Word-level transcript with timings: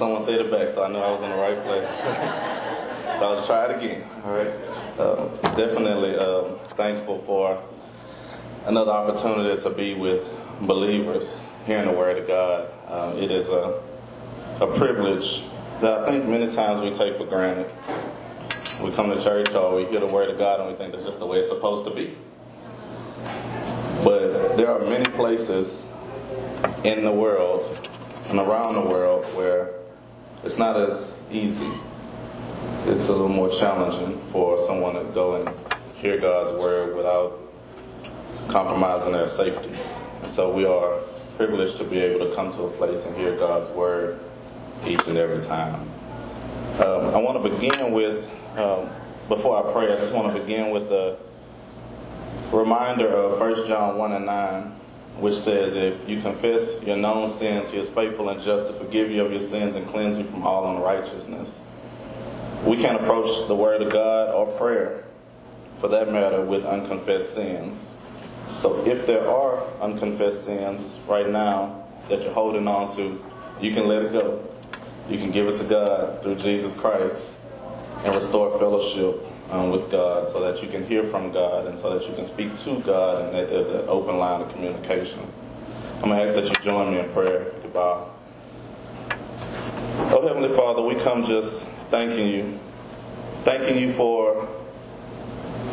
someone 0.00 0.22
said 0.22 0.40
it 0.40 0.50
back, 0.50 0.70
so 0.70 0.82
I 0.82 0.88
knew 0.88 0.96
I 0.96 1.12
was 1.12 1.22
in 1.22 1.28
the 1.28 1.36
right 1.36 1.62
place. 1.62 1.98
so 3.18 3.28
I'll 3.28 3.36
just 3.36 3.46
try 3.46 3.66
it 3.66 3.76
again. 3.76 4.02
All 4.24 4.32
right. 4.32 4.50
Um, 4.98 5.54
definitely 5.54 6.16
um, 6.16 6.58
thankful 6.70 7.18
for 7.26 7.62
another 8.64 8.92
opportunity 8.92 9.60
to 9.62 9.68
be 9.68 9.92
with 9.92 10.26
believers, 10.62 11.42
hearing 11.66 11.86
the 11.86 11.92
Word 11.92 12.16
of 12.16 12.26
God. 12.26 12.70
Uh, 12.88 13.14
it 13.18 13.30
is 13.30 13.50
a, 13.50 13.78
a 14.62 14.66
privilege 14.78 15.44
that 15.82 16.08
I 16.08 16.12
think 16.12 16.24
many 16.24 16.50
times 16.50 16.80
we 16.80 16.96
take 16.96 17.18
for 17.18 17.26
granted. 17.26 17.70
We 18.82 18.92
come 18.92 19.10
to 19.10 19.22
church 19.22 19.54
or 19.54 19.76
we 19.76 19.84
hear 19.84 20.00
the 20.00 20.06
Word 20.06 20.30
of 20.30 20.38
God 20.38 20.60
and 20.60 20.70
we 20.70 20.76
think 20.76 20.92
that's 20.92 21.04
just 21.04 21.18
the 21.18 21.26
way 21.26 21.40
it's 21.40 21.48
supposed 21.50 21.84
to 21.84 21.94
be. 21.94 22.16
But 24.02 24.56
there 24.56 24.70
are 24.72 24.80
many 24.80 25.04
places 25.04 25.86
in 26.84 27.04
the 27.04 27.12
world 27.12 27.86
and 28.30 28.38
around 28.38 28.76
the 28.76 28.80
world 28.80 29.26
where 29.34 29.74
it's 30.44 30.58
not 30.58 30.76
as 30.80 31.18
easy. 31.30 31.70
It's 32.86 33.08
a 33.08 33.12
little 33.12 33.28
more 33.28 33.50
challenging 33.50 34.20
for 34.32 34.58
someone 34.66 34.94
to 34.94 35.04
go 35.12 35.36
and 35.36 35.50
hear 35.94 36.18
God's 36.18 36.58
word 36.58 36.96
without 36.96 37.38
compromising 38.48 39.12
their 39.12 39.28
safety. 39.28 39.70
So 40.28 40.50
we 40.50 40.64
are 40.64 40.98
privileged 41.36 41.76
to 41.78 41.84
be 41.84 41.98
able 41.98 42.28
to 42.28 42.34
come 42.34 42.52
to 42.52 42.62
a 42.64 42.70
place 42.70 43.04
and 43.04 43.16
hear 43.16 43.36
God's 43.36 43.68
word 43.70 44.18
each 44.86 45.00
and 45.06 45.18
every 45.18 45.42
time. 45.42 45.74
Um, 46.78 47.14
I 47.14 47.18
want 47.18 47.42
to 47.42 47.50
begin 47.50 47.92
with, 47.92 48.30
um, 48.56 48.88
before 49.28 49.58
I 49.58 49.72
pray, 49.72 49.92
I 49.92 49.96
just 49.96 50.12
want 50.12 50.34
to 50.34 50.40
begin 50.40 50.70
with 50.70 50.90
a 50.90 51.18
reminder 52.50 53.08
of 53.08 53.38
1 53.38 53.66
John 53.66 53.98
1 53.98 54.12
and 54.12 54.26
9 54.26 54.79
which 55.18 55.34
says, 55.34 55.74
If 55.74 56.08
you 56.08 56.20
confess 56.20 56.82
your 56.82 56.96
known 56.96 57.30
sins, 57.30 57.70
he 57.70 57.78
is 57.78 57.88
faithful 57.88 58.28
and 58.28 58.40
just 58.40 58.66
to 58.66 58.72
forgive 58.72 59.10
you 59.10 59.24
of 59.24 59.32
your 59.32 59.40
sins 59.40 59.74
and 59.74 59.86
cleanse 59.88 60.18
you 60.18 60.24
from 60.24 60.42
all 60.42 60.76
unrighteousness. 60.76 61.62
We 62.64 62.76
can't 62.76 63.00
approach 63.00 63.48
the 63.48 63.54
Word 63.54 63.82
of 63.82 63.92
God 63.92 64.30
or 64.30 64.46
prayer, 64.58 65.04
for 65.80 65.88
that 65.88 66.12
matter, 66.12 66.42
with 66.42 66.64
unconfessed 66.64 67.34
sins. 67.34 67.94
So 68.54 68.84
if 68.86 69.06
there 69.06 69.28
are 69.30 69.64
unconfessed 69.80 70.44
sins 70.44 70.98
right 71.06 71.28
now 71.28 71.86
that 72.08 72.22
you're 72.22 72.32
holding 72.32 72.66
on 72.68 72.94
to, 72.96 73.22
you 73.60 73.72
can 73.72 73.86
let 73.86 74.02
it 74.02 74.12
go. 74.12 74.46
You 75.08 75.18
can 75.18 75.30
give 75.30 75.48
it 75.48 75.56
to 75.58 75.64
God 75.64 76.22
through 76.22 76.36
Jesus 76.36 76.74
Christ 76.74 77.40
and 78.04 78.14
restore 78.14 78.58
fellowship 78.58 79.26
um, 79.50 79.70
with 79.70 79.90
God 79.90 80.28
so 80.28 80.40
that 80.40 80.62
you 80.62 80.68
can 80.68 80.86
hear 80.86 81.02
from 81.04 81.32
God 81.32 81.66
and 81.66 81.78
so 81.78 81.98
that 81.98 82.08
you 82.08 82.14
can 82.14 82.24
speak 82.24 82.56
to 82.60 82.80
God 82.80 83.24
and 83.24 83.34
that 83.34 83.50
there's 83.50 83.68
an 83.68 83.88
open 83.88 84.18
line 84.18 84.40
of 84.40 84.52
communication. 84.52 85.20
I'm 86.02 86.08
going 86.08 86.18
to 86.18 86.26
ask 86.26 86.34
that 86.34 86.44
you 86.44 86.64
join 86.64 86.92
me 86.92 87.00
in 87.00 87.10
prayer. 87.12 87.52
Goodbye. 87.62 88.06
Oh, 90.12 90.26
Heavenly 90.26 90.54
Father, 90.54 90.82
we 90.82 90.94
come 90.94 91.24
just 91.24 91.66
thanking 91.90 92.28
you. 92.28 92.58
Thanking 93.44 93.78
you 93.78 93.92
for 93.92 94.48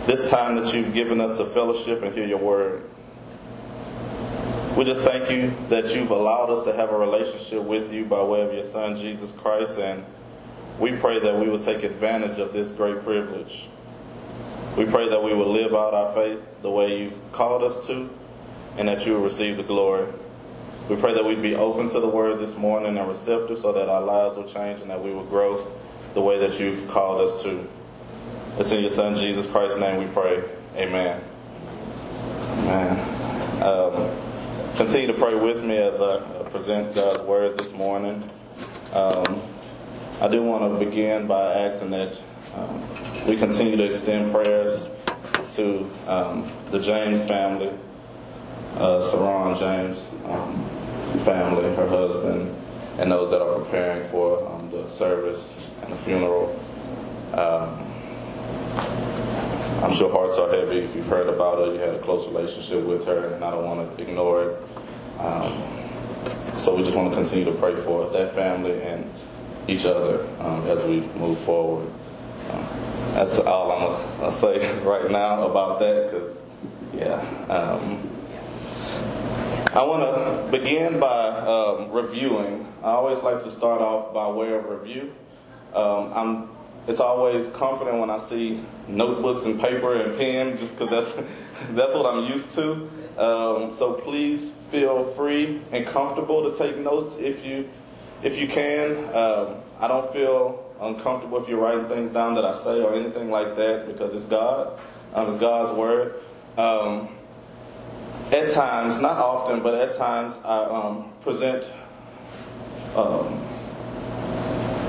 this 0.05 0.29
time 0.29 0.55
that 0.55 0.73
you've 0.73 0.93
given 0.93 1.19
us 1.21 1.37
to 1.37 1.45
fellowship 1.45 2.01
and 2.01 2.13
hear 2.13 2.25
your 2.25 2.37
word. 2.37 2.83
We 4.77 4.85
just 4.85 5.01
thank 5.01 5.29
you 5.31 5.53
that 5.69 5.95
you've 5.95 6.11
allowed 6.11 6.49
us 6.49 6.63
to 6.65 6.73
have 6.73 6.91
a 6.91 6.97
relationship 6.97 7.63
with 7.63 7.91
you 7.91 8.05
by 8.05 8.21
way 8.21 8.41
of 8.41 8.53
your 8.53 8.63
Son, 8.63 8.95
Jesus 8.95 9.31
Christ, 9.31 9.79
and 9.79 10.05
we 10.79 10.91
pray 10.91 11.19
that 11.19 11.39
we 11.39 11.49
will 11.49 11.59
take 11.59 11.83
advantage 11.83 12.39
of 12.39 12.53
this 12.53 12.71
great 12.71 13.03
privilege. 13.03 13.67
We 14.77 14.85
pray 14.85 15.09
that 15.09 15.23
we 15.23 15.33
will 15.33 15.51
live 15.51 15.73
out 15.73 15.93
our 15.93 16.13
faith 16.13 16.39
the 16.61 16.69
way 16.69 17.01
you've 17.01 17.31
called 17.31 17.63
us 17.63 17.87
to 17.87 18.09
and 18.77 18.87
that 18.87 19.05
you 19.05 19.13
will 19.13 19.21
receive 19.21 19.57
the 19.57 19.63
glory. 19.63 20.07
We 20.87 20.95
pray 20.95 21.13
that 21.15 21.25
we'd 21.25 21.41
be 21.41 21.55
open 21.55 21.89
to 21.89 21.99
the 21.99 22.07
word 22.07 22.39
this 22.39 22.55
morning 22.55 22.97
and 22.97 23.07
receptive 23.07 23.57
so 23.57 23.73
that 23.73 23.89
our 23.89 24.01
lives 24.01 24.37
will 24.37 24.47
change 24.47 24.81
and 24.81 24.89
that 24.89 25.03
we 25.03 25.11
will 25.11 25.25
grow 25.25 25.65
the 26.13 26.21
way 26.21 26.37
that 26.39 26.59
you've 26.59 26.87
called 26.89 27.21
us 27.21 27.43
to. 27.43 27.67
It's 28.59 28.71
in 28.71 28.81
your 28.81 28.89
Son, 28.89 29.15
Jesus 29.15 29.45
Christ's 29.47 29.79
name, 29.79 29.97
we 29.97 30.05
pray. 30.13 30.43
Amen. 30.75 31.21
Amen. 32.59 33.63
Um, 33.63 34.11
continue 34.77 35.07
to 35.07 35.13
pray 35.13 35.33
with 35.35 35.63
me 35.63 35.77
as 35.77 35.99
I 35.99 36.19
present 36.51 36.93
God's 36.93 37.23
word 37.23 37.57
this 37.57 37.73
morning. 37.73 38.29
Um, 38.93 39.41
I 40.19 40.27
do 40.27 40.41
want 40.41 40.73
to 40.73 40.83
begin 40.83 41.27
by 41.27 41.53
asking 41.53 41.91
that 41.91 42.17
um, 42.55 42.81
we 43.27 43.37
continue 43.37 43.75
to 43.75 43.83
extend 43.83 44.31
prayers 44.31 44.89
to 45.53 45.87
um, 46.07 46.51
the 46.71 46.79
James 46.79 47.21
family, 47.27 47.69
uh, 48.77 48.99
Saron 49.11 49.59
James 49.59 50.09
um, 50.25 50.65
family, 51.19 51.75
her 51.75 51.87
husband, 51.87 52.51
and 52.97 53.11
those 53.11 53.29
that 53.29 53.43
are 53.43 53.59
preparing 53.59 54.09
for 54.09 54.43
um, 54.49 54.71
the 54.71 54.89
service 54.89 55.55
and 55.83 55.93
the 55.93 55.97
funeral. 55.97 56.59
Um, 57.33 57.85
I'm 59.83 59.93
sure 59.93 60.11
hearts 60.11 60.39
are 60.39 60.49
heavy. 60.49 60.79
If 60.79 60.95
you've 60.95 61.05
heard 61.05 61.29
about 61.29 61.59
her, 61.59 61.73
you 61.75 61.79
had 61.79 61.93
a 61.93 61.99
close 61.99 62.27
relationship 62.27 62.83
with 62.85 63.05
her, 63.05 63.35
and 63.35 63.43
I 63.43 63.51
don't 63.51 63.65
want 63.65 63.95
to 63.95 64.03
ignore 64.03 64.49
it. 64.49 64.61
Um, 65.19 65.61
so 66.57 66.75
we 66.75 66.81
just 66.81 66.95
want 66.95 67.11
to 67.11 67.15
continue 67.15 67.45
to 67.45 67.51
pray 67.51 67.75
for 67.75 68.09
that 68.09 68.33
family 68.33 68.81
and 68.81 69.07
each 69.67 69.85
other 69.85 70.25
um, 70.39 70.65
as 70.67 70.83
we 70.83 71.01
move 71.19 71.37
forward. 71.39 71.87
Um, 72.51 72.67
that's 73.13 73.39
all 73.39 73.71
I'm 73.71 74.19
gonna 74.19 74.31
say 74.31 74.79
right 74.83 75.09
now 75.09 75.47
about 75.47 75.79
that, 75.79 76.11
because 76.11 76.41
yeah. 76.93 77.19
Um, 77.49 78.09
I 79.73 79.83
want 79.83 80.01
to 80.03 80.57
begin 80.57 80.99
by 80.99 81.29
um, 81.29 81.91
reviewing. 81.91 82.65
I 82.81 82.91
always 82.91 83.21
like 83.21 83.43
to 83.43 83.51
start 83.51 83.81
off 83.81 84.13
by 84.13 84.27
way 84.29 84.53
of 84.53 84.65
review. 84.65 85.13
Um, 85.73 86.11
I'm. 86.15 86.49
It's 86.87 87.01
always 87.01 87.49
comforting 87.49 87.99
when 87.99 88.09
I 88.09 88.17
see 88.17 88.63
notebooks 88.87 89.43
and 89.43 89.59
paper 89.59 90.01
and 90.01 90.17
pen, 90.17 90.57
just 90.57 90.77
because 90.77 90.89
that's 90.89 91.27
that's 91.71 91.93
what 91.93 92.05
I'm 92.05 92.31
used 92.31 92.55
to. 92.55 92.89
Um, 93.17 93.71
so 93.71 93.93
please 93.93 94.51
feel 94.71 95.03
free 95.13 95.61
and 95.71 95.85
comfortable 95.85 96.49
to 96.49 96.57
take 96.57 96.77
notes 96.77 97.15
if 97.19 97.43
you 97.45 97.69
if 98.23 98.37
you 98.37 98.47
can. 98.47 98.97
Um, 99.15 99.55
I 99.79 99.87
don't 99.87 100.11
feel 100.11 100.65
uncomfortable 100.81 101.41
if 101.41 101.49
you're 101.49 101.59
writing 101.59 101.85
things 101.85 102.09
down 102.09 102.35
that 102.35 102.45
I 102.45 102.55
say 102.57 102.81
or 102.81 102.93
anything 102.93 103.29
like 103.29 103.55
that 103.55 103.87
because 103.87 104.13
it's 104.13 104.25
God. 104.25 104.79
Um, 105.13 105.27
it's 105.27 105.37
God's 105.37 105.77
word. 105.77 106.15
Um, 106.57 107.09
at 108.31 108.51
times, 108.51 108.99
not 108.99 109.17
often, 109.17 109.61
but 109.61 109.73
at 109.75 109.95
times, 109.95 110.37
I 110.43 110.63
um, 110.63 111.13
present 111.21 111.63
um, 112.95 113.41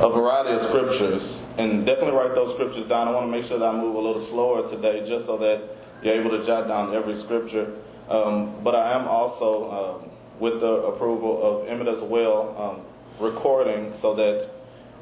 a 0.01 0.11
variety 0.11 0.51
of 0.51 0.63
scriptures 0.63 1.43
and 1.59 1.85
definitely 1.85 2.17
write 2.17 2.35
those 2.35 2.53
scriptures 2.53 2.87
down. 2.87 3.09
I 3.09 3.13
want 3.13 3.27
to 3.27 3.31
make 3.31 3.45
sure 3.45 3.59
that 3.59 3.75
I 3.75 3.77
move 3.77 3.95
a 3.95 4.01
little 4.01 4.21
slower 4.21 4.67
today 4.67 5.05
just 5.07 5.27
so 5.27 5.37
that 5.39 5.63
you're 6.03 6.15
able 6.15 6.37
to 6.37 6.45
jot 6.45 6.69
down 6.69 6.95
every 6.95 7.15
scripture. 7.15 7.75
Um, 8.09 8.55
but 8.65 8.75
I 8.75 8.99
am 8.99 9.07
also, 9.07 10.11
with 10.39 10.61
the 10.61 10.73
approval 10.73 11.43
of 11.43 11.69
Emmett 11.69 11.89
as 11.89 12.01
well, 12.01 12.85
recording 13.21 13.93
so 13.93 14.15
that 14.15 14.51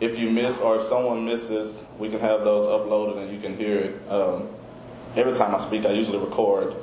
if 0.00 0.18
you 0.18 0.30
miss 0.30 0.60
or 0.60 0.76
if 0.76 0.82
someone 0.82 1.24
misses, 1.24 1.84
we 1.98 2.08
can 2.08 2.20
have 2.20 2.44
those 2.44 2.66
uploaded 2.66 3.22
and 3.22 3.32
you 3.32 3.40
can 3.40 3.56
hear 3.56 3.78
it. 3.78 4.10
Um, 4.10 4.48
every 5.16 5.34
time 5.34 5.54
I 5.54 5.58
speak, 5.58 5.86
I 5.86 5.92
usually 5.92 6.18
record 6.18 6.74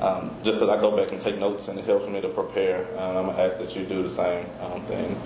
um, 0.00 0.34
just 0.44 0.60
that 0.60 0.70
I 0.70 0.80
go 0.80 0.96
back 0.96 1.12
and 1.12 1.20
take 1.20 1.38
notes 1.38 1.68
and 1.68 1.78
it 1.78 1.84
helps 1.84 2.06
me 2.08 2.20
to 2.20 2.28
prepare. 2.28 2.82
And 2.82 3.18
I'm 3.18 3.24
going 3.26 3.36
to 3.36 3.42
ask 3.42 3.58
that 3.58 3.74
you 3.74 3.84
do 3.84 4.02
the 4.02 4.10
same 4.10 4.46
um, 4.60 4.84
thing. 4.84 5.16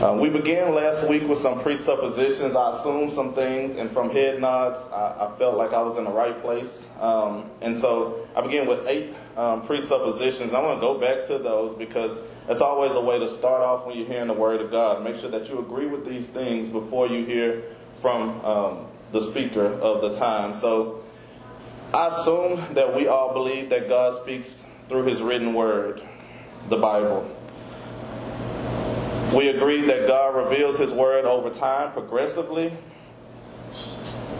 Uh, 0.00 0.12
we 0.20 0.28
began 0.28 0.74
last 0.74 1.08
week 1.08 1.26
with 1.26 1.38
some 1.38 1.58
presuppositions. 1.58 2.54
I 2.54 2.76
assumed 2.76 3.14
some 3.14 3.32
things, 3.32 3.76
and 3.76 3.90
from 3.90 4.10
head 4.10 4.38
nods, 4.38 4.88
I, 4.92 5.26
I 5.26 5.38
felt 5.38 5.56
like 5.56 5.72
I 5.72 5.80
was 5.80 5.96
in 5.96 6.04
the 6.04 6.10
right 6.10 6.38
place. 6.42 6.86
Um, 7.00 7.48
and 7.62 7.74
so 7.74 8.28
I 8.36 8.42
began 8.42 8.66
with 8.66 8.86
eight 8.86 9.14
um, 9.38 9.66
presuppositions. 9.66 10.52
I 10.52 10.60
want 10.60 10.76
to 10.76 10.80
go 10.82 10.98
back 10.98 11.26
to 11.28 11.38
those 11.38 11.74
because 11.78 12.18
it's 12.48 12.60
always 12.60 12.92
a 12.92 13.00
way 13.00 13.18
to 13.18 13.28
start 13.28 13.62
off 13.62 13.86
when 13.86 13.96
you're 13.96 14.06
hearing 14.06 14.28
the 14.28 14.32
Word 14.32 14.60
of 14.60 14.70
God. 14.70 15.02
Make 15.02 15.16
sure 15.16 15.30
that 15.30 15.48
you 15.48 15.58
agree 15.58 15.86
with 15.86 16.06
these 16.06 16.26
things 16.26 16.68
before 16.68 17.08
you 17.08 17.24
hear 17.24 17.64
from 18.00 18.44
um, 18.44 18.86
the 19.12 19.20
speaker 19.20 19.64
of 19.64 20.00
the 20.00 20.16
time. 20.16 20.54
So 20.54 21.02
I 21.92 22.08
assume 22.08 22.74
that 22.74 22.94
we 22.94 23.08
all 23.08 23.32
believe 23.32 23.70
that 23.70 23.88
God 23.88 24.20
speaks 24.22 24.64
through 24.88 25.04
His 25.04 25.20
written 25.20 25.54
Word, 25.54 26.02
the 26.68 26.76
Bible. 26.76 27.28
We 29.34 29.48
agree 29.48 29.80
that 29.82 30.06
God 30.06 30.36
reveals 30.36 30.78
His 30.78 30.92
Word 30.92 31.24
over 31.24 31.50
time, 31.50 31.92
progressively. 31.92 32.72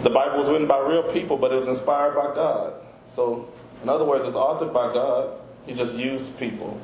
The 0.03 0.09
Bible 0.09 0.39
was 0.39 0.49
written 0.49 0.67
by 0.67 0.79
real 0.79 1.03
people, 1.11 1.35
but 1.35 1.51
it 1.51 1.55
was 1.55 1.67
inspired 1.67 2.15
by 2.15 2.33
God. 2.33 2.73
So, 3.09 3.49
in 3.83 3.89
other 3.89 4.05
words, 4.05 4.25
it's 4.25 4.35
authored 4.35 4.71
by 4.71 4.93
God. 4.93 5.39
He 5.65 5.73
just 5.73 5.95
used 5.95 6.37
people. 6.39 6.79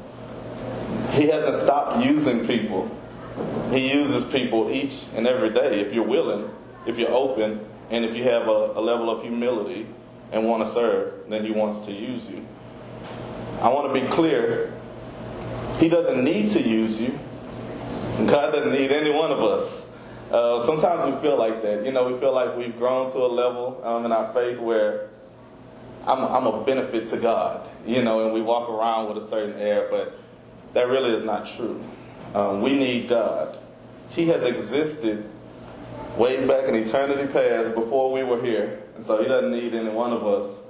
He 1.19 1.27
hasn't 1.27 1.55
stopped 1.55 2.03
using 2.03 2.47
people. 2.47 2.89
He 3.69 3.91
uses 3.93 4.23
people 4.23 4.71
each 4.71 5.05
and 5.15 5.27
every 5.27 5.51
day 5.51 5.79
if 5.79 5.93
you're 5.93 6.07
willing, 6.07 6.49
if 6.87 6.97
you're 6.97 7.11
open, 7.11 7.63
and 7.91 8.03
if 8.03 8.15
you 8.15 8.23
have 8.23 8.47
a, 8.47 8.73
a 8.75 8.81
level 8.81 9.11
of 9.11 9.21
humility 9.21 9.85
and 10.31 10.47
want 10.47 10.65
to 10.65 10.71
serve, 10.71 11.29
then 11.29 11.45
He 11.45 11.51
wants 11.51 11.85
to 11.85 11.91
use 11.91 12.29
you. 12.29 12.43
I 13.61 13.69
want 13.69 13.93
to 13.93 14.01
be 14.01 14.07
clear. 14.07 14.73
He 15.79 15.87
doesn't 15.87 16.23
need 16.23 16.49
to 16.51 16.61
use 16.61 16.99
you. 16.99 17.19
God 18.25 18.51
doesn't 18.51 18.71
need 18.71 18.91
any 18.91 19.11
one 19.11 19.31
of 19.31 19.39
us. 19.39 19.95
Uh, 20.31 20.63
sometimes 20.63 21.13
we 21.13 21.21
feel 21.21 21.37
like 21.37 21.61
that. 21.61 21.85
You 21.85 21.91
know, 21.91 22.11
we 22.11 22.19
feel 22.19 22.33
like 22.33 22.57
we've 22.57 22.75
grown 22.75 23.11
to 23.11 23.19
a 23.19 23.27
level 23.27 23.79
um, 23.83 24.05
in 24.05 24.11
our 24.11 24.33
faith 24.33 24.57
where 24.57 25.09
I'm, 26.07 26.23
I'm 26.23 26.47
a 26.47 26.63
benefit 26.63 27.07
to 27.09 27.17
God, 27.17 27.69
you 27.85 28.01
know, 28.01 28.25
and 28.25 28.33
we 28.33 28.41
walk 28.41 28.67
around 28.69 29.13
with 29.13 29.23
a 29.23 29.27
certain 29.27 29.59
air, 29.61 29.87
but 29.91 30.17
that 30.73 30.87
really 30.87 31.11
is 31.11 31.23
not 31.23 31.47
true. 31.47 31.81
Um, 32.33 32.61
we 32.61 32.73
need 32.73 33.07
God. 33.07 33.57
He 34.09 34.27
has 34.27 34.43
existed 34.43 35.29
way 36.17 36.45
back 36.45 36.67
in 36.67 36.75
eternity 36.75 37.31
past 37.31 37.75
before 37.75 38.11
we 38.11 38.23
were 38.23 38.41
here, 38.41 38.81
and 38.95 39.03
so 39.03 39.21
He 39.21 39.27
doesn't 39.27 39.51
need 39.51 39.73
any 39.73 39.89
one 39.89 40.11
of 40.11 40.25
us. 40.25 40.61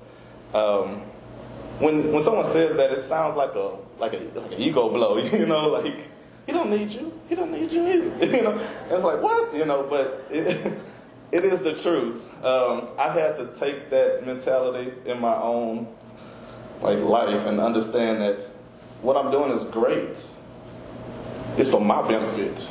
Um, 0.53 1.01
when 1.79 2.11
when 2.11 2.21
someone 2.21 2.45
says 2.45 2.75
that, 2.77 2.91
it 2.91 3.01
sounds 3.01 3.35
like 3.35 3.55
a 3.55 3.77
like 4.00 4.13
a 4.13 4.17
like 4.39 4.51
an 4.51 4.59
ego 4.59 4.89
blow, 4.89 5.17
you 5.17 5.45
know, 5.45 5.69
like 5.69 5.95
He 6.45 6.51
don't 6.51 6.69
need 6.69 6.91
you, 6.91 7.17
He 7.29 7.35
don't 7.35 7.51
need 7.51 7.71
you 7.71 7.88
either, 7.88 8.25
you 8.38 8.44
know. 8.44 8.51
And 8.51 8.91
it's 8.91 9.03
like 9.03 9.21
what, 9.21 9.53
you 9.53 9.65
know, 9.65 9.83
but 9.89 10.27
it, 10.29 10.79
it 11.31 11.44
is 11.44 11.61
the 11.61 11.75
truth. 11.75 12.21
Um, 12.44 12.89
I've 13.00 13.13
had 13.13 13.38
to 13.38 13.47
take 13.57 13.89
that 13.89 14.25
mentality 14.25 14.94
in 15.05 15.19
my 15.19 15.35
own 15.35 15.88
like 16.81 17.00
life 17.00 17.45
and 17.45 17.61
understand 17.61 18.21
that 18.21 18.50
what 19.03 19.17
I'm 19.17 19.31
doing 19.31 19.51
is 19.51 19.65
great. 19.65 20.25
It's 21.57 21.69
for 21.69 21.81
my 21.81 22.07
benefit 22.07 22.69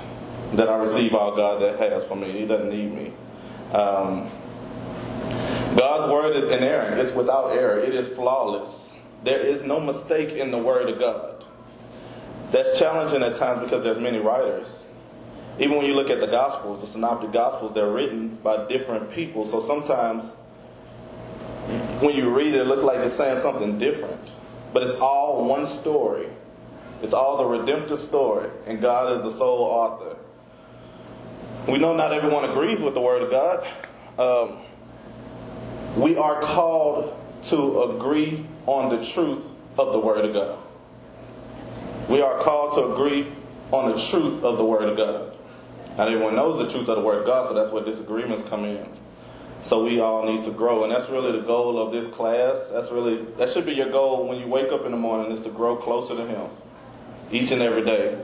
that 0.54 0.68
I 0.68 0.76
receive 0.76 1.14
all 1.14 1.36
God 1.36 1.60
that 1.60 1.78
has 1.78 2.04
for 2.04 2.16
me. 2.16 2.32
He 2.32 2.46
doesn't 2.46 2.70
need 2.70 2.92
me. 2.92 3.12
Um, 3.72 4.28
God's 5.76 6.10
word 6.10 6.36
is 6.36 6.44
inerrant. 6.44 6.98
It's 6.98 7.12
without 7.12 7.50
error. 7.52 7.78
It 7.78 7.94
is 7.94 8.08
flawless. 8.08 8.94
There 9.22 9.40
is 9.40 9.62
no 9.62 9.78
mistake 9.78 10.30
in 10.30 10.50
the 10.50 10.58
word 10.58 10.88
of 10.88 10.98
God. 10.98 11.44
That's 12.50 12.78
challenging 12.78 13.22
at 13.22 13.36
times 13.36 13.62
because 13.62 13.82
there's 13.82 13.98
many 13.98 14.18
writers. 14.18 14.84
Even 15.58 15.76
when 15.76 15.86
you 15.86 15.94
look 15.94 16.10
at 16.10 16.20
the 16.20 16.26
Gospels, 16.26 16.80
the 16.80 16.86
Synoptic 16.86 17.32
Gospels, 17.32 17.72
they're 17.74 17.90
written 17.90 18.36
by 18.42 18.66
different 18.68 19.10
people. 19.10 19.46
So 19.46 19.60
sometimes 19.60 20.34
when 22.00 22.16
you 22.16 22.34
read 22.34 22.54
it, 22.54 22.62
it 22.62 22.66
looks 22.66 22.82
like 22.82 22.98
it's 22.98 23.14
saying 23.14 23.38
something 23.38 23.78
different. 23.78 24.20
But 24.72 24.84
it's 24.84 24.98
all 25.00 25.46
one 25.46 25.66
story. 25.66 26.28
It's 27.02 27.12
all 27.12 27.36
the 27.36 27.44
redemptive 27.44 28.00
story, 28.00 28.48
and 28.66 28.80
God 28.80 29.12
is 29.12 29.22
the 29.22 29.30
sole 29.30 29.62
author. 29.62 30.16
We 31.70 31.78
know 31.78 31.94
not 31.94 32.12
everyone 32.12 32.44
agrees 32.44 32.80
with 32.80 32.94
the 32.94 33.00
Word 33.00 33.22
of 33.22 33.30
God. 33.30 33.66
Um, 34.18 34.58
we 36.00 36.16
are 36.16 36.40
called 36.40 37.18
to 37.44 37.82
agree 37.82 38.46
on 38.66 38.96
the 38.96 39.04
truth 39.04 39.48
of 39.78 39.92
the 39.92 39.98
Word 39.98 40.24
of 40.24 40.32
God. 40.32 40.58
We 42.08 42.20
are 42.20 42.38
called 42.38 42.74
to 42.74 42.92
agree 42.92 43.32
on 43.72 43.92
the 43.92 43.98
truth 43.98 44.44
of 44.44 44.58
the 44.58 44.64
Word 44.64 44.88
of 44.88 44.96
God. 44.96 45.36
Not 45.96 46.08
everyone 46.08 46.36
knows 46.36 46.58
the 46.58 46.68
truth 46.72 46.88
of 46.88 46.96
the 46.96 47.02
Word 47.02 47.20
of 47.20 47.26
God, 47.26 47.48
so 47.48 47.54
that's 47.54 47.70
where 47.70 47.84
disagreements 47.84 48.42
come 48.48 48.64
in. 48.64 48.86
So 49.62 49.84
we 49.84 50.00
all 50.00 50.24
need 50.24 50.42
to 50.44 50.50
grow, 50.50 50.82
and 50.82 50.92
that's 50.92 51.08
really 51.08 51.32
the 51.32 51.46
goal 51.46 51.78
of 51.78 51.92
this 51.92 52.12
class. 52.12 52.66
That's 52.72 52.90
really 52.90 53.22
that 53.38 53.48
should 53.48 53.64
be 53.64 53.72
your 53.72 53.90
goal 53.90 54.26
when 54.26 54.38
you 54.38 54.48
wake 54.48 54.72
up 54.72 54.84
in 54.84 54.90
the 54.90 54.98
morning 54.98 55.30
is 55.30 55.40
to 55.42 55.50
grow 55.50 55.76
closer 55.76 56.16
to 56.16 56.26
Him, 56.26 56.50
each 57.30 57.52
and 57.52 57.62
every 57.62 57.84
day. 57.84 58.20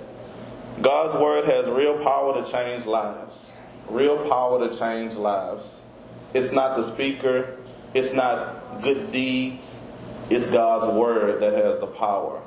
God's 0.82 1.14
word 1.14 1.44
has 1.44 1.68
real 1.68 2.02
power 2.02 2.42
to 2.42 2.50
change 2.50 2.86
lives. 2.86 3.52
Real 3.88 4.28
power 4.28 4.68
to 4.68 4.76
change 4.76 5.14
lives. 5.14 5.82
It's 6.34 6.52
not 6.52 6.76
the 6.76 6.82
speaker. 6.82 7.56
It's 7.94 8.12
not 8.12 8.82
good 8.82 9.10
deeds. 9.12 9.80
It's 10.30 10.50
God's 10.50 10.92
word 10.94 11.40
that 11.40 11.54
has 11.54 11.78
the 11.78 11.86
power. 11.86 12.42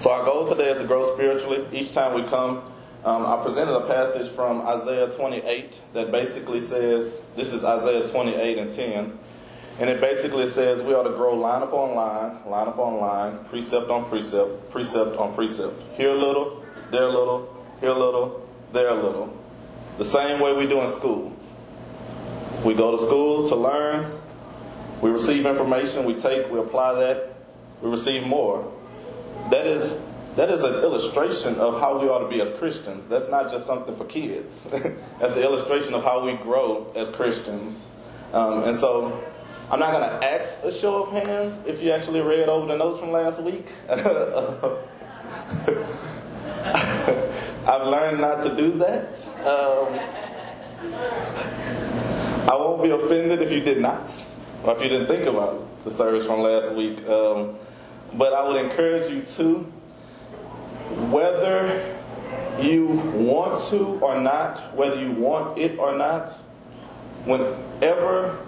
So 0.00 0.10
our 0.10 0.24
goal 0.24 0.48
today 0.48 0.70
is 0.70 0.78
to 0.78 0.86
grow 0.86 1.14
spiritually. 1.14 1.66
Each 1.72 1.92
time 1.92 2.14
we 2.14 2.28
come 2.28 2.62
um, 3.04 3.24
I 3.24 3.42
presented 3.42 3.74
a 3.74 3.86
passage 3.86 4.30
from 4.30 4.60
Isaiah 4.66 5.10
28 5.10 5.72
that 5.94 6.12
basically 6.12 6.60
says, 6.60 7.22
this 7.34 7.52
is 7.52 7.64
Isaiah 7.64 8.06
28 8.06 8.58
and 8.58 8.70
10, 8.70 9.18
and 9.78 9.88
it 9.88 10.02
basically 10.02 10.46
says 10.46 10.82
we 10.82 10.92
ought 10.92 11.04
to 11.04 11.16
grow 11.16 11.34
line 11.34 11.62
upon 11.62 11.94
line, 11.94 12.36
line 12.46 12.68
upon 12.68 13.00
line, 13.00 13.38
precept 13.46 13.88
on 13.88 14.04
precept, 14.04 14.70
precept 14.70 15.16
on 15.16 15.34
precept. 15.34 15.72
Here 15.94 16.10
a 16.10 16.18
little, 16.18 16.62
there 16.90 17.04
a 17.04 17.08
little, 17.08 17.64
here 17.80 17.88
a 17.88 17.98
little, 17.98 18.46
there 18.72 18.90
a 18.90 18.94
little. 18.94 19.34
The 19.96 20.04
same 20.04 20.38
way 20.38 20.52
we 20.52 20.66
do 20.66 20.80
in 20.82 20.90
school. 20.90 21.34
We 22.64 22.74
go 22.74 22.94
to 22.94 23.02
school 23.02 23.48
to 23.48 23.56
learn, 23.56 24.12
we 25.00 25.08
receive 25.08 25.46
information, 25.46 26.04
we 26.04 26.14
take, 26.14 26.50
we 26.50 26.58
apply 26.58 27.00
that, 27.00 27.34
we 27.80 27.88
receive 27.88 28.26
more. 28.26 28.70
That 29.50 29.66
is 29.66 29.98
that 30.40 30.48
is 30.48 30.62
an 30.62 30.76
illustration 30.76 31.56
of 31.56 31.78
how 31.78 32.00
we 32.00 32.08
ought 32.08 32.20
to 32.20 32.28
be 32.28 32.40
as 32.40 32.48
Christians. 32.54 33.06
That's 33.06 33.28
not 33.28 33.50
just 33.50 33.66
something 33.66 33.94
for 33.94 34.06
kids. 34.06 34.64
That's 35.20 35.36
an 35.36 35.42
illustration 35.42 35.92
of 35.92 36.02
how 36.02 36.24
we 36.24 36.32
grow 36.32 36.90
as 36.96 37.10
Christians. 37.10 37.90
Um, 38.32 38.64
and 38.64 38.74
so 38.74 39.22
I'm 39.70 39.80
not 39.80 39.92
going 39.92 40.08
to 40.08 40.26
ask 40.26 40.64
a 40.64 40.72
show 40.72 41.02
of 41.02 41.12
hands 41.12 41.60
if 41.66 41.82
you 41.82 41.90
actually 41.90 42.22
read 42.22 42.48
over 42.48 42.66
the 42.66 42.78
notes 42.78 43.00
from 43.00 43.12
last 43.12 43.42
week. 43.42 43.66
I've 43.90 44.06
learned 47.86 48.22
not 48.22 48.42
to 48.42 48.56
do 48.56 48.70
that. 48.78 49.12
Um, 49.40 49.92
I 52.48 52.54
won't 52.54 52.82
be 52.82 52.88
offended 52.88 53.42
if 53.42 53.52
you 53.52 53.60
did 53.60 53.82
not, 53.82 54.10
or 54.64 54.74
if 54.74 54.82
you 54.82 54.88
didn't 54.88 55.06
think 55.06 55.26
about 55.26 55.84
the 55.84 55.90
service 55.90 56.24
from 56.24 56.40
last 56.40 56.74
week. 56.74 57.06
Um, 57.06 57.56
but 58.14 58.32
I 58.32 58.48
would 58.48 58.56
encourage 58.56 59.12
you 59.12 59.20
to 59.20 59.70
whether 61.10 61.96
you 62.60 62.86
want 62.86 63.60
to 63.70 63.98
or 64.00 64.20
not, 64.20 64.74
whether 64.74 65.00
you 65.00 65.12
want 65.12 65.58
it 65.58 65.78
or 65.78 65.94
not, 65.96 66.30
whenever, 67.24 68.38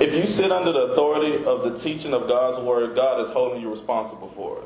if 0.00 0.12
you 0.14 0.26
sit 0.26 0.50
under 0.50 0.72
the 0.72 0.92
authority 0.92 1.44
of 1.44 1.62
the 1.62 1.78
teaching 1.78 2.12
of 2.12 2.28
God's 2.28 2.58
word, 2.60 2.96
God 2.96 3.20
is 3.20 3.28
holding 3.28 3.60
you 3.60 3.70
responsible 3.70 4.28
for 4.28 4.58
it. 4.58 4.64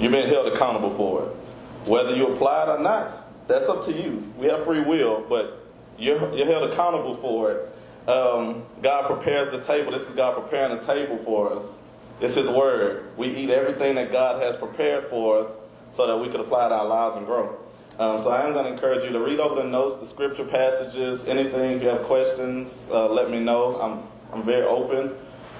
You're 0.00 0.10
being 0.10 0.28
held 0.28 0.52
accountable 0.52 0.90
for 0.90 1.22
it. 1.24 1.88
Whether 1.88 2.14
you 2.16 2.28
apply 2.28 2.64
it 2.64 2.68
or 2.68 2.78
not, 2.78 3.12
that's 3.48 3.68
up 3.68 3.82
to 3.84 3.92
you. 3.92 4.32
We 4.36 4.46
have 4.46 4.64
free 4.64 4.80
will, 4.80 5.24
but 5.28 5.64
you're, 5.98 6.34
you're 6.34 6.46
held 6.46 6.70
accountable 6.70 7.16
for 7.16 7.52
it. 7.52 8.08
Um, 8.08 8.64
God 8.82 9.06
prepares 9.06 9.50
the 9.50 9.60
table. 9.62 9.92
This 9.92 10.08
is 10.08 10.14
God 10.14 10.34
preparing 10.34 10.76
the 10.76 10.84
table 10.84 11.18
for 11.18 11.52
us. 11.52 11.80
It's 12.20 12.34
His 12.34 12.48
Word. 12.48 13.16
We 13.16 13.28
eat 13.28 13.50
everything 13.50 13.96
that 13.96 14.10
God 14.10 14.42
has 14.42 14.56
prepared 14.56 15.04
for 15.04 15.40
us 15.40 15.56
so 15.92 16.06
that 16.06 16.16
we 16.16 16.28
could 16.28 16.40
apply 16.40 16.66
it 16.66 16.68
to 16.70 16.76
our 16.76 16.86
lives 16.86 17.16
and 17.16 17.26
grow. 17.26 17.58
Um, 17.98 18.20
so 18.20 18.30
I 18.30 18.46
am 18.46 18.52
going 18.52 18.66
to 18.66 18.72
encourage 18.72 19.04
you 19.04 19.10
to 19.10 19.20
read 19.20 19.40
over 19.40 19.62
the 19.62 19.68
notes, 19.68 20.00
the 20.00 20.06
scripture 20.06 20.44
passages, 20.44 21.26
anything. 21.26 21.76
If 21.76 21.82
you 21.82 21.88
have 21.88 22.02
questions, 22.02 22.84
uh, 22.90 23.08
let 23.08 23.30
me 23.30 23.40
know. 23.40 23.80
I'm, 23.80 24.02
I'm 24.32 24.44
very 24.44 24.66
open 24.66 25.14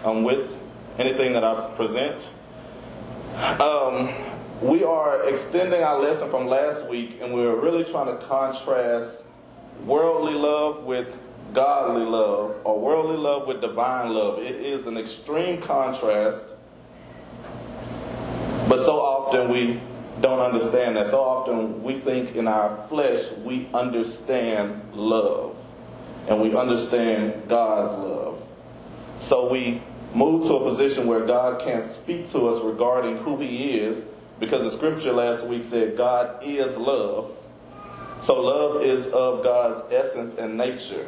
um, 0.05 0.25
with 0.25 0.55
anything 0.99 1.33
that 1.33 1.45
I 1.45 1.71
present. 1.77 2.23
Um, 3.61 4.15
we 4.63 4.85
are 4.85 5.29
extending 5.29 5.83
our 5.83 6.01
lesson 6.01 6.31
from 6.31 6.47
last 6.47 6.89
week, 6.89 7.19
and 7.21 7.33
we're 7.35 7.55
really 7.55 7.85
trying 7.85 8.07
to 8.07 8.25
contrast 8.27 9.25
worldly 9.85 10.35
love 10.35 10.85
with 10.85 11.19
godly 11.53 12.05
love 12.05 12.57
or 12.65 12.79
worldly 12.81 13.17
love 13.17 13.47
with 13.47 13.61
divine 13.61 14.13
love. 14.13 14.39
It 14.39 14.57
is 14.57 14.87
an 14.87 14.97
extreme 14.97 15.61
contrast, 15.61 16.45
but 18.69 18.81
so 18.81 18.99
often 18.99 19.51
we 19.51 19.81
don't 20.21 20.41
understand 20.41 20.97
that. 20.97 21.09
So 21.09 21.21
often 21.21 21.83
we 21.83 21.95
think 21.95 22.35
in 22.37 22.49
our 22.49 22.87
flesh 22.89 23.31
we 23.45 23.69
understand 23.73 24.81
love 24.93 25.57
and 26.29 26.41
we 26.41 26.55
understand 26.55 27.49
God's 27.49 27.93
love. 27.95 28.43
So 29.21 29.51
we 29.51 29.83
move 30.15 30.47
to 30.47 30.55
a 30.55 30.71
position 30.71 31.07
where 31.07 31.27
God 31.27 31.61
can't 31.61 31.85
speak 31.85 32.31
to 32.31 32.49
us 32.49 32.63
regarding 32.63 33.19
who 33.19 33.39
He 33.39 33.79
is 33.79 34.07
because 34.41 34.63
the 34.63 34.71
scripture 34.71 35.13
last 35.13 35.47
week 35.47 35.65
said 35.65 35.97
God 35.97 36.43
is 36.43 36.77
love. 36.77 37.31
So 38.21 38.41
love 38.41 38.83
is 38.83 39.07
of 39.09 39.45
God's 39.45 39.93
essence 39.93 40.35
and 40.37 40.57
nature. 40.57 41.07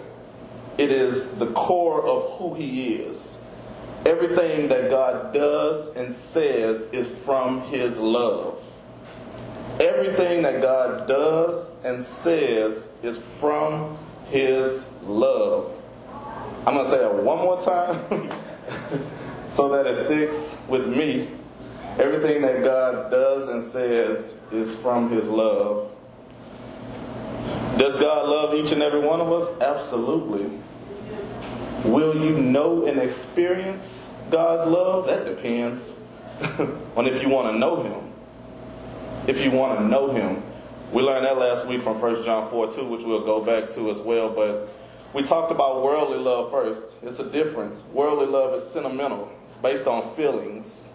It 0.78 0.92
is 0.92 1.32
the 1.32 1.48
core 1.52 2.06
of 2.06 2.38
who 2.38 2.54
He 2.54 2.94
is. 2.94 3.40
Everything 4.06 4.68
that 4.68 4.90
God 4.90 5.34
does 5.34 5.90
and 5.96 6.14
says 6.14 6.86
is 6.92 7.08
from 7.08 7.62
His 7.62 7.98
love. 7.98 8.62
Everything 9.80 10.42
that 10.42 10.62
God 10.62 11.08
does 11.08 11.70
and 11.84 12.02
says 12.02 12.92
is 13.02 13.18
from 13.40 13.98
His 14.30 14.88
love. 15.02 15.72
I'm 16.66 16.74
going 16.74 16.84
to 16.84 16.90
say 16.90 17.04
it 17.04 17.24
one 17.24 17.38
more 17.38 17.60
time 17.60 18.30
so 19.50 19.68
that 19.70 19.86
it 19.86 19.96
sticks 19.96 20.56
with 20.68 20.86
me. 20.86 21.28
Everything 21.98 22.42
that 22.42 22.62
God 22.62 23.10
does 23.10 23.48
and 23.48 23.64
says 23.64 24.36
is 24.52 24.76
from 24.76 25.10
His 25.10 25.28
love. 25.28 25.90
Does 27.76 27.96
God 27.98 28.28
love 28.28 28.54
each 28.54 28.72
and 28.72 28.82
every 28.82 29.00
one 29.00 29.20
of 29.20 29.32
us? 29.32 29.48
Absolutely. 29.60 30.50
Will 31.84 32.16
you 32.16 32.38
know 32.38 32.86
and 32.86 32.98
experience 33.00 34.04
God's 34.30 34.70
love? 34.70 35.06
That 35.06 35.24
depends 35.24 35.92
on 36.96 37.06
if 37.06 37.22
you 37.22 37.28
want 37.28 37.52
to 37.54 37.58
know 37.58 37.82
Him. 37.82 38.02
if 39.28 39.42
you 39.44 39.50
want 39.50 39.78
to 39.78 39.84
know 39.86 40.10
him. 40.10 40.42
We 40.92 41.02
learned 41.02 41.26
that 41.26 41.36
last 41.36 41.66
week 41.66 41.82
from 41.82 42.00
1 42.00 42.24
John 42.24 42.48
4 42.50 42.72
2, 42.72 42.84
which 42.86 43.02
we'll 43.04 43.24
go 43.24 43.42
back 43.42 43.68
to 43.70 43.90
as 43.90 43.98
well. 43.98 44.30
But 44.30 44.68
we 45.12 45.22
talked 45.22 45.52
about 45.52 45.82
worldly 45.84 46.18
love 46.18 46.50
first. 46.50 46.82
It's 47.02 47.18
a 47.18 47.28
difference. 47.30 47.82
Worldly 47.92 48.26
love 48.26 48.54
is 48.54 48.66
sentimental, 48.68 49.30
it's 49.46 49.58
based 49.58 49.86
on 49.86 50.14
feelings. 50.16 50.88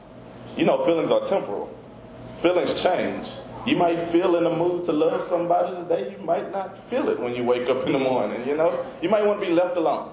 You 0.57 0.65
know, 0.65 0.83
feelings 0.85 1.11
are 1.11 1.21
temporal, 1.21 1.75
feelings 2.41 2.81
change. 2.81 3.29
You 3.67 3.75
might 3.77 3.99
feel 4.09 4.35
in 4.37 4.45
the 4.45 4.55
mood 4.55 4.85
to 4.85 4.93
love 4.93 5.23
somebody 5.23 5.75
today. 5.75 6.15
You 6.17 6.25
might 6.25 6.51
not 6.51 6.77
feel 6.89 7.09
it 7.09 7.19
when 7.19 7.35
you 7.35 7.43
wake 7.43 7.69
up 7.69 7.85
in 7.85 7.93
the 7.93 7.99
morning, 7.99 8.47
you 8.47 8.55
know? 8.57 8.85
You 9.01 9.09
might 9.09 9.25
want 9.25 9.41
to 9.41 9.47
be 9.47 9.53
left 9.53 9.77
alone. 9.77 10.12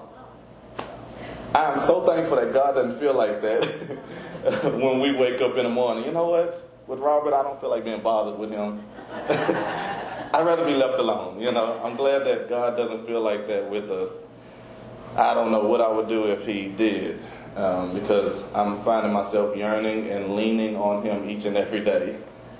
I'm 1.53 1.79
so 1.79 2.01
thankful 2.05 2.37
that 2.37 2.53
God 2.53 2.75
doesn't 2.75 2.99
feel 2.99 3.13
like 3.13 3.41
that 3.41 3.65
when 4.63 4.99
we 4.99 5.11
wake 5.15 5.41
up 5.41 5.57
in 5.57 5.63
the 5.63 5.69
morning. 5.69 6.05
You 6.05 6.11
know 6.11 6.27
what? 6.27 6.61
With 6.87 6.99
Robert, 6.99 7.33
I 7.33 7.43
don't 7.43 7.59
feel 7.59 7.69
like 7.69 7.83
being 7.83 8.01
bothered 8.01 8.39
with 8.39 8.51
him. 8.51 8.83
I'd 10.33 10.45
rather 10.45 10.65
be 10.65 10.75
left 10.75 10.97
alone, 10.97 11.41
you 11.41 11.51
know? 11.51 11.81
I'm 11.83 11.97
glad 11.97 12.19
that 12.19 12.47
God 12.47 12.77
doesn't 12.77 13.05
feel 13.05 13.21
like 13.21 13.47
that 13.47 13.69
with 13.69 13.91
us. 13.91 14.25
I 15.17 15.33
don't 15.33 15.51
know 15.51 15.65
what 15.65 15.81
I 15.81 15.91
would 15.91 16.07
do 16.07 16.25
if 16.25 16.45
he 16.45 16.67
did. 16.67 17.19
Um, 17.55 17.93
because 17.93 18.45
I'm 18.53 18.77
finding 18.77 19.11
myself 19.11 19.57
yearning 19.57 20.09
and 20.09 20.37
leaning 20.37 20.77
on 20.77 21.03
him 21.03 21.29
each 21.29 21.43
and 21.43 21.57
every 21.57 21.83
day. 21.83 22.15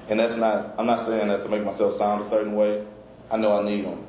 And 0.09 0.19
that's 0.19 0.35
not, 0.35 0.75
I'm 0.77 0.85
not 0.85 0.99
saying 0.99 1.29
that 1.29 1.41
to 1.43 1.49
make 1.49 1.63
myself 1.63 1.93
sound 1.93 2.21
a 2.21 2.25
certain 2.25 2.55
way. 2.55 2.85
I 3.31 3.37
know 3.37 3.57
I 3.57 3.63
need 3.63 3.85
him. 3.85 4.05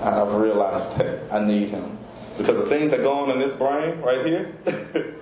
I've 0.00 0.32
realized 0.32 0.96
that 0.98 1.32
I 1.32 1.44
need 1.44 1.70
him. 1.70 1.98
Because 2.36 2.56
the 2.56 2.66
things 2.66 2.90
that 2.90 2.98
go 2.98 3.12
on 3.12 3.30
in 3.30 3.38
this 3.38 3.52
brain 3.52 4.00
right 4.00 4.24
here, 4.26 4.52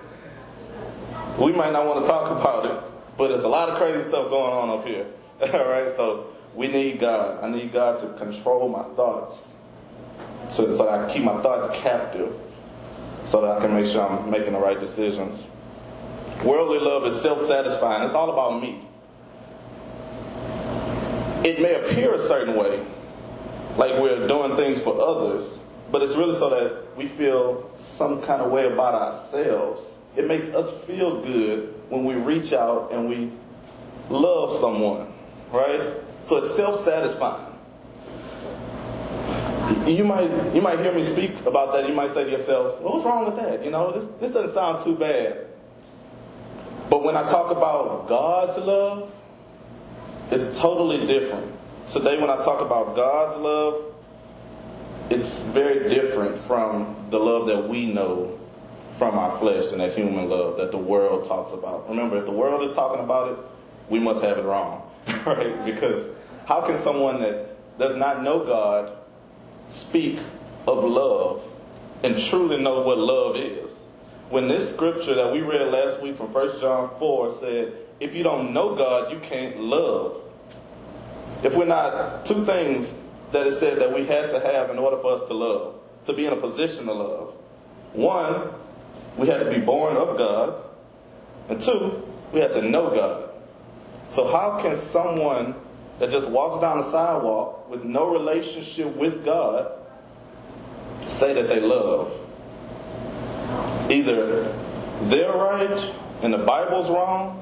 we 1.39 1.51
might 1.51 1.71
not 1.71 1.85
want 1.85 2.01
to 2.01 2.07
talk 2.07 2.39
about 2.39 2.65
it, 2.65 2.91
but 3.17 3.27
there's 3.27 3.43
a 3.43 3.47
lot 3.47 3.69
of 3.69 3.77
crazy 3.77 4.01
stuff 4.01 4.29
going 4.29 4.51
on 4.51 4.69
up 4.79 4.87
here. 4.87 5.05
All 5.53 5.69
right, 5.69 5.89
so 5.89 6.27
we 6.55 6.67
need 6.67 6.99
God. 6.99 7.43
I 7.43 7.49
need 7.49 7.71
God 7.71 7.99
to 8.01 8.17
control 8.17 8.67
my 8.69 8.83
thoughts 8.95 9.53
so, 10.49 10.71
so 10.71 10.85
that 10.85 10.89
I 10.89 11.13
keep 11.13 11.23
my 11.23 11.41
thoughts 11.41 11.75
captive 11.79 12.33
so 13.23 13.41
that 13.41 13.57
I 13.57 13.59
can 13.61 13.73
make 13.73 13.85
sure 13.85 14.07
I'm 14.07 14.29
making 14.29 14.53
the 14.53 14.59
right 14.59 14.79
decisions. 14.79 15.47
Worldly 16.43 16.79
love 16.79 17.05
is 17.05 17.19
self 17.21 17.39
satisfying, 17.39 18.03
it's 18.03 18.13
all 18.13 18.31
about 18.31 18.61
me 18.61 18.87
it 21.45 21.61
may 21.61 21.75
appear 21.75 22.13
a 22.13 22.19
certain 22.19 22.55
way, 22.55 22.83
like 23.77 23.99
we're 23.99 24.27
doing 24.27 24.55
things 24.55 24.79
for 24.79 24.99
others, 25.01 25.62
but 25.93 26.01
it's 26.01 26.15
really 26.15 26.33
so 26.33 26.49
that 26.49 26.97
we 26.97 27.05
feel 27.05 27.69
some 27.75 28.19
kind 28.23 28.41
of 28.41 28.51
way 28.51 28.65
about 28.65 28.95
ourselves. 28.95 29.99
It 30.17 30.27
makes 30.27 30.49
us 30.49 30.75
feel 30.85 31.21
good 31.21 31.71
when 31.87 32.03
we 32.03 32.15
reach 32.15 32.51
out 32.51 32.91
and 32.91 33.07
we 33.07 33.31
love 34.09 34.57
someone, 34.59 35.13
right? 35.51 35.93
So 36.23 36.37
it's 36.37 36.55
self-satisfying. 36.55 37.53
You 39.85 40.03
might 40.03 40.55
you 40.55 40.63
might 40.63 40.79
hear 40.79 40.91
me 40.91 41.03
speak 41.03 41.39
about 41.45 41.73
that. 41.73 41.87
You 41.87 41.93
might 41.93 42.09
say 42.09 42.23
to 42.23 42.31
yourself, 42.31 42.81
well, 42.81 42.93
"What's 42.93 43.05
wrong 43.05 43.25
with 43.25 43.35
that?" 43.35 43.63
You 43.63 43.69
know, 43.69 43.91
this 43.91 44.05
this 44.19 44.31
doesn't 44.31 44.51
sound 44.51 44.83
too 44.83 44.95
bad. 44.95 45.45
But 46.89 47.03
when 47.03 47.15
I 47.15 47.21
talk 47.21 47.51
about 47.51 48.07
God's 48.07 48.57
love, 48.57 49.11
it's 50.31 50.59
totally 50.59 51.05
different. 51.05 51.51
Today, 51.85 52.17
when 52.19 52.31
I 52.31 52.37
talk 52.37 52.61
about 52.61 52.95
God's 52.95 53.37
love, 53.37 53.92
it's 55.09 55.41
very 55.43 55.89
different 55.89 56.37
from 56.41 56.95
the 57.09 57.19
love 57.19 57.47
that 57.47 57.67
we 57.67 57.85
know 57.85 58.39
from 58.97 59.17
our 59.17 59.37
flesh 59.39 59.71
and 59.71 59.81
that 59.81 59.93
human 59.93 60.29
love 60.29 60.57
that 60.57 60.71
the 60.71 60.77
world 60.77 61.27
talks 61.27 61.51
about. 61.51 61.89
Remember, 61.89 62.17
if 62.17 62.25
the 62.25 62.31
world 62.31 62.67
is 62.67 62.75
talking 62.75 63.03
about 63.03 63.31
it, 63.31 63.37
we 63.89 63.99
must 63.99 64.21
have 64.21 64.37
it 64.37 64.43
wrong, 64.43 64.89
right? 65.25 65.65
Because 65.65 66.09
how 66.45 66.61
can 66.61 66.77
someone 66.77 67.21
that 67.21 67.49
does 67.77 67.95
not 67.95 68.23
know 68.23 68.45
God 68.45 68.95
speak 69.69 70.19
of 70.67 70.83
love 70.83 71.43
and 72.03 72.17
truly 72.17 72.61
know 72.61 72.81
what 72.81 72.97
love 72.97 73.35
is? 73.35 73.87
When 74.29 74.47
this 74.47 74.73
scripture 74.73 75.15
that 75.15 75.31
we 75.31 75.41
read 75.41 75.71
last 75.71 76.01
week 76.01 76.15
from 76.15 76.31
1 76.31 76.59
John 76.59 76.89
4 76.97 77.31
said, 77.31 77.73
if 77.99 78.15
you 78.15 78.23
don't 78.23 78.53
know 78.53 78.75
God, 78.75 79.11
you 79.11 79.19
can't 79.19 79.59
love. 79.59 80.21
If 81.43 81.55
we're 81.55 81.65
not, 81.65 82.25
two 82.25 82.45
things 82.45 83.02
that 83.33 83.47
it 83.47 83.53
said 83.53 83.79
that 83.79 83.93
we 83.93 84.05
had 84.05 84.29
to 84.29 84.39
have 84.39 84.69
in 84.69 84.77
order 84.77 84.97
for 84.97 85.13
us 85.13 85.27
to 85.27 85.33
love, 85.33 85.75
to 86.05 86.13
be 86.13 86.25
in 86.25 86.33
a 86.33 86.37
position 86.37 86.85
to 86.85 86.93
love. 86.93 87.33
One, 87.93 88.49
we 89.17 89.27
had 89.27 89.39
to 89.39 89.49
be 89.49 89.59
born 89.59 89.97
of 89.97 90.17
God. 90.17 90.63
And 91.49 91.59
two, 91.59 92.07
we 92.31 92.39
had 92.39 92.53
to 92.53 92.61
know 92.61 92.89
God. 92.91 93.31
So, 94.09 94.31
how 94.31 94.61
can 94.61 94.75
someone 94.75 95.55
that 95.99 96.11
just 96.11 96.29
walks 96.29 96.61
down 96.61 96.77
the 96.77 96.83
sidewalk 96.83 97.69
with 97.69 97.83
no 97.83 98.11
relationship 98.11 98.95
with 98.95 99.25
God 99.25 99.71
say 101.05 101.33
that 101.33 101.47
they 101.47 101.59
love? 101.59 102.15
Either 103.89 104.55
they're 105.03 105.33
right 105.33 105.93
and 106.21 106.33
the 106.33 106.37
Bible's 106.37 106.89
wrong, 106.89 107.39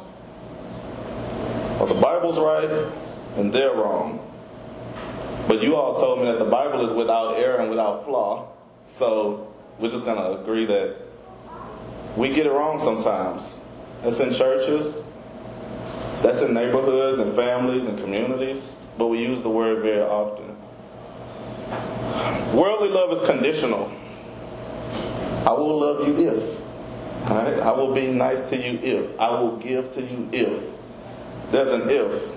or 1.80 1.88
the 1.88 2.02
Bible's 2.02 2.40
right 2.40 2.92
and 3.38 3.54
they're 3.54 3.74
wrong. 3.74 4.21
But 5.48 5.62
you 5.62 5.76
all 5.76 5.96
told 5.96 6.20
me 6.20 6.26
that 6.26 6.40
the 6.40 6.50
Bible 6.50 6.88
is 6.90 6.96
without 6.96 7.38
error 7.38 7.58
and 7.58 7.70
without 7.70 8.06
flaw. 8.06 8.48
So 8.84 9.54
we're 9.80 9.90
just 9.90 10.06
going 10.06 10.18
to 10.18 10.42
agree 10.42 10.66
that 10.66 10.96
we 12.16 12.30
get 12.30 12.46
it 12.46 12.52
wrong 12.52 12.80
sometimes. 12.80 13.58
That's 14.04 14.20
in 14.20 14.34
churches, 14.34 15.06
that's 16.22 16.42
in 16.42 16.54
neighborhoods 16.54 17.20
and 17.20 17.34
families 17.34 17.86
and 17.86 18.00
communities, 18.00 18.76
but 18.98 19.08
we 19.08 19.20
use 19.20 19.42
the 19.42 19.50
word 19.50 19.82
very 19.82 20.02
often. 20.02 20.56
Worldly 22.56 22.90
love 22.90 23.12
is 23.12 23.22
conditional. 23.22 23.92
I 25.46 25.52
will 25.54 25.80
love 25.80 26.08
you 26.08 26.30
if. 26.30 26.62
Right? 27.30 27.60
I 27.60 27.72
will 27.72 27.94
be 27.94 28.08
nice 28.08 28.50
to 28.50 28.58
you 28.58 28.80
if. 28.80 29.20
I 29.20 29.30
will 29.40 29.58
give 29.58 29.92
to 29.94 30.02
you 30.02 30.30
if. 30.32 30.64
There's 31.52 31.70
an 31.70 31.90
if. 31.90 32.32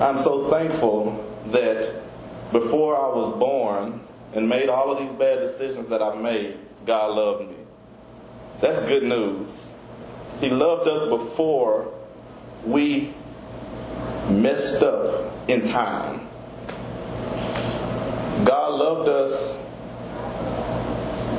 I'm 0.00 0.18
so 0.18 0.50
thankful 0.50 1.25
that 1.52 2.02
before 2.52 2.96
I 2.96 3.14
was 3.14 3.38
born 3.38 4.00
and 4.34 4.48
made 4.48 4.68
all 4.68 4.90
of 4.90 4.98
these 4.98 5.12
bad 5.18 5.40
decisions 5.40 5.88
that 5.88 6.02
I've 6.02 6.20
made, 6.20 6.58
God 6.84 7.14
loved 7.14 7.48
me. 7.48 7.56
That's 8.60 8.78
good 8.86 9.02
news. 9.02 9.76
He 10.40 10.50
loved 10.50 10.88
us 10.88 11.08
before 11.08 11.92
we 12.64 13.12
messed 14.30 14.82
up 14.82 15.32
in 15.48 15.66
time. 15.66 16.26
God 18.44 18.74
loved 18.74 19.08
us 19.08 19.56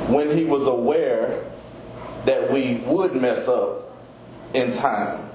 when 0.08 0.36
He 0.36 0.44
was 0.44 0.66
aware 0.66 1.44
that 2.24 2.50
we 2.50 2.76
would 2.86 3.14
mess 3.14 3.46
up 3.48 3.96
in 4.54 4.72
time. 4.72 5.28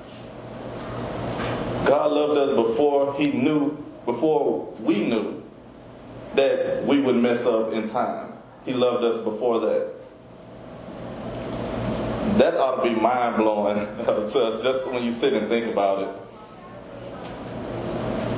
God 1.85 2.11
loved 2.11 2.37
us 2.37 2.55
before 2.55 3.13
He 3.15 3.27
knew, 3.31 3.82
before 4.05 4.73
we 4.79 5.05
knew 5.07 5.43
that 6.35 6.85
we 6.85 6.99
would 6.99 7.15
mess 7.15 7.45
up 7.45 7.73
in 7.73 7.89
time. 7.89 8.33
He 8.65 8.73
loved 8.73 9.03
us 9.03 9.23
before 9.23 9.59
that. 9.61 9.91
That 12.37 12.55
ought 12.55 12.83
to 12.83 12.89
be 12.89 12.95
mind 12.99 13.37
blowing 13.37 13.75
to 14.05 14.11
us 14.13 14.63
just 14.63 14.87
when 14.89 15.03
you 15.03 15.11
sit 15.11 15.33
and 15.33 15.47
think 15.47 15.71
about 15.71 16.03
it. 16.03 16.19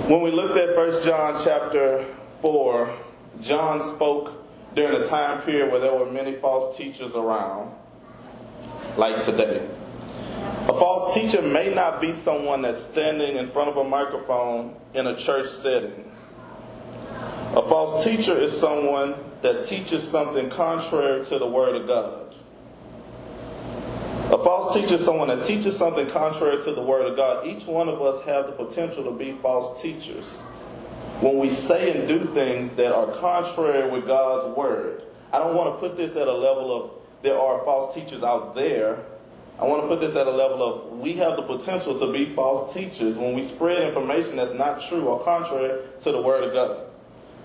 When 0.10 0.22
we 0.22 0.32
looked 0.32 0.58
at 0.58 0.76
1 0.76 1.04
John 1.04 1.42
chapter 1.44 2.06
4, 2.42 2.96
John 3.42 3.82
spoke 3.82 4.34
during 4.76 5.02
a 5.02 5.08
time 5.08 5.42
period 5.44 5.72
where 5.72 5.80
there 5.80 5.94
were 5.94 6.12
many 6.12 6.36
false 6.36 6.76
teachers 6.76 7.16
around, 7.16 7.74
like 8.98 9.24
today. 9.24 9.68
A 10.76 10.78
false 10.78 11.14
teacher 11.14 11.42
may 11.42 11.74
not 11.74 12.02
be 12.02 12.12
someone 12.12 12.62
that's 12.62 12.84
standing 12.84 13.38
in 13.38 13.48
front 13.48 13.70
of 13.70 13.78
a 13.78 13.86
microphone 13.86 14.76
in 14.94 15.08
a 15.08 15.16
church 15.16 15.48
setting. 15.48 16.12
A 17.56 17.62
false 17.62 18.04
teacher 18.04 18.38
is 18.38 18.52
someone 18.60 19.16
that 19.42 19.66
teaches 19.66 20.06
something 20.06 20.50
contrary 20.50 21.24
to 21.24 21.40
the 21.40 21.48
Word 21.48 21.78
of 21.78 21.88
God. 21.88 22.36
A 24.34 24.44
false 24.44 24.74
teacher 24.74 24.96
is 24.96 25.06
someone 25.06 25.30
that 25.30 25.46
teaches 25.46 25.78
something 25.78 26.08
contrary 26.08 26.62
to 26.66 26.74
the 26.74 26.82
Word 26.82 27.10
of 27.10 27.16
God. 27.16 27.48
Each 27.48 27.66
one 27.66 27.88
of 27.88 28.02
us 28.02 28.26
have 28.26 28.48
the 28.48 28.52
potential 28.52 29.06
to 29.06 29.12
be 29.12 29.32
false 29.42 29.82
teachers 29.82 30.26
when 31.22 31.40
we 31.40 31.50
say 31.50 31.98
and 31.98 32.06
do 32.06 32.20
things 32.34 32.72
that 32.72 32.94
are 32.94 33.14
contrary 33.14 33.90
with 33.90 34.06
God's 34.06 34.58
Word. 34.58 35.04
I 35.32 35.40
don't 35.40 35.56
want 35.56 35.74
to 35.74 35.80
put 35.80 35.96
this 35.96 36.18
at 36.18 36.28
a 36.28 36.34
level 36.34 36.76
of 36.76 36.92
there 37.22 37.40
are 37.40 37.64
false 37.64 37.96
teachers 37.96 38.24
out 38.24 38.56
there 38.56 39.06
I 39.58 39.64
want 39.64 39.84
to 39.84 39.88
put 39.88 40.02
this 40.02 40.18
at 40.18 40.28
a 40.28 40.32
level 40.32 40.62
of 40.62 41.00
we 41.00 41.14
have 41.14 41.38
the 41.38 41.42
potential 41.42 41.98
to 42.00 42.12
be 42.12 42.26
false 42.34 42.74
teachers 42.74 43.16
when 43.16 43.34
we 43.34 43.42
spread 43.42 43.82
information 43.84 44.36
that's 44.36 44.54
not 44.54 44.82
true 44.82 45.06
or 45.06 45.24
contrary 45.24 45.82
to 46.02 46.12
the 46.12 46.22
Word 46.22 46.44
of 46.44 46.54
God. 46.54 46.86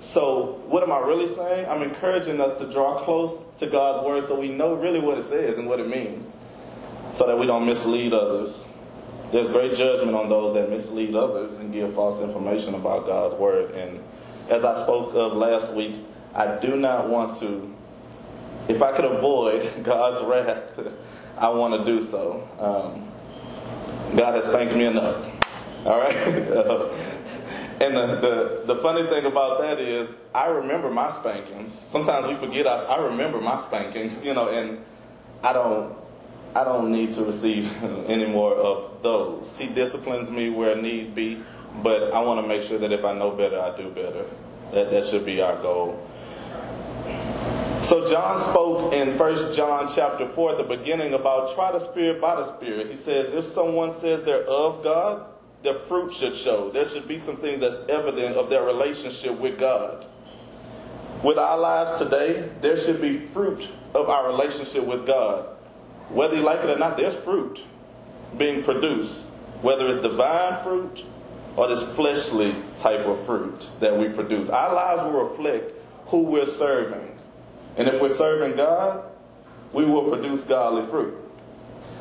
So, 0.00 0.60
what 0.66 0.82
am 0.82 0.90
I 0.90 0.98
really 1.00 1.28
saying? 1.28 1.68
I'm 1.68 1.82
encouraging 1.82 2.40
us 2.40 2.58
to 2.58 2.72
draw 2.72 2.98
close 2.98 3.44
to 3.58 3.66
God's 3.66 4.04
Word 4.04 4.24
so 4.24 4.40
we 4.40 4.48
know 4.48 4.74
really 4.74 4.98
what 4.98 5.18
it 5.18 5.22
says 5.22 5.58
and 5.58 5.68
what 5.68 5.78
it 5.78 5.88
means, 5.88 6.36
so 7.12 7.26
that 7.26 7.38
we 7.38 7.46
don't 7.46 7.66
mislead 7.66 8.12
others. 8.12 8.66
there's 9.30 9.48
great 9.48 9.74
judgment 9.76 10.16
on 10.16 10.28
those 10.28 10.54
that 10.54 10.68
mislead 10.68 11.14
others 11.14 11.58
and 11.58 11.72
give 11.72 11.94
false 11.94 12.20
information 12.20 12.74
about 12.74 13.06
God's 13.06 13.34
word. 13.34 13.70
And 13.72 14.00
as 14.48 14.64
I 14.64 14.82
spoke 14.82 15.14
of 15.14 15.34
last 15.34 15.72
week, 15.74 15.94
I 16.34 16.56
do 16.56 16.76
not 16.76 17.08
want 17.08 17.38
to, 17.38 17.72
if 18.66 18.82
I 18.82 18.90
could 18.96 19.04
avoid 19.04 19.70
God's 19.84 20.20
wrath, 20.22 20.80
I 21.40 21.48
want 21.48 21.82
to 21.82 21.90
do 21.90 22.02
so. 22.02 22.46
Um, 22.58 24.16
God 24.16 24.34
has 24.34 24.46
thanked 24.46 24.74
me 24.76 24.84
enough. 24.84 25.26
All 25.86 25.98
right? 25.98 26.14
and 27.80 27.96
the, 27.96 28.06
the, 28.20 28.62
the, 28.66 28.76
funny 28.76 29.04
thing 29.08 29.24
about 29.24 29.60
that 29.62 29.80
is, 29.80 30.14
I 30.34 30.48
remember 30.48 30.90
my 30.90 31.10
spankings. 31.10 31.72
Sometimes 31.72 32.26
we 32.28 32.34
forget 32.34 32.66
I, 32.66 32.84
I 32.84 33.00
remember 33.06 33.40
my 33.40 33.58
spankings, 33.58 34.22
you 34.22 34.34
know, 34.34 34.48
and 34.50 34.84
I 35.42 35.54
don't 35.54 35.96
I 36.54 36.64
don't 36.64 36.90
need 36.92 37.12
to 37.12 37.24
receive 37.24 37.82
any 38.06 38.26
more 38.26 38.54
of 38.54 39.02
those. 39.02 39.56
He 39.56 39.68
disciplines 39.68 40.30
me 40.30 40.50
where 40.50 40.76
need 40.76 41.14
be, 41.14 41.42
but 41.82 42.12
I 42.12 42.20
want 42.20 42.42
to 42.42 42.46
make 42.46 42.62
sure 42.62 42.78
that 42.78 42.92
if 42.92 43.04
I 43.04 43.14
know 43.14 43.30
better, 43.30 43.58
I 43.58 43.74
do 43.76 43.88
better. 43.88 44.26
That, 44.72 44.90
that 44.90 45.06
should 45.06 45.24
be 45.24 45.40
our 45.40 45.56
goal. 45.56 46.06
So 47.82 48.08
John 48.08 48.38
spoke 48.38 48.92
in 48.92 49.18
1 49.18 49.54
John 49.54 49.90
chapter 49.92 50.28
4 50.28 50.50
at 50.52 50.56
the 50.58 50.64
beginning 50.64 51.14
about 51.14 51.54
try 51.54 51.72
the 51.72 51.80
spirit 51.80 52.20
by 52.20 52.36
the 52.36 52.44
spirit. 52.44 52.90
He 52.90 52.96
says 52.96 53.32
if 53.32 53.46
someone 53.46 53.92
says 53.92 54.22
they're 54.22 54.44
of 54.44 54.84
God, 54.84 55.26
their 55.62 55.74
fruit 55.74 56.12
should 56.12 56.34
show. 56.34 56.70
There 56.70 56.84
should 56.86 57.08
be 57.08 57.18
some 57.18 57.36
things 57.36 57.60
that's 57.60 57.78
evident 57.88 58.36
of 58.36 58.50
their 58.50 58.62
relationship 58.62 59.38
with 59.38 59.58
God. 59.58 60.06
With 61.22 61.38
our 61.38 61.58
lives 61.58 61.98
today, 61.98 62.48
there 62.60 62.76
should 62.76 63.00
be 63.00 63.18
fruit 63.18 63.68
of 63.94 64.08
our 64.08 64.28
relationship 64.28 64.84
with 64.84 65.06
God. 65.06 65.46
Whether 66.10 66.36
you 66.36 66.42
like 66.42 66.60
it 66.60 66.70
or 66.70 66.78
not, 66.78 66.96
there's 66.96 67.16
fruit 67.16 67.62
being 68.36 68.62
produced, 68.62 69.30
whether 69.62 69.88
it's 69.88 70.02
divine 70.02 70.62
fruit 70.62 71.04
or 71.56 71.66
this 71.66 71.82
fleshly 71.94 72.54
type 72.78 73.06
of 73.06 73.24
fruit 73.24 73.68
that 73.80 73.96
we 73.96 74.08
produce. 74.08 74.48
Our 74.48 74.74
lives 74.74 75.02
will 75.02 75.28
reflect 75.28 75.72
who 76.06 76.24
we're 76.24 76.46
serving. 76.46 77.19
And 77.76 77.88
if 77.88 78.00
we're 78.00 78.10
serving 78.10 78.56
God, 78.56 79.04
we 79.72 79.84
will 79.84 80.08
produce 80.08 80.44
godly 80.44 80.86
fruit. 80.86 81.14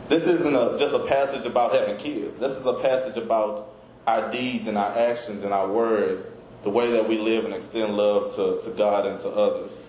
This 0.07 0.25
isn't 0.25 0.55
a, 0.55 0.77
just 0.79 0.95
a 0.95 1.05
passage 1.05 1.45
about 1.45 1.73
having 1.73 1.97
kids. 1.97 2.35
This 2.37 2.57
is 2.57 2.65
a 2.65 2.73
passage 2.73 3.15
about 3.15 3.69
our 4.07 4.31
deeds 4.31 4.67
and 4.67 4.77
our 4.77 4.97
actions 4.97 5.43
and 5.43 5.53
our 5.53 5.71
words, 5.71 6.27
the 6.63 6.69
way 6.69 6.91
that 6.91 7.07
we 7.07 7.19
live 7.19 7.45
and 7.45 7.53
extend 7.53 7.95
love 7.95 8.35
to, 8.35 8.59
to 8.63 8.75
God 8.75 9.05
and 9.05 9.19
to 9.19 9.29
others. 9.29 9.87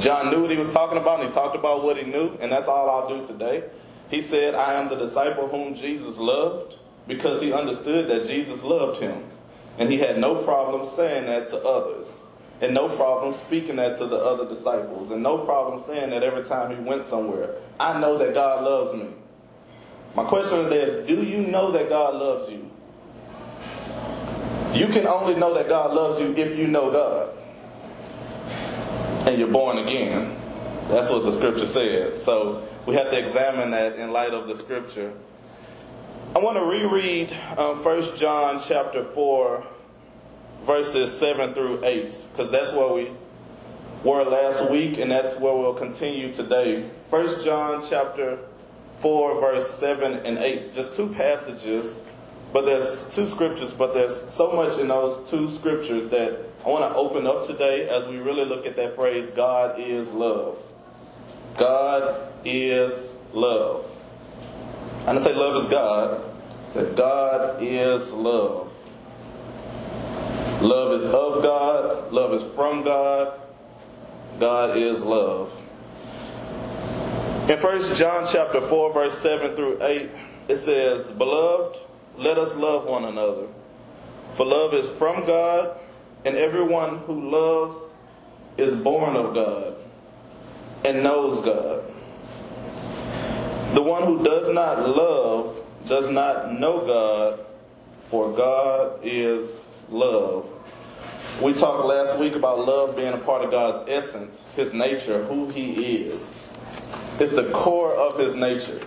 John 0.00 0.30
knew 0.30 0.42
what 0.42 0.50
he 0.50 0.56
was 0.56 0.72
talking 0.72 0.98
about, 0.98 1.20
and 1.20 1.28
he 1.28 1.34
talked 1.34 1.56
about 1.56 1.84
what 1.84 1.96
he 1.96 2.10
knew, 2.10 2.36
and 2.40 2.52
that's 2.52 2.68
all 2.68 2.90
I'll 2.90 3.08
do 3.08 3.26
today. 3.26 3.64
He 4.10 4.20
said, 4.20 4.54
I 4.54 4.74
am 4.74 4.88
the 4.88 4.96
disciple 4.96 5.48
whom 5.48 5.74
Jesus 5.74 6.18
loved 6.18 6.76
because 7.08 7.40
he 7.40 7.52
understood 7.52 8.08
that 8.08 8.26
Jesus 8.26 8.62
loved 8.62 9.00
him. 9.00 9.24
And 9.78 9.90
he 9.90 9.98
had 9.98 10.18
no 10.18 10.42
problem 10.42 10.86
saying 10.86 11.26
that 11.26 11.48
to 11.48 11.62
others, 11.64 12.20
and 12.60 12.74
no 12.74 12.88
problem 12.96 13.32
speaking 13.32 13.76
that 13.76 13.98
to 13.98 14.06
the 14.06 14.16
other 14.16 14.48
disciples, 14.48 15.10
and 15.10 15.22
no 15.22 15.38
problem 15.38 15.82
saying 15.86 16.10
that 16.10 16.22
every 16.22 16.44
time 16.44 16.76
he 16.76 16.82
went 16.82 17.02
somewhere. 17.02 17.54
I 17.80 17.98
know 17.98 18.18
that 18.18 18.34
God 18.34 18.62
loves 18.64 18.94
me. 18.94 19.08
My 20.14 20.24
question 20.24 20.72
is 20.72 21.06
do 21.08 21.22
you 21.22 21.38
know 21.38 21.72
that 21.72 21.88
God 21.88 22.14
loves 22.14 22.50
you? 22.50 22.70
You 24.74 24.86
can 24.86 25.06
only 25.06 25.34
know 25.34 25.52
that 25.54 25.68
God 25.68 25.92
loves 25.94 26.18
you 26.20 26.32
if 26.34 26.58
you 26.58 26.66
know 26.66 26.90
God. 26.90 27.30
And 29.26 29.38
you're 29.38 29.48
born 29.48 29.78
again. 29.78 30.36
That's 30.88 31.10
what 31.10 31.24
the 31.24 31.32
scripture 31.32 31.66
said. 31.66 32.18
So 32.18 32.66
we 32.86 32.94
have 32.94 33.10
to 33.10 33.18
examine 33.18 33.70
that 33.72 33.96
in 33.96 34.12
light 34.12 34.32
of 34.32 34.48
the 34.48 34.56
scripture. 34.56 35.12
I 36.34 36.38
want 36.38 36.56
to 36.56 36.64
reread 36.64 37.30
um, 37.58 37.84
1 37.84 38.16
John 38.16 38.62
chapter 38.66 39.04
4, 39.04 39.66
verses 40.64 41.16
7 41.18 41.54
through 41.54 41.84
8, 41.84 42.26
because 42.32 42.50
that's 42.50 42.72
where 42.72 42.92
we 42.92 43.10
were 44.04 44.24
last 44.24 44.70
week, 44.70 44.98
and 44.98 45.10
that's 45.10 45.36
where 45.36 45.54
we'll 45.54 45.74
continue 45.74 46.32
today. 46.32 46.88
1 47.10 47.44
John 47.44 47.82
chapter 47.88 48.38
4, 49.00 49.40
verse 49.40 49.70
7 49.70 50.14
and 50.26 50.38
8. 50.38 50.74
Just 50.74 50.94
two 50.94 51.08
passages, 51.14 52.00
but 52.52 52.64
there's 52.64 53.12
two 53.14 53.28
scriptures, 53.28 53.72
but 53.72 53.94
there's 53.94 54.28
so 54.32 54.52
much 54.52 54.78
in 54.78 54.88
those 54.88 55.28
two 55.30 55.50
scriptures 55.50 56.08
that 56.10 56.38
I 56.64 56.68
want 56.68 56.92
to 56.92 56.96
open 56.96 57.26
up 57.26 57.46
today 57.46 57.88
as 57.88 58.06
we 58.06 58.18
really 58.18 58.44
look 58.44 58.66
at 58.66 58.76
that 58.76 58.94
phrase, 58.94 59.30
God 59.30 59.80
is 59.80 60.12
love. 60.12 60.58
God 61.56 62.32
is 62.44 63.12
love. 63.32 63.84
I 65.06 65.12
didn't 65.12 65.24
say 65.24 65.34
love 65.34 65.62
is 65.62 65.68
God. 65.68 66.22
I 66.22 66.72
said 66.72 66.96
God 66.96 67.62
is 67.62 68.12
love. 68.12 68.71
Love 70.62 70.92
is 71.00 71.04
of 71.06 71.42
God. 71.42 72.12
Love 72.12 72.34
is 72.34 72.42
from 72.54 72.84
God. 72.84 73.40
God 74.38 74.76
is 74.76 75.02
love. 75.02 75.52
In 77.50 77.58
1 77.58 77.96
John 77.96 78.28
chapter 78.30 78.60
4, 78.60 78.92
verse 78.92 79.18
7 79.18 79.56
through 79.56 79.82
8, 79.82 80.08
it 80.46 80.56
says, 80.58 81.10
Beloved, 81.10 81.80
let 82.16 82.38
us 82.38 82.54
love 82.54 82.84
one 82.84 83.04
another. 83.04 83.48
For 84.36 84.46
love 84.46 84.72
is 84.72 84.88
from 84.88 85.26
God, 85.26 85.76
and 86.24 86.36
everyone 86.36 86.98
who 86.98 87.28
loves 87.28 87.76
is 88.56 88.76
born 88.76 89.16
of 89.16 89.34
God 89.34 89.74
and 90.84 91.02
knows 91.02 91.44
God. 91.44 91.82
The 93.74 93.82
one 93.82 94.04
who 94.04 94.22
does 94.22 94.48
not 94.54 94.88
love 94.88 95.60
does 95.86 96.08
not 96.08 96.52
know 96.60 96.86
God, 96.86 97.40
for 98.10 98.32
God 98.32 99.00
is 99.02 99.66
love. 99.90 100.51
We 101.40 101.54
talked 101.54 101.86
last 101.86 102.18
week 102.18 102.36
about 102.36 102.66
love 102.66 102.94
being 102.94 103.12
a 103.12 103.18
part 103.18 103.42
of 103.42 103.50
God's 103.50 103.90
essence, 103.90 104.44
His 104.54 104.72
nature, 104.72 105.24
who 105.24 105.48
He 105.48 105.72
is. 105.72 106.48
It's 107.18 107.32
the 107.32 107.50
core 107.52 107.94
of 107.94 108.18
His 108.18 108.34
nature. 108.34 108.80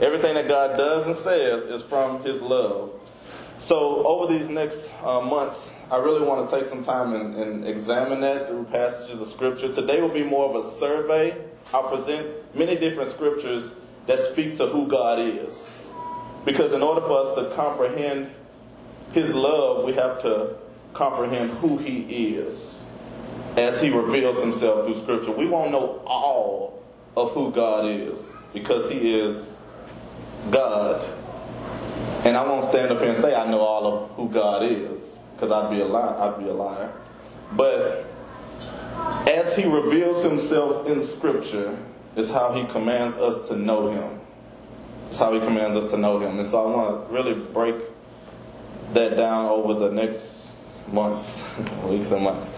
Everything 0.00 0.34
that 0.34 0.48
God 0.48 0.76
does 0.76 1.06
and 1.06 1.16
says 1.16 1.64
is 1.64 1.80
from 1.80 2.22
His 2.22 2.42
love. 2.42 2.90
So, 3.58 4.06
over 4.06 4.30
these 4.30 4.48
next 4.48 4.90
uh, 5.02 5.20
months, 5.20 5.72
I 5.90 5.98
really 5.98 6.26
want 6.26 6.48
to 6.48 6.56
take 6.56 6.66
some 6.66 6.84
time 6.84 7.14
and, 7.14 7.34
and 7.34 7.66
examine 7.66 8.20
that 8.22 8.48
through 8.48 8.64
passages 8.64 9.20
of 9.20 9.28
Scripture. 9.28 9.72
Today 9.72 10.02
will 10.02 10.08
be 10.08 10.24
more 10.24 10.50
of 10.50 10.56
a 10.62 10.68
survey. 10.68 11.36
I'll 11.72 11.88
present 11.88 12.54
many 12.54 12.76
different 12.76 13.08
scriptures 13.08 13.72
that 14.06 14.18
speak 14.18 14.56
to 14.56 14.66
who 14.66 14.88
God 14.88 15.18
is. 15.20 15.70
Because 16.44 16.72
in 16.72 16.82
order 16.82 17.00
for 17.02 17.20
us 17.20 17.34
to 17.36 17.54
comprehend 17.54 18.30
His 19.12 19.34
love, 19.34 19.84
we 19.84 19.92
have 19.92 20.20
to 20.22 20.56
comprehend 20.92 21.50
who 21.50 21.78
He 21.78 22.34
is 22.34 22.84
as 23.56 23.80
He 23.80 23.90
reveals 23.90 24.40
Himself 24.40 24.84
through 24.84 24.96
Scripture. 24.96 25.32
We 25.32 25.46
won't 25.46 25.70
know 25.70 26.02
all 26.06 26.82
of 27.16 27.32
who 27.32 27.50
God 27.50 27.86
is 27.86 28.32
because 28.52 28.90
He 28.90 29.18
is 29.18 29.56
God. 30.50 31.06
And 32.24 32.36
I 32.36 32.46
won't 32.46 32.64
stand 32.64 32.90
up 32.90 32.98
here 32.98 33.08
and 33.08 33.18
say 33.18 33.34
I 33.34 33.50
know 33.50 33.60
all 33.60 33.86
of 33.86 34.10
who 34.10 34.28
God 34.28 34.62
is 34.62 35.18
because 35.34 35.50
I'd 35.50 35.70
be 35.70 35.80
a 35.80 35.86
liar. 35.86 36.16
I'd 36.18 36.38
be 36.42 36.48
a 36.48 36.52
liar. 36.52 36.92
But 37.52 38.06
as 39.26 39.56
He 39.56 39.64
reveals 39.64 40.22
Himself 40.22 40.86
in 40.86 41.02
Scripture, 41.02 41.78
is 42.16 42.30
how 42.30 42.52
He 42.52 42.64
commands 42.70 43.16
us 43.16 43.48
to 43.48 43.56
know 43.56 43.90
Him. 43.90 44.20
It's 45.08 45.18
how 45.18 45.32
He 45.32 45.40
commands 45.40 45.76
us 45.76 45.90
to 45.90 45.96
know 45.96 46.18
Him. 46.18 46.38
And 46.38 46.46
so 46.46 46.66
I 46.66 46.76
want 46.76 47.08
to 47.08 47.14
really 47.14 47.34
break 47.34 47.76
that 48.92 49.16
down 49.16 49.46
over 49.46 49.74
the 49.74 49.90
next 49.90 50.39
months, 50.92 51.44
weeks 51.84 52.10
and 52.10 52.22
months. 52.22 52.52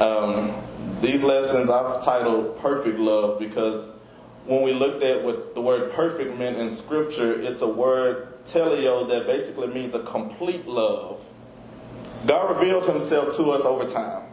Um, 0.00 0.54
these 1.00 1.22
lessons 1.22 1.70
I've 1.70 2.04
titled 2.04 2.58
Perfect 2.58 2.98
Love 2.98 3.38
because 3.38 3.90
when 4.46 4.62
we 4.62 4.72
looked 4.72 5.02
at 5.02 5.24
what 5.24 5.54
the 5.54 5.60
word 5.60 5.92
perfect 5.92 6.36
meant 6.38 6.58
in 6.58 6.70
Scripture, 6.70 7.40
it's 7.40 7.62
a 7.62 7.68
word 7.68 8.44
teleo 8.44 9.08
that 9.08 9.26
basically 9.26 9.68
means 9.68 9.94
a 9.94 10.02
complete 10.04 10.66
love. 10.66 11.20
God 12.26 12.56
revealed 12.56 12.88
himself 12.88 13.36
to 13.36 13.50
us 13.50 13.64
over 13.64 13.86
time, 13.86 14.24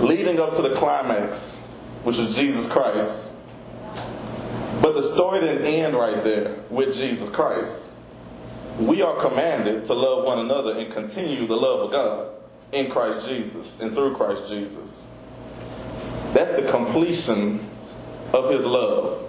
leading 0.00 0.40
up 0.40 0.56
to 0.56 0.62
the 0.62 0.74
climax, 0.74 1.56
which 2.04 2.18
is 2.18 2.34
Jesus 2.34 2.70
Christ. 2.70 3.28
But 4.80 4.94
the 4.94 5.02
story 5.02 5.40
didn't 5.40 5.66
end 5.66 5.94
right 5.94 6.24
there 6.24 6.56
with 6.70 6.94
Jesus 6.94 7.28
Christ 7.28 7.89
we 8.80 9.02
are 9.02 9.20
commanded 9.20 9.84
to 9.84 9.94
love 9.94 10.24
one 10.24 10.38
another 10.38 10.78
and 10.78 10.92
continue 10.92 11.46
the 11.46 11.56
love 11.56 11.80
of 11.80 11.92
God 11.92 12.30
in 12.72 12.90
Christ 12.90 13.28
Jesus 13.28 13.78
and 13.80 13.94
through 13.94 14.14
Christ 14.16 14.48
Jesus. 14.48 15.04
That's 16.32 16.56
the 16.56 16.70
completion 16.70 17.60
of 18.32 18.50
His 18.50 18.64
love. 18.64 19.28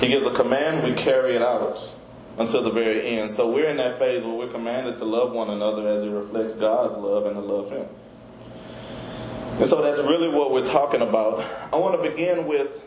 He 0.00 0.08
gives 0.08 0.26
a 0.26 0.34
command, 0.34 0.84
we 0.84 0.94
carry 0.94 1.34
it 1.34 1.42
out 1.42 1.90
until 2.38 2.62
the 2.62 2.70
very 2.70 3.06
end. 3.06 3.30
So 3.30 3.50
we're 3.50 3.68
in 3.68 3.78
that 3.78 3.98
phase 3.98 4.22
where 4.22 4.34
we're 4.34 4.50
commanded 4.50 4.98
to 4.98 5.04
love 5.04 5.32
one 5.32 5.50
another 5.50 5.88
as 5.88 6.04
it 6.04 6.10
reflects 6.10 6.54
God's 6.54 6.96
love 6.96 7.26
and 7.26 7.34
to 7.34 7.40
love 7.40 7.70
Him. 7.70 7.86
And 9.58 9.66
so 9.66 9.82
that's 9.82 10.00
really 10.00 10.28
what 10.28 10.52
we're 10.52 10.64
talking 10.64 11.00
about. 11.00 11.40
I 11.72 11.76
want 11.76 12.00
to 12.00 12.10
begin 12.10 12.46
with 12.46 12.84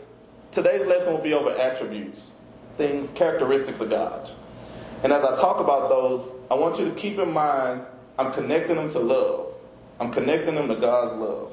today's 0.52 0.86
lesson 0.86 1.14
will 1.14 1.20
be 1.20 1.34
over 1.34 1.50
attributes. 1.50 2.30
things, 2.76 3.10
characteristics 3.10 3.80
of 3.80 3.90
God. 3.90 4.30
And 5.02 5.12
as 5.12 5.24
I 5.24 5.36
talk 5.40 5.60
about 5.60 5.88
those, 5.88 6.30
I 6.50 6.54
want 6.54 6.78
you 6.78 6.84
to 6.86 6.94
keep 6.94 7.18
in 7.18 7.32
mind 7.32 7.82
I'm 8.18 8.32
connecting 8.32 8.76
them 8.76 8.90
to 8.90 8.98
love. 8.98 9.54
I'm 9.98 10.12
connecting 10.12 10.54
them 10.54 10.68
to 10.68 10.76
God's 10.76 11.12
love. 11.12 11.52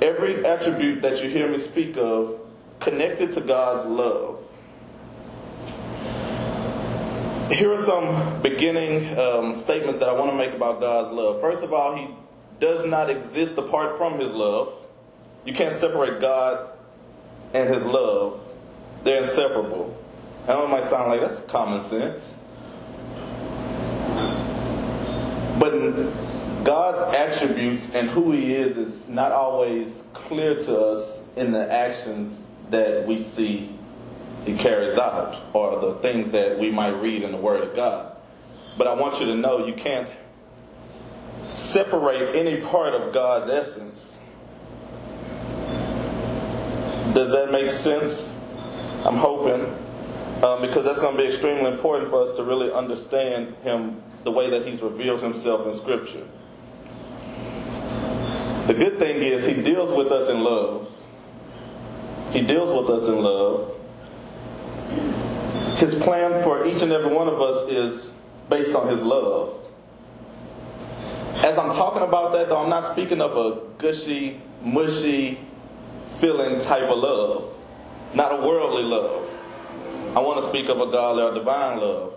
Every 0.00 0.44
attribute 0.46 1.02
that 1.02 1.22
you 1.22 1.28
hear 1.28 1.46
me 1.46 1.58
speak 1.58 1.96
of, 1.98 2.40
connected 2.80 3.32
to 3.32 3.42
God's 3.42 3.84
love. 3.84 4.40
Here 7.50 7.70
are 7.70 7.78
some 7.78 8.40
beginning 8.40 9.18
um, 9.18 9.54
statements 9.54 9.98
that 9.98 10.08
I 10.08 10.12
want 10.12 10.30
to 10.30 10.36
make 10.36 10.54
about 10.54 10.80
God's 10.80 11.10
love. 11.10 11.40
First 11.40 11.62
of 11.62 11.74
all, 11.74 11.96
He 11.96 12.08
does 12.60 12.86
not 12.86 13.10
exist 13.10 13.58
apart 13.58 13.98
from 13.98 14.18
His 14.18 14.32
love. 14.32 14.72
You 15.44 15.52
can't 15.52 15.74
separate 15.74 16.20
God 16.20 16.70
and 17.52 17.72
His 17.72 17.84
love, 17.84 18.40
they're 19.04 19.22
inseparable. 19.22 19.96
I 20.46 20.54
know 20.54 20.64
it 20.64 20.68
might 20.68 20.84
sound 20.84 21.10
like 21.10 21.20
that's 21.20 21.40
common 21.40 21.82
sense. 21.82 22.37
But 25.58 25.72
God's 26.64 27.14
attributes 27.16 27.94
and 27.94 28.10
who 28.10 28.32
He 28.32 28.54
is 28.54 28.76
is 28.76 29.08
not 29.08 29.32
always 29.32 30.04
clear 30.12 30.54
to 30.54 30.80
us 30.80 31.28
in 31.36 31.52
the 31.52 31.72
actions 31.72 32.46
that 32.70 33.06
we 33.06 33.18
see 33.18 33.70
He 34.44 34.56
carries 34.56 34.98
out 34.98 35.42
or 35.52 35.80
the 35.80 35.94
things 35.96 36.30
that 36.32 36.58
we 36.58 36.70
might 36.70 37.00
read 37.00 37.22
in 37.22 37.32
the 37.32 37.38
Word 37.38 37.62
of 37.62 37.74
God. 37.74 38.16
But 38.76 38.86
I 38.86 38.94
want 38.94 39.18
you 39.20 39.26
to 39.26 39.34
know 39.34 39.66
you 39.66 39.72
can't 39.72 40.08
separate 41.44 42.36
any 42.36 42.60
part 42.60 42.94
of 42.94 43.12
God's 43.12 43.48
essence. 43.50 44.22
Does 47.14 47.30
that 47.30 47.50
make 47.50 47.70
sense? 47.70 48.38
I'm 49.04 49.16
hoping. 49.16 49.74
Um, 50.44 50.60
because 50.60 50.84
that's 50.84 51.00
going 51.00 51.16
to 51.16 51.22
be 51.22 51.28
extremely 51.28 51.68
important 51.68 52.10
for 52.10 52.22
us 52.22 52.36
to 52.36 52.44
really 52.44 52.70
understand 52.70 53.56
Him 53.64 54.00
the 54.28 54.32
way 54.32 54.50
that 54.50 54.66
He's 54.66 54.82
revealed 54.82 55.22
Himself 55.22 55.66
in 55.66 55.72
Scripture. 55.72 56.22
The 58.66 58.74
good 58.74 58.98
thing 58.98 59.22
is, 59.22 59.46
He 59.46 59.62
deals 59.62 59.90
with 59.90 60.12
us 60.12 60.28
in 60.28 60.44
love. 60.44 60.86
He 62.30 62.42
deals 62.42 62.68
with 62.78 62.90
us 62.90 63.08
in 63.08 63.22
love. 63.22 63.74
His 65.78 65.94
plan 65.94 66.42
for 66.42 66.66
each 66.66 66.82
and 66.82 66.92
every 66.92 67.10
one 67.10 67.26
of 67.28 67.40
us 67.40 67.70
is 67.70 68.12
based 68.50 68.74
on 68.74 68.88
His 68.88 69.02
love. 69.02 69.54
As 71.36 71.56
I'm 71.56 71.70
talking 71.70 72.02
about 72.02 72.32
that, 72.32 72.50
though, 72.50 72.58
I'm 72.58 72.68
not 72.68 72.92
speaking 72.92 73.22
of 73.22 73.34
a 73.34 73.60
gushy, 73.78 74.42
mushy, 74.62 75.38
feeling 76.18 76.60
type 76.60 76.82
of 76.82 76.98
love, 76.98 77.54
not 78.12 78.38
a 78.38 78.46
worldly 78.46 78.82
love. 78.82 79.26
I 80.14 80.20
want 80.20 80.42
to 80.42 80.48
speak 80.50 80.68
of 80.68 80.82
a 80.82 80.90
godly 80.90 81.22
or 81.22 81.32
divine 81.32 81.78
love. 81.78 82.14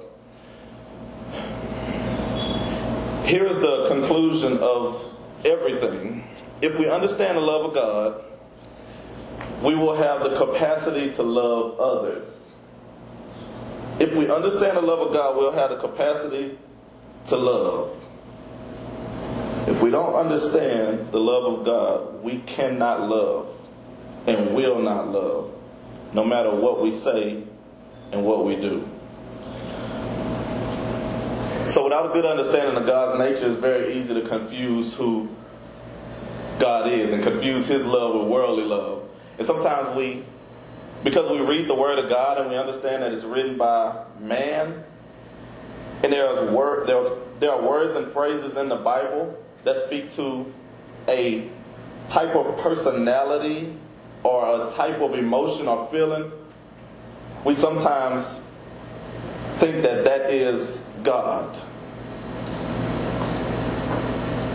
Here 3.32 3.46
is 3.46 3.62
the 3.62 3.88
conclusion 3.88 4.58
of 4.58 5.02
everything. 5.46 6.28
If 6.62 6.78
we 6.78 6.90
understand 6.90 7.38
the 7.38 7.42
love 7.42 7.68
of 7.68 7.74
God, 7.74 8.26
we 9.64 9.74
will 9.74 9.96
have 9.96 10.22
the 10.22 10.36
capacity 10.36 11.14
to 11.14 11.24
love 11.24 11.80
others. 11.80 12.58
If 14.02 14.14
we 14.18 14.30
understand 14.30 14.76
the 14.76 14.82
love 14.82 15.00
of 15.00 15.14
God, 15.14 15.38
we'll 15.38 15.54
have 15.54 15.70
the 15.70 15.78
capacity 15.78 16.58
to 17.28 17.38
love. 17.38 17.96
If 19.66 19.82
we 19.82 19.92
don't 19.92 20.14
understand 20.14 21.14
the 21.14 21.20
love 21.22 21.58
of 21.58 21.64
God, 21.64 22.22
we 22.22 22.40
cannot 22.40 23.08
love 23.08 23.50
and 24.28 24.54
will 24.54 24.82
not 24.82 25.08
love, 25.08 25.54
no 26.12 26.26
matter 26.26 26.54
what 26.54 26.82
we 26.82 26.92
say 26.92 27.44
and 28.12 28.26
what 28.26 28.44
we 28.44 28.58
do. 28.58 28.91
So, 31.68 31.86
without 31.86 32.10
a 32.10 32.14
good 32.14 32.26
understanding 32.26 32.76
of 32.76 32.86
God's 32.86 33.20
nature, 33.20 33.50
it's 33.50 33.60
very 33.60 33.94
easy 33.96 34.14
to 34.14 34.22
confuse 34.28 34.94
who 34.94 35.30
God 36.60 36.92
is 36.92 37.14
and 37.14 37.24
confuse 37.24 37.68
His 37.68 37.86
love 37.86 38.16
with 38.16 38.28
worldly 38.28 38.64
love. 38.64 39.08
And 39.38 39.48
sometimes 39.48 39.96
we, 39.96 40.24
because 41.04 41.32
we 41.32 41.40
read 41.40 41.68
the 41.68 41.76
Word 41.76 42.00
of 42.00 42.10
God 42.10 42.40
and 42.40 42.50
we 42.50 42.58
understand 42.58 43.04
that 43.04 43.14
it's 43.14 43.24
written 43.24 43.58
by 43.58 44.04
man, 44.20 44.84
and 46.04 46.12
there 46.12 46.28
are, 46.28 46.52
word, 46.52 46.88
there, 46.88 47.10
there 47.40 47.52
are 47.52 47.62
words 47.62 47.96
and 47.96 48.12
phrases 48.12 48.58
in 48.58 48.68
the 48.68 48.76
Bible 48.76 49.38
that 49.64 49.78
speak 49.78 50.12
to 50.14 50.52
a 51.08 51.48
type 52.10 52.36
of 52.36 52.58
personality 52.58 53.74
or 54.24 54.66
a 54.66 54.72
type 54.72 55.00
of 55.00 55.16
emotion 55.16 55.68
or 55.68 55.88
feeling, 55.88 56.32
we 57.44 57.54
sometimes 57.54 58.42
think 59.58 59.82
that 59.84 60.04
that 60.06 60.30
is 60.32 60.81
God. 61.04 61.58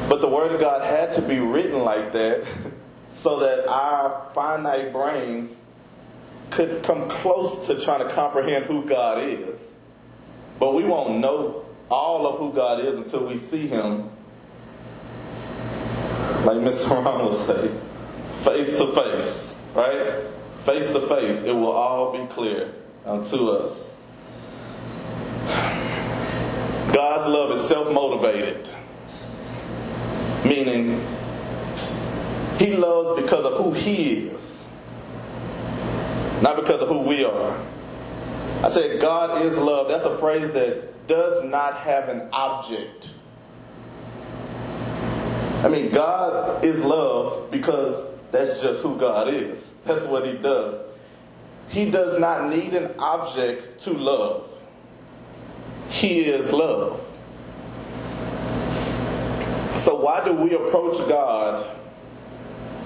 But 0.08 0.20
the 0.20 0.28
Word 0.28 0.52
of 0.52 0.60
God 0.60 0.86
had 0.86 1.14
to 1.14 1.22
be 1.22 1.38
written 1.40 1.80
like 1.80 2.12
that 2.12 2.44
so 3.10 3.40
that 3.40 3.68
our 3.68 4.30
finite 4.34 4.92
brains 4.92 5.62
could 6.50 6.82
come 6.82 7.08
close 7.08 7.66
to 7.66 7.80
trying 7.80 8.06
to 8.06 8.12
comprehend 8.14 8.66
who 8.66 8.84
God 8.84 9.22
is. 9.22 9.76
But 10.58 10.74
we 10.74 10.84
won't 10.84 11.18
know 11.18 11.64
all 11.90 12.26
of 12.26 12.38
who 12.38 12.52
God 12.52 12.84
is 12.84 12.96
until 12.96 13.26
we 13.26 13.36
see 13.36 13.66
Him, 13.66 14.08
like 16.44 16.58
Mr. 16.58 16.90
Ron 17.04 17.24
will 17.24 17.32
say, 17.32 17.70
face 18.42 18.78
to 18.78 18.92
face, 18.94 19.56
right? 19.74 20.24
Face 20.64 20.90
to 20.92 21.00
face. 21.00 21.42
It 21.42 21.52
will 21.52 21.72
all 21.72 22.12
be 22.16 22.26
clear 22.32 22.72
unto 23.04 23.50
us. 23.50 23.94
God's 26.92 27.26
love 27.26 27.50
is 27.52 27.60
self 27.66 27.92
motivated, 27.92 28.68
meaning 30.44 31.00
He 32.58 32.76
loves 32.76 33.20
because 33.20 33.44
of 33.44 33.54
who 33.54 33.72
He 33.72 34.28
is, 34.28 34.70
not 36.42 36.56
because 36.56 36.80
of 36.80 36.88
who 36.88 37.02
we 37.02 37.24
are. 37.24 37.60
I 38.62 38.68
said, 38.68 39.00
God 39.00 39.42
is 39.42 39.58
love. 39.58 39.88
That's 39.88 40.04
a 40.04 40.16
phrase 40.18 40.52
that 40.52 41.06
does 41.06 41.44
not 41.44 41.78
have 41.78 42.08
an 42.08 42.28
object. 42.32 43.10
I 45.62 45.68
mean, 45.68 45.90
God 45.90 46.64
is 46.64 46.82
love 46.84 47.50
because 47.50 48.10
that's 48.30 48.60
just 48.60 48.82
who 48.82 48.96
God 48.96 49.28
is. 49.32 49.72
That's 49.84 50.04
what 50.04 50.26
He 50.26 50.34
does. 50.34 50.80
He 51.68 51.90
does 51.90 52.18
not 52.18 52.48
need 52.48 52.74
an 52.74 52.94
object 52.98 53.80
to 53.80 53.92
love. 53.92 54.48
He 55.88 56.20
is 56.20 56.52
love. 56.52 57.00
So, 59.76 60.00
why 60.00 60.24
do 60.24 60.32
we 60.32 60.54
approach 60.54 60.96
God 61.08 61.66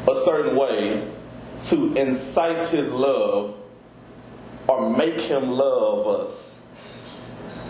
a 0.09 0.15
certain 0.25 0.57
way 0.57 1.09
to 1.65 1.95
incite 1.95 2.69
His 2.71 2.93
love 2.93 3.57
or 4.67 4.91
make 4.91 5.21
Him 5.21 5.51
love 5.51 6.07
us? 6.07 6.67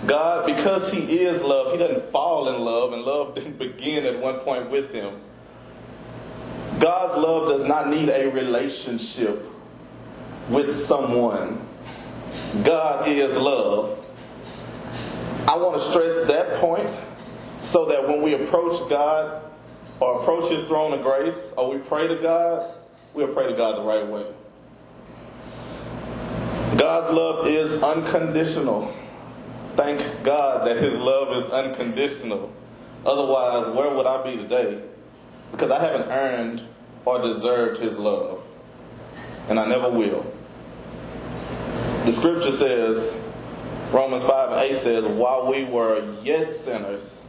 God, 0.07 0.47
because 0.47 0.91
He 0.91 1.21
is 1.21 1.43
love, 1.43 1.73
He 1.73 1.79
doesn't 1.79 2.11
fall 2.11 2.55
in 2.55 2.63
love, 2.63 2.93
and 2.93 3.03
love 3.03 3.35
didn't 3.37 3.59
begin 3.59 4.07
at 4.07 4.19
one 4.21 4.39
point 4.41 4.71
with 4.71 4.93
Him. 4.93 5.21
God's 6.79 7.17
love 7.19 7.51
does 7.51 7.67
not 7.67 7.91
need 7.91 8.09
a 8.09 8.31
relationship 8.31 9.45
with 10.49 10.75
someone. 10.75 11.61
God 12.65 13.07
is 13.07 13.37
love. 13.37 14.00
I 15.51 15.57
want 15.57 15.83
to 15.83 15.91
stress 15.91 16.29
that 16.29 16.61
point 16.61 16.89
so 17.59 17.87
that 17.87 18.07
when 18.07 18.23
we 18.23 18.35
approach 18.35 18.89
God 18.89 19.43
or 19.99 20.21
approach 20.21 20.49
His 20.49 20.65
throne 20.69 20.93
of 20.93 21.03
grace 21.03 21.53
or 21.57 21.75
we 21.75 21.79
pray 21.79 22.07
to 22.07 22.23
God, 22.23 22.73
we'll 23.15 23.35
pray 23.35 23.49
to 23.49 23.57
God 23.57 23.77
the 23.79 23.83
right 23.83 24.07
way. 24.07 24.27
God's 26.79 27.13
love 27.13 27.49
is 27.49 27.83
unconditional. 27.83 28.95
Thank 29.75 30.23
God 30.23 30.69
that 30.69 30.77
His 30.77 30.95
love 30.95 31.37
is 31.37 31.51
unconditional. 31.51 32.53
Otherwise, 33.05 33.75
where 33.75 33.93
would 33.93 34.07
I 34.07 34.23
be 34.23 34.37
today? 34.37 34.81
Because 35.51 35.73
I 35.73 35.81
haven't 35.81 36.13
earned 36.13 36.63
or 37.05 37.21
deserved 37.23 37.81
His 37.81 37.99
love. 37.99 38.41
And 39.49 39.59
I 39.59 39.67
never 39.67 39.91
will. 39.91 40.33
The 42.05 42.13
scripture 42.13 42.53
says, 42.53 43.21
Romans 43.93 44.23
5 44.23 44.53
and 44.53 44.61
8 44.71 44.77
says, 44.77 45.05
while 45.05 45.51
we 45.51 45.65
were 45.65 46.15
yet 46.23 46.49
sinners, 46.49 47.27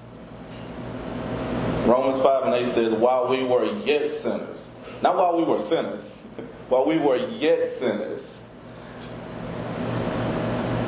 Romans 1.85 2.21
5 2.21 2.43
and 2.43 2.53
8 2.53 2.67
says, 2.67 2.93
while 2.93 3.27
we 3.27 3.43
were 3.43 3.65
yet 3.79 4.11
sinners, 4.11 4.69
not 5.01 5.15
while 5.15 5.37
we 5.37 5.43
were 5.43 5.57
sinners, 5.57 6.21
while 6.69 6.85
we 6.85 6.99
were 6.99 7.15
yet 7.15 7.67
sinners. 7.71 8.41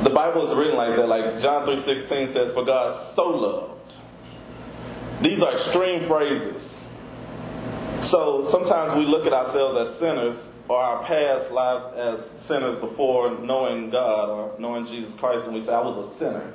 The 0.04 0.10
Bible 0.10 0.48
is 0.48 0.56
written 0.56 0.76
like 0.76 0.94
that, 0.94 1.08
like 1.08 1.40
John 1.40 1.66
3.16 1.66 2.28
says, 2.28 2.52
for 2.52 2.64
God 2.64 2.94
so 2.94 3.30
loved. 3.30 3.94
These 5.22 5.42
are 5.42 5.54
extreme 5.54 6.06
phrases. 6.06 6.86
So 8.00 8.46
sometimes 8.48 8.96
we 8.96 9.06
look 9.06 9.26
at 9.26 9.32
ourselves 9.32 9.74
as 9.74 9.98
sinners 9.98 10.53
or 10.68 10.78
our 10.78 11.04
past 11.04 11.52
lives 11.52 11.84
as 11.96 12.30
sinners 12.40 12.76
before 12.76 13.38
knowing 13.38 13.90
God 13.90 14.28
or 14.30 14.58
knowing 14.58 14.86
Jesus 14.86 15.14
Christ, 15.14 15.46
and 15.46 15.54
we 15.54 15.62
say, 15.62 15.74
I 15.74 15.80
was 15.80 15.96
a 16.06 16.10
sinner. 16.10 16.52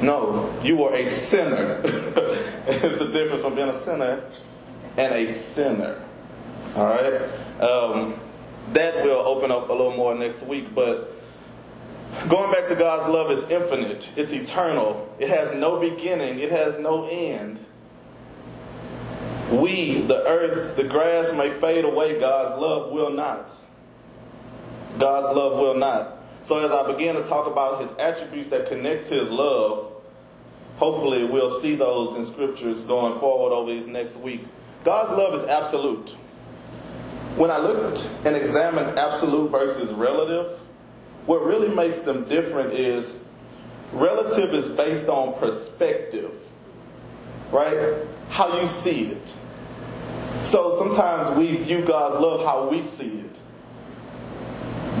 No, 0.00 0.52
you 0.62 0.76
were 0.76 0.92
a 0.94 1.04
sinner. 1.04 1.80
it's 1.84 2.98
the 2.98 3.10
difference 3.12 3.42
from 3.42 3.54
being 3.54 3.68
a 3.68 3.78
sinner 3.78 4.24
and 4.96 5.14
a 5.14 5.26
sinner. 5.26 6.02
All 6.76 6.86
right? 6.86 7.22
Um, 7.60 8.20
that 8.72 9.02
will 9.04 9.26
open 9.26 9.50
up 9.50 9.68
a 9.68 9.72
little 9.72 9.96
more 9.96 10.14
next 10.14 10.42
week, 10.42 10.74
but 10.74 11.12
going 12.28 12.52
back 12.52 12.68
to 12.68 12.76
God's 12.76 13.08
love 13.08 13.30
is 13.30 13.48
infinite, 13.50 14.08
it's 14.16 14.32
eternal, 14.32 15.14
it 15.18 15.28
has 15.28 15.54
no 15.54 15.78
beginning, 15.78 16.38
it 16.38 16.50
has 16.50 16.78
no 16.78 17.06
end. 17.06 17.58
We, 19.50 20.00
the 20.02 20.26
earth, 20.26 20.76
the 20.76 20.84
grass 20.84 21.32
may 21.34 21.50
fade 21.50 21.84
away, 21.84 22.18
God's 22.18 22.60
love 22.60 22.92
will 22.92 23.10
not. 23.10 23.50
God's 24.98 25.36
love 25.36 25.58
will 25.58 25.74
not. 25.74 26.18
So, 26.42 26.58
as 26.64 26.70
I 26.70 26.90
begin 26.90 27.16
to 27.16 27.22
talk 27.24 27.46
about 27.46 27.80
his 27.80 27.90
attributes 27.98 28.48
that 28.48 28.66
connect 28.66 29.06
to 29.06 29.14
his 29.14 29.30
love, 29.30 29.92
hopefully 30.76 31.24
we'll 31.24 31.60
see 31.60 31.76
those 31.76 32.16
in 32.16 32.24
scriptures 32.24 32.82
going 32.84 33.18
forward 33.20 33.54
over 33.54 33.72
these 33.72 33.86
next 33.86 34.16
week. 34.16 34.42
God's 34.84 35.12
love 35.12 35.34
is 35.34 35.48
absolute. 35.48 36.10
When 37.36 37.50
I 37.50 37.58
looked 37.58 38.08
and 38.24 38.36
examined 38.36 38.98
absolute 38.98 39.50
versus 39.50 39.90
relative, 39.92 40.58
what 41.26 41.44
really 41.44 41.68
makes 41.68 42.00
them 42.00 42.24
different 42.28 42.72
is 42.72 43.22
relative 43.92 44.52
is 44.54 44.66
based 44.68 45.08
on 45.08 45.38
perspective, 45.38 46.34
right? 47.52 47.94
How 48.32 48.58
you 48.58 48.66
see 48.66 49.08
it. 49.08 49.22
So 50.42 50.78
sometimes 50.78 51.36
we 51.36 51.54
view 51.54 51.82
God's 51.82 52.18
love 52.18 52.42
how 52.46 52.66
we 52.66 52.80
see 52.80 53.20
it. 53.20 53.36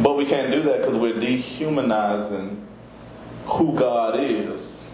But 0.02 0.18
we 0.18 0.26
can't 0.26 0.52
do 0.52 0.60
that 0.64 0.80
because 0.80 0.98
we're 0.98 1.18
dehumanizing 1.18 2.62
who 3.46 3.74
God 3.74 4.20
is. 4.20 4.90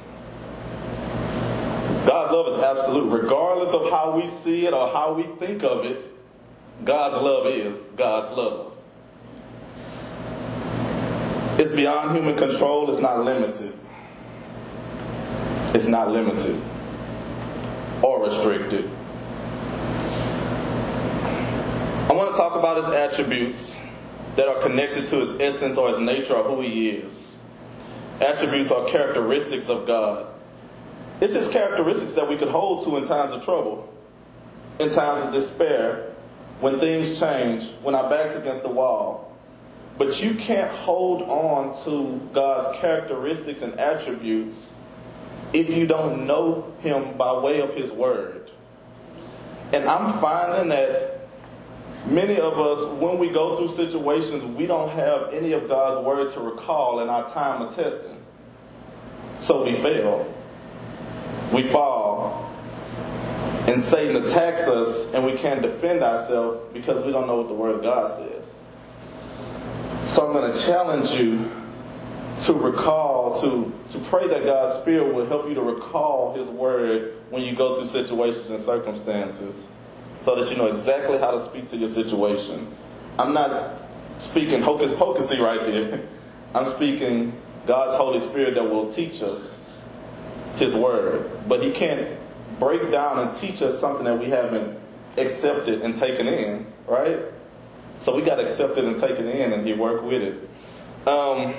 God's 2.06 2.32
love 2.32 2.56
is 2.56 2.62
absolute. 2.62 3.10
Regardless 3.10 3.74
of 3.74 3.90
how 3.90 4.16
we 4.16 4.28
see 4.28 4.66
it 4.66 4.72
or 4.72 4.88
how 4.88 5.14
we 5.14 5.24
think 5.24 5.64
of 5.64 5.84
it, 5.84 6.00
God's 6.84 7.20
love 7.20 7.48
is 7.48 7.88
God's 7.96 8.36
love. 8.36 8.72
It's 11.58 11.72
beyond 11.72 12.16
human 12.16 12.36
control, 12.36 12.88
it's 12.88 13.00
not 13.00 13.24
limited. 13.24 13.72
It's 15.74 15.88
not 15.88 16.12
limited 16.12 16.62
or 18.02 18.24
restricted. 18.24 18.88
I 22.08 22.12
want 22.12 22.30
to 22.30 22.36
talk 22.36 22.56
about 22.56 22.78
his 22.78 22.88
attributes 22.88 23.76
that 24.36 24.48
are 24.48 24.62
connected 24.62 25.06
to 25.06 25.16
his 25.16 25.38
essence 25.40 25.76
or 25.76 25.88
his 25.88 25.98
nature 25.98 26.34
or 26.34 26.44
who 26.44 26.62
he 26.62 26.90
is. 26.90 27.36
Attributes 28.20 28.70
are 28.70 28.86
characteristics 28.86 29.68
of 29.68 29.86
God. 29.86 30.26
It's 31.20 31.34
his 31.34 31.48
characteristics 31.48 32.14
that 32.14 32.28
we 32.28 32.36
could 32.36 32.48
hold 32.48 32.84
to 32.84 32.96
in 32.96 33.06
times 33.06 33.32
of 33.32 33.44
trouble, 33.44 33.92
in 34.78 34.90
times 34.90 35.24
of 35.24 35.32
despair, 35.32 36.12
when 36.60 36.78
things 36.78 37.18
change, 37.18 37.68
when 37.82 37.94
our 37.94 38.08
back's 38.08 38.34
against 38.34 38.62
the 38.62 38.68
wall. 38.68 39.36
But 39.96 40.22
you 40.22 40.34
can't 40.34 40.70
hold 40.70 41.22
on 41.22 41.84
to 41.84 42.20
God's 42.32 42.78
characteristics 42.78 43.62
and 43.62 43.78
attributes 43.78 44.72
if 45.52 45.70
you 45.70 45.86
don't 45.86 46.26
know 46.26 46.72
Him 46.80 47.16
by 47.16 47.38
way 47.38 47.60
of 47.60 47.74
His 47.74 47.90
Word. 47.90 48.50
And 49.72 49.84
I'm 49.84 50.18
finding 50.20 50.68
that 50.70 51.28
many 52.06 52.38
of 52.38 52.58
us, 52.58 52.84
when 53.00 53.18
we 53.18 53.28
go 53.28 53.56
through 53.56 53.68
situations, 53.76 54.42
we 54.56 54.66
don't 54.66 54.90
have 54.90 55.32
any 55.32 55.52
of 55.52 55.68
God's 55.68 56.04
Word 56.06 56.32
to 56.32 56.40
recall 56.40 57.00
in 57.00 57.08
our 57.08 57.28
time 57.30 57.62
of 57.62 57.74
testing. 57.74 58.16
So 59.38 59.64
we 59.64 59.74
fail. 59.74 60.32
We 61.52 61.68
fall. 61.68 62.50
And 63.68 63.82
Satan 63.82 64.16
attacks 64.16 64.66
us, 64.66 65.12
and 65.12 65.24
we 65.24 65.34
can't 65.34 65.60
defend 65.60 66.02
ourselves 66.02 66.60
because 66.72 67.04
we 67.04 67.12
don't 67.12 67.26
know 67.26 67.36
what 67.36 67.48
the 67.48 67.54
Word 67.54 67.76
of 67.76 67.82
God 67.82 68.08
says. 68.08 68.58
So 70.06 70.26
I'm 70.26 70.32
going 70.32 70.50
to 70.50 70.58
challenge 70.58 71.12
you 71.12 71.50
to 72.42 72.52
recall, 72.52 73.40
to, 73.40 73.72
to 73.90 73.98
pray 74.06 74.28
that 74.28 74.44
God's 74.44 74.80
Spirit 74.80 75.12
will 75.14 75.26
help 75.26 75.48
you 75.48 75.54
to 75.54 75.62
recall 75.62 76.34
His 76.34 76.48
Word 76.48 77.14
when 77.30 77.42
you 77.42 77.54
go 77.54 77.76
through 77.76 77.86
situations 77.86 78.50
and 78.50 78.60
circumstances 78.60 79.68
so 80.20 80.34
that 80.36 80.50
you 80.50 80.56
know 80.56 80.66
exactly 80.66 81.18
how 81.18 81.30
to 81.30 81.40
speak 81.40 81.68
to 81.70 81.76
your 81.76 81.88
situation. 81.88 82.66
I'm 83.18 83.32
not 83.32 83.74
speaking 84.18 84.62
hocus 84.62 84.92
pocusy 84.92 85.38
right 85.38 85.62
here. 85.62 86.06
I'm 86.54 86.64
speaking 86.64 87.32
God's 87.66 87.96
Holy 87.96 88.20
Spirit 88.20 88.54
that 88.54 88.64
will 88.64 88.90
teach 88.90 89.22
us 89.22 89.72
His 90.56 90.74
Word. 90.74 91.30
But 91.48 91.62
He 91.62 91.72
can't 91.72 92.08
break 92.58 92.90
down 92.90 93.18
and 93.20 93.36
teach 93.36 93.62
us 93.62 93.78
something 93.78 94.04
that 94.04 94.18
we 94.18 94.26
haven't 94.26 94.78
accepted 95.16 95.82
and 95.82 95.94
taken 95.94 96.26
in, 96.26 96.66
right? 96.86 97.18
So 97.98 98.14
we 98.14 98.22
got 98.22 98.36
to 98.36 98.42
accept 98.42 98.78
it 98.78 98.84
and 98.84 98.98
take 98.98 99.18
it 99.18 99.26
in 99.26 99.52
and 99.52 99.66
He 99.66 99.72
work 99.72 100.02
with 100.02 100.22
it. 100.22 100.48
Um, 101.08 101.54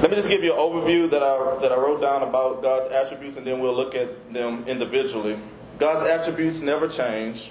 let 0.00 0.10
me 0.10 0.16
just 0.16 0.28
give 0.28 0.44
you 0.44 0.52
an 0.52 0.58
overview 0.58 1.10
that 1.10 1.22
I, 1.24 1.58
that 1.60 1.72
I 1.72 1.76
wrote 1.76 2.00
down 2.00 2.22
about 2.22 2.62
God's 2.62 2.92
attributes 2.92 3.36
and 3.36 3.44
then 3.44 3.58
we'll 3.58 3.74
look 3.74 3.96
at 3.96 4.32
them 4.32 4.64
individually. 4.68 5.38
God's 5.78 6.08
attributes 6.08 6.60
never 6.60 6.88
change, 6.88 7.50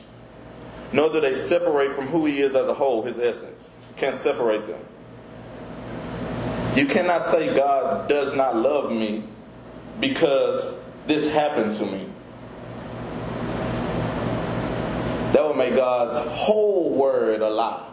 nor 0.93 1.11
do 1.11 1.19
they 1.19 1.33
separate 1.33 1.91
from 1.91 2.07
who 2.07 2.25
He 2.25 2.39
is 2.39 2.55
as 2.55 2.67
a 2.67 2.73
whole, 2.73 3.03
His 3.03 3.19
essence. 3.19 3.73
You 3.89 3.95
can't 3.97 4.15
separate 4.15 4.65
them. 4.65 4.79
You 6.77 6.85
cannot 6.85 7.23
say 7.23 7.53
God 7.55 8.07
does 8.07 8.35
not 8.35 8.55
love 8.55 8.91
me 8.91 9.23
because 9.99 10.81
this 11.05 11.31
happened 11.33 11.73
to 11.73 11.85
me. 11.85 12.05
That 15.33 15.45
would 15.47 15.57
make 15.57 15.75
God's 15.75 16.15
whole 16.31 16.93
word 16.93 17.41
a 17.41 17.49
lie. 17.49 17.86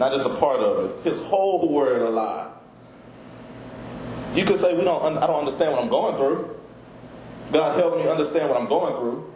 Not 0.00 0.12
just 0.12 0.24
a 0.24 0.34
part 0.36 0.60
of 0.60 0.86
it. 0.86 1.04
His 1.04 1.22
whole 1.24 1.68
word 1.68 2.00
a 2.00 2.08
lie. 2.08 2.50
You 4.34 4.46
could 4.46 4.58
say, 4.58 4.74
we 4.74 4.82
don't, 4.82 5.18
I 5.18 5.26
don't 5.26 5.40
understand 5.40 5.72
what 5.72 5.82
I'm 5.82 5.90
going 5.90 6.16
through. 6.16 6.56
God 7.52 7.76
help 7.76 7.98
me 7.98 8.08
understand 8.08 8.48
what 8.48 8.58
I'm 8.58 8.66
going 8.66 8.96
through. 8.96 9.30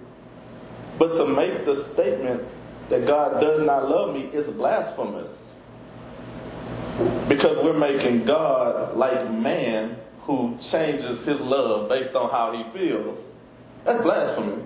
But 0.98 1.12
to 1.18 1.26
make 1.26 1.66
the 1.66 1.76
statement 1.76 2.48
that 2.88 3.06
God 3.06 3.42
does 3.42 3.60
not 3.60 3.90
love 3.90 4.14
me 4.14 4.22
is 4.22 4.48
blasphemous. 4.48 5.60
Because 7.28 7.62
we're 7.62 7.78
making 7.78 8.24
God 8.24 8.96
like 8.96 9.30
man 9.30 9.98
who 10.20 10.56
changes 10.62 11.26
his 11.26 11.42
love 11.42 11.90
based 11.90 12.14
on 12.14 12.30
how 12.30 12.52
he 12.52 12.64
feels. 12.70 13.36
That's 13.84 14.00
blasphemy. 14.00 14.62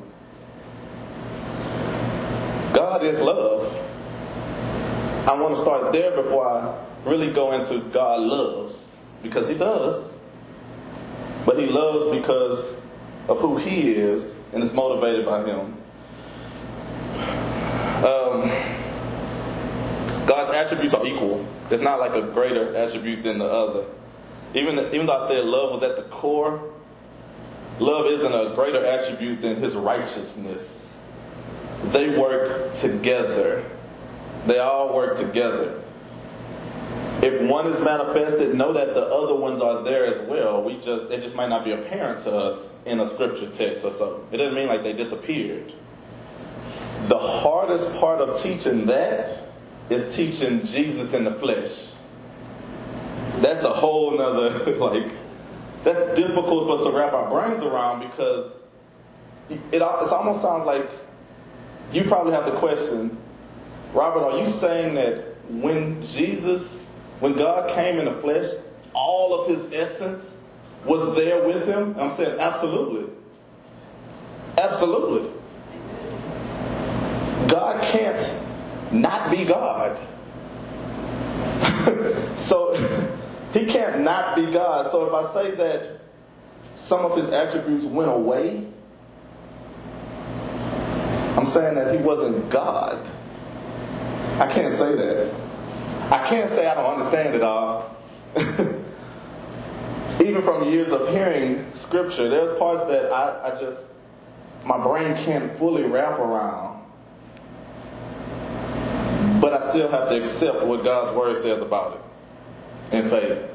God 2.72 3.02
is 3.02 3.20
love. 3.20 3.87
I 5.28 5.38
want 5.38 5.54
to 5.56 5.60
start 5.60 5.92
there 5.92 6.10
before 6.22 6.48
I 6.48 6.74
really 7.04 7.30
go 7.30 7.52
into 7.52 7.80
God 7.90 8.20
loves. 8.20 9.04
Because 9.22 9.46
he 9.46 9.54
does. 9.54 10.14
But 11.44 11.58
he 11.58 11.66
loves 11.66 12.16
because 12.16 12.74
of 13.28 13.38
who 13.38 13.58
he 13.58 13.90
is 13.90 14.42
and 14.54 14.62
is 14.62 14.72
motivated 14.72 15.26
by 15.26 15.44
him. 15.44 15.74
Um, 17.98 18.48
God's 20.26 20.54
attributes 20.54 20.94
are 20.94 21.06
equal. 21.06 21.46
There's 21.68 21.82
not 21.82 22.00
like 22.00 22.14
a 22.14 22.22
greater 22.22 22.74
attribute 22.74 23.22
than 23.22 23.38
the 23.38 23.44
other. 23.44 23.84
Even, 24.54 24.78
even 24.94 25.04
though 25.04 25.24
I 25.24 25.28
said 25.28 25.44
love 25.44 25.72
was 25.72 25.82
at 25.82 25.96
the 25.96 26.04
core, 26.04 26.72
love 27.80 28.06
isn't 28.06 28.32
a 28.32 28.54
greater 28.54 28.82
attribute 28.82 29.42
than 29.42 29.56
his 29.56 29.76
righteousness. 29.76 30.96
They 31.84 32.18
work 32.18 32.72
together. 32.72 33.62
They 34.46 34.58
all 34.58 34.94
work 34.94 35.16
together. 35.16 35.82
If 37.22 37.42
one 37.42 37.66
is 37.66 37.80
manifested, 37.80 38.54
know 38.54 38.72
that 38.72 38.94
the 38.94 39.02
other 39.02 39.34
ones 39.34 39.60
are 39.60 39.82
there 39.82 40.06
as 40.06 40.20
well. 40.20 40.62
We 40.62 40.76
just 40.76 41.10
it 41.10 41.20
just 41.20 41.34
might 41.34 41.48
not 41.48 41.64
be 41.64 41.72
apparent 41.72 42.20
to 42.20 42.32
us 42.32 42.74
in 42.86 43.00
a 43.00 43.08
scripture 43.08 43.50
text 43.50 43.84
or 43.84 43.90
so. 43.90 44.24
It 44.30 44.36
doesn't 44.36 44.54
mean 44.54 44.68
like 44.68 44.84
they 44.84 44.92
disappeared. 44.92 45.72
The 47.08 47.18
hardest 47.18 47.92
part 47.98 48.20
of 48.20 48.40
teaching 48.40 48.86
that 48.86 49.36
is 49.90 50.14
teaching 50.14 50.64
Jesus 50.64 51.12
in 51.12 51.24
the 51.24 51.32
flesh. 51.32 51.90
That's 53.40 53.64
a 53.64 53.72
whole 53.72 54.16
nother, 54.16 54.76
like, 54.76 55.10
that's 55.84 56.14
difficult 56.16 56.66
for 56.66 56.78
us 56.78 56.84
to 56.84 56.96
wrap 56.96 57.12
our 57.12 57.30
brains 57.30 57.62
around 57.62 58.00
because 58.00 58.52
it, 59.48 59.60
it 59.72 59.82
almost 59.82 60.42
sounds 60.42 60.64
like 60.64 60.88
you 61.92 62.04
probably 62.04 62.32
have 62.32 62.44
the 62.44 62.52
question, 62.52 63.16
Robert, 63.92 64.24
are 64.24 64.38
you 64.38 64.48
saying 64.48 64.94
that 64.94 65.24
when 65.50 66.04
Jesus, 66.04 66.86
when 67.20 67.34
God 67.34 67.70
came 67.70 67.98
in 67.98 68.04
the 68.04 68.14
flesh, 68.20 68.46
all 68.92 69.40
of 69.40 69.48
his 69.48 69.72
essence 69.72 70.42
was 70.84 71.14
there 71.14 71.46
with 71.46 71.66
him? 71.66 71.94
I'm 71.98 72.10
saying, 72.10 72.38
absolutely. 72.38 73.12
Absolutely. 74.58 75.30
God 77.48 77.82
can't 77.82 78.44
not 78.92 79.30
be 79.30 79.44
God. 79.44 79.98
so 82.36 82.74
he 83.54 83.66
can't 83.66 84.00
not 84.02 84.36
be 84.36 84.50
God. 84.50 84.90
So 84.90 85.06
if 85.06 85.14
I 85.14 85.32
say 85.32 85.50
that 85.52 86.00
some 86.74 87.04
of 87.04 87.16
his 87.16 87.30
attributes 87.30 87.84
went 87.84 88.10
away, 88.10 88.66
I'm 91.36 91.46
saying 91.46 91.76
that 91.76 91.96
he 91.96 92.02
wasn't 92.04 92.50
God. 92.50 92.98
I 94.38 94.46
can't 94.46 94.72
say 94.72 94.94
that. 94.94 95.34
I 96.10 96.26
can't 96.28 96.48
say 96.48 96.66
I 96.68 96.74
don't 96.74 96.92
understand 96.98 97.34
it 97.34 97.42
all. 97.42 97.96
Even 100.20 100.42
from 100.42 100.68
years 100.68 100.92
of 100.92 101.08
hearing 101.08 101.70
scripture, 101.74 102.28
there's 102.28 102.58
parts 102.58 102.84
that 102.84 103.10
I, 103.10 103.52
I 103.52 103.60
just, 103.60 103.92
my 104.64 104.82
brain 104.82 105.16
can't 105.16 105.58
fully 105.58 105.82
wrap 105.82 106.18
around. 106.18 106.84
But 109.40 109.54
I 109.54 109.70
still 109.70 109.88
have 109.88 110.08
to 110.08 110.16
accept 110.16 110.62
what 110.64 110.84
God's 110.84 111.16
word 111.16 111.36
says 111.36 111.60
about 111.60 112.00
it 112.90 112.96
in 112.96 113.10
faith. 113.10 113.54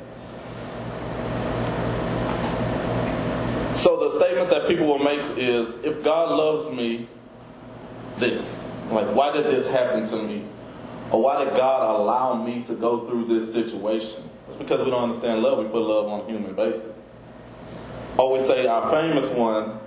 So 3.77 4.09
the 4.09 4.17
statements 4.19 4.49
that 4.49 4.67
people 4.67 4.87
will 4.87 4.99
make 4.99 5.37
is 5.37 5.73
if 5.83 6.03
God 6.03 6.29
loves 6.29 6.69
me, 6.69 7.07
this. 8.17 8.65
Like, 8.91 9.07
why 9.15 9.31
did 9.31 9.45
this 9.45 9.67
happen 9.69 10.07
to 10.07 10.15
me? 10.17 10.45
Or 11.11 11.21
why 11.21 11.43
did 11.43 11.53
God 11.55 11.99
allow 11.99 12.41
me 12.41 12.63
to 12.63 12.73
go 12.73 13.05
through 13.05 13.25
this 13.25 13.51
situation? 13.51 14.23
It's 14.47 14.55
because 14.55 14.83
we 14.83 14.91
don't 14.91 15.03
understand 15.03 15.41
love. 15.41 15.59
We 15.59 15.65
put 15.65 15.81
love 15.81 16.07
on 16.07 16.21
a 16.21 16.25
human 16.31 16.53
basis. 16.53 16.91
Or 18.17 18.31
we 18.31 18.39
say 18.39 18.67
our 18.67 18.89
famous 18.91 19.29
one, 19.29 19.79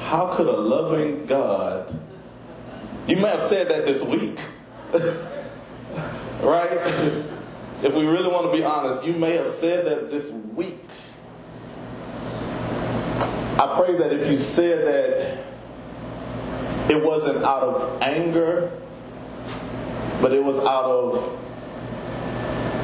how 0.00 0.34
could 0.34 0.46
a 0.46 0.56
loving 0.56 1.26
God, 1.26 1.98
you 3.06 3.16
may 3.16 3.28
have 3.28 3.42
said 3.42 3.68
that 3.68 3.86
this 3.86 4.02
week, 4.02 4.38
right? 6.42 6.72
if 7.82 7.94
we 7.94 8.04
really 8.04 8.28
want 8.28 8.50
to 8.50 8.56
be 8.56 8.64
honest, 8.64 9.04
you 9.04 9.12
may 9.12 9.36
have 9.36 9.48
said 9.48 9.86
that 9.86 10.10
this 10.10 10.30
week. 10.30 10.78
I 13.58 13.74
pray 13.76 13.96
that 13.96 14.12
if 14.12 14.30
you 14.30 14.36
said 14.36 14.86
that 14.86 15.44
it 16.90 17.04
wasn't 17.04 17.44
out 17.44 17.62
of 17.62 18.02
anger, 18.02 18.72
but 20.22 20.32
it 20.32 20.42
was 20.42 20.56
out 20.60 20.84
of 20.84 21.38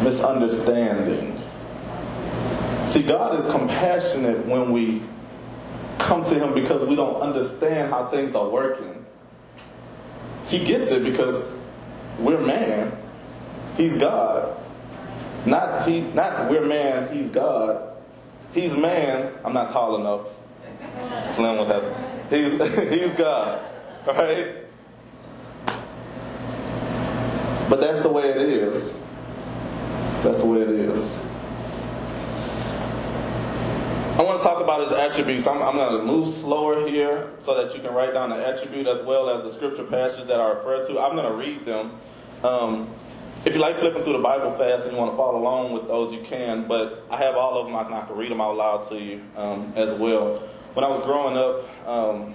misunderstanding. 0.03 1.41
See, 2.85 3.03
God 3.03 3.39
is 3.39 3.47
compassionate 3.53 4.45
when 4.45 4.73
we 4.73 5.03
come 5.99 6.25
to 6.25 6.35
Him 6.35 6.53
because 6.53 6.87
we 6.87 6.97
don't 6.97 7.21
understand 7.23 7.91
how 7.91 8.09
things 8.09 8.35
are 8.35 8.49
working. 8.49 9.07
He 10.49 10.65
gets 10.65 10.91
it 10.91 11.05
because 11.05 11.61
we're 12.19 12.41
man, 12.41 12.93
He's 13.77 13.99
God. 13.99 14.57
Not 15.47 15.89
he, 15.89 16.01
not 16.01 16.51
we're 16.51 16.67
man, 16.67 17.15
He's 17.15 17.31
God. 17.31 17.97
He's 18.53 18.75
man. 18.75 19.33
I'm 19.45 19.53
not 19.53 19.71
tall 19.71 19.97
enough. 19.97 20.27
Slim 21.35 21.59
would 21.59 21.69
have. 21.69 22.31
He's 22.31 22.53
he's 23.01 23.13
God. 23.13 23.65
Right? 24.07 24.68
But 27.69 27.81
that's 27.81 28.01
the 28.03 28.09
way 28.09 28.31
it 28.31 28.37
is. 28.39 28.97
That's 30.23 30.39
the 30.39 30.47
way 30.47 30.63
it 30.63 30.71
is. 30.71 31.15
I 34.19 34.23
want 34.23 34.39
to 34.39 34.43
talk 34.43 34.61
about 34.61 34.81
his 34.81 34.93
attributes. 34.93 35.47
I'm, 35.47 35.63
I'm 35.63 35.77
going 35.77 35.99
to 35.99 36.05
move 36.05 36.27
slower 36.27 36.89
here 36.89 37.31
so 37.39 37.55
that 37.63 37.73
you 37.77 37.81
can 37.81 37.95
write 37.95 38.15
down 38.15 38.31
the 38.31 38.47
attribute 38.47 38.89
as 38.89 39.01
well 39.03 39.31
as 39.31 39.43
the 39.43 39.51
scripture 39.51 39.85
passages 39.85 40.27
that 40.27 40.41
are 40.41 40.57
referred 40.57 40.89
to. 40.89 40.99
I'm 40.99 41.15
going 41.15 41.31
to 41.31 41.37
read 41.37 41.65
them. 41.65 41.93
Um, 42.43 42.89
if 43.45 43.55
you 43.55 43.61
like 43.61 43.79
flipping 43.79 44.03
through 44.03 44.15
the 44.15 44.23
Bible 44.23 44.51
fast 44.53 44.85
and 44.87 44.93
you 44.95 44.99
want 44.99 45.13
to 45.13 45.17
follow 45.17 45.39
along 45.39 45.73
with 45.73 45.87
those, 45.87 46.13
you 46.13 46.21
can. 46.23 46.67
But 46.67 47.05
I 47.11 47.19
have 47.19 47.37
all 47.37 47.59
of 47.59 47.67
them. 47.67 47.77
I 47.77 47.85
can, 47.85 47.93
I 47.93 48.07
can 48.07 48.17
read 48.17 48.33
them 48.33 48.41
out 48.41 48.57
loud 48.57 48.89
to 48.89 48.99
you 48.99 49.23
um, 49.37 49.73
as 49.77 49.95
well. 49.95 50.39
When 50.75 50.85
I 50.85 50.89
was 50.89 51.01
growing 51.05 51.37
up, 51.37 51.89
um, 51.89 52.35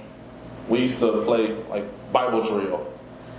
we 0.69 0.79
used 0.83 0.99
to 0.99 1.23
play 1.25 1.53
like 1.69 1.83
Bible 2.13 2.45
drill. 2.45 2.92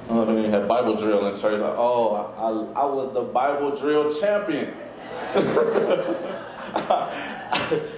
Know 0.09 0.23
if 0.23 0.29
any 0.29 0.49
had 0.49 0.69
Bible 0.69 0.97
drill 0.97 1.27
in 1.27 1.41
church. 1.41 1.61
Like, 1.61 1.75
oh, 1.77 2.15
I, 2.37 2.81
I 2.81 2.85
was 2.87 3.13
the 3.15 3.23
Bible 3.23 3.75
drill 3.77 4.13
champion. 4.15 4.73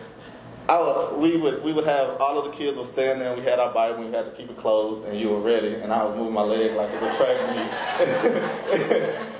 I, 0.68 1.12
we 1.16 1.36
would 1.36 1.62
we 1.62 1.72
would 1.72 1.84
have 1.84 2.20
all 2.20 2.38
of 2.38 2.44
the 2.44 2.50
kids 2.50 2.76
would 2.76 2.86
stand 2.86 3.20
there. 3.20 3.32
and 3.32 3.38
We 3.38 3.44
had 3.44 3.58
our 3.58 3.72
Bible. 3.72 4.04
We 4.04 4.12
had 4.12 4.26
to 4.26 4.32
keep 4.32 4.50
it 4.50 4.56
closed, 4.58 5.06
and 5.06 5.18
you 5.18 5.30
were 5.30 5.40
ready. 5.40 5.74
And 5.74 5.92
I 5.92 6.04
would 6.04 6.16
move 6.16 6.32
my 6.32 6.42
leg 6.42 6.72
like 6.72 6.90
it 6.90 7.00
was 7.00 7.16
track 7.16 7.36
meet. 7.50 7.70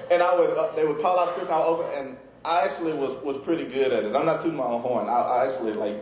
and 0.12 0.22
I 0.22 0.34
would 0.36 0.50
uh, 0.50 0.74
they 0.76 0.86
would 0.86 1.00
call 1.00 1.18
out 1.18 1.30
scripture. 1.30 1.52
I 1.52 1.58
would 1.58 1.66
open, 1.66 1.98
and 1.98 2.16
I 2.44 2.64
actually 2.64 2.92
was 2.92 3.22
was 3.24 3.38
pretty 3.44 3.64
good 3.64 3.92
at 3.92 4.04
it. 4.04 4.14
I'm 4.14 4.26
not 4.26 4.40
tooting 4.40 4.56
my 4.56 4.64
own 4.64 4.82
horn. 4.82 5.08
I, 5.08 5.12
I 5.12 5.46
actually 5.46 5.72
like 5.72 5.96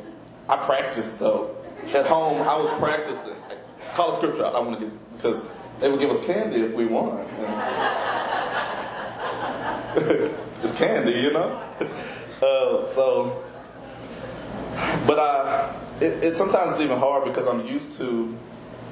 I 0.48 0.56
practiced 0.56 1.18
though. 1.18 1.56
At 1.94 2.06
home, 2.06 2.40
I 2.42 2.56
was 2.56 2.70
practicing. 2.78 3.36
Like, 3.48 3.58
call 3.94 4.14
a 4.14 4.16
scripture 4.16 4.44
out. 4.44 4.54
I 4.54 4.60
want 4.60 4.78
to 4.78 4.86
get 4.86 5.16
because 5.16 5.42
they 5.80 5.90
would 5.90 6.00
give 6.00 6.10
us 6.10 6.24
candy 6.24 6.62
if 6.62 6.72
we 6.74 6.86
won. 6.86 7.18
it's 10.62 10.74
candy, 10.76 11.12
you 11.12 11.32
know. 11.32 11.60
Uh, 12.42 12.84
so, 12.88 13.42
but 15.06 15.18
I, 15.18 15.74
it, 16.00 16.24
it 16.24 16.34
sometimes 16.34 16.72
it's 16.72 16.80
even 16.82 16.98
hard 16.98 17.24
because 17.24 17.46
I'm 17.46 17.64
used 17.64 17.96
to. 17.98 18.36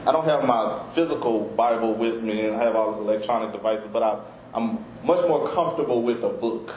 I 0.07 0.13
don't 0.13 0.25
have 0.25 0.45
my 0.47 0.83
physical 0.95 1.41
Bible 1.49 1.93
with 1.95 2.23
me, 2.23 2.47
and 2.47 2.57
I 2.57 2.63
have 2.63 2.77
all 2.77 2.93
these 2.93 3.01
electronic 3.01 3.53
devices. 3.53 3.89
But 3.93 4.03
I, 4.03 4.21
I'm 4.55 4.79
much 5.05 5.27
more 5.29 5.49
comfortable 5.51 6.03
with 6.03 6.23
the 6.23 6.29
book, 6.29 6.75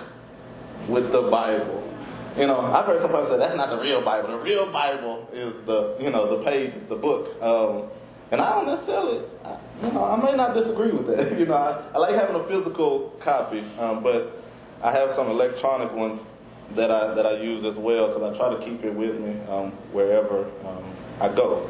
with 0.89 1.11
the 1.13 1.21
Bible. 1.21 1.83
You 2.37 2.47
know, 2.47 2.59
I've 2.59 2.85
heard 2.85 2.99
somebody 2.99 3.25
say 3.27 3.37
that's 3.37 3.55
not 3.55 3.69
the 3.69 3.79
real 3.79 4.01
Bible. 4.01 4.29
The 4.29 4.39
real 4.43 4.69
Bible 4.69 5.29
is 5.31 5.55
the, 5.65 5.95
you 6.01 6.09
know, 6.09 6.37
the 6.37 6.43
pages, 6.43 6.85
the 6.87 6.97
book. 6.97 7.41
Um, 7.41 7.83
and 8.31 8.41
I 8.41 8.51
don't 8.51 8.65
necessarily, 8.65 9.21
I, 9.43 9.57
you 9.83 9.91
know, 9.91 10.03
I 10.03 10.23
may 10.23 10.35
not 10.35 10.53
disagree 10.53 10.91
with 10.91 11.07
that. 11.07 11.39
you 11.39 11.45
know, 11.45 11.55
I, 11.55 11.81
I 11.93 11.97
like 11.97 12.15
having 12.15 12.35
a 12.35 12.43
physical 12.45 13.15
copy, 13.19 13.63
um, 13.79 14.03
but 14.03 14.41
I 14.81 14.91
have 14.91 15.11
some 15.11 15.27
electronic 15.27 15.91
ones 15.93 16.19
that 16.73 16.89
I 16.89 17.13
that 17.13 17.25
I 17.25 17.37
use 17.37 17.63
as 17.63 17.77
well 17.77 18.07
because 18.07 18.23
I 18.23 18.37
try 18.37 18.55
to 18.55 18.63
keep 18.63 18.83
it 18.83 18.93
with 18.93 19.19
me 19.19 19.39
um, 19.49 19.71
wherever 19.91 20.45
um, 20.65 20.83
I 21.21 21.29
go. 21.29 21.69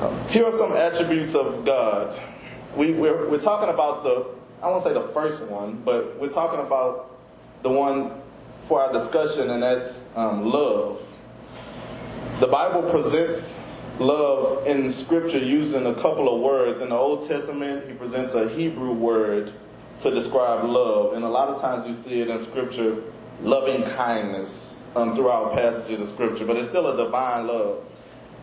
Um, 0.00 0.28
here 0.28 0.44
are 0.44 0.52
some 0.52 0.72
attributes 0.72 1.34
of 1.34 1.64
God. 1.64 2.20
We 2.76 2.92
we're, 2.92 3.28
we're 3.28 3.40
talking 3.40 3.72
about 3.72 4.04
the 4.04 4.26
I 4.62 4.68
won't 4.68 4.82
say 4.82 4.92
the 4.92 5.08
first 5.08 5.42
one, 5.42 5.82
but 5.84 6.18
we're 6.18 6.28
talking 6.32 6.60
about 6.60 7.16
the 7.62 7.70
one 7.70 8.12
for 8.66 8.80
our 8.80 8.92
discussion, 8.92 9.50
and 9.50 9.62
that's 9.62 10.00
um, 10.16 10.50
love. 10.50 11.02
The 12.40 12.46
Bible 12.46 12.88
presents 12.90 13.53
love 13.98 14.66
in 14.66 14.90
Scripture 14.90 15.38
using 15.38 15.86
a 15.86 15.94
couple 15.94 16.34
of 16.34 16.40
words. 16.40 16.80
In 16.80 16.88
the 16.88 16.96
Old 16.96 17.28
Testament, 17.28 17.88
he 17.88 17.94
presents 17.94 18.34
a 18.34 18.48
Hebrew 18.48 18.92
word 18.92 19.52
to 20.00 20.10
describe 20.10 20.64
love, 20.64 21.14
and 21.14 21.24
a 21.24 21.28
lot 21.28 21.48
of 21.48 21.60
times 21.60 21.86
you 21.86 21.94
see 21.94 22.20
it 22.20 22.28
in 22.28 22.38
Scripture, 22.40 22.96
loving 23.40 23.82
kindness, 23.90 24.82
um, 24.96 25.14
throughout 25.14 25.52
passages 25.52 26.00
of 26.00 26.08
Scripture, 26.08 26.44
but 26.44 26.56
it's 26.56 26.68
still 26.68 26.86
a 26.86 26.96
divine 26.96 27.46
love. 27.46 27.84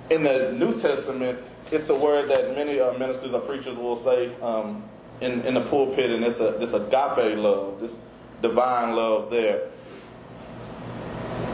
In 0.09 0.23
the 0.23 0.53
New 0.53 0.77
Testament, 0.79 1.39
it's 1.71 1.89
a 1.89 1.95
word 1.97 2.29
that 2.29 2.55
many 2.55 2.79
uh, 2.79 2.97
ministers 2.97 3.33
or 3.33 3.41
preachers 3.41 3.77
will 3.77 3.95
say 3.95 4.33
um, 4.41 4.83
in, 5.21 5.41
in 5.41 5.53
the 5.53 5.61
pulpit, 5.61 6.11
and 6.11 6.23
it's 6.23 6.39
a 6.39 6.51
this 6.59 6.73
agape 6.73 7.37
love, 7.37 7.79
this 7.79 7.99
divine 8.41 8.95
love 8.95 9.29
there. 9.29 9.69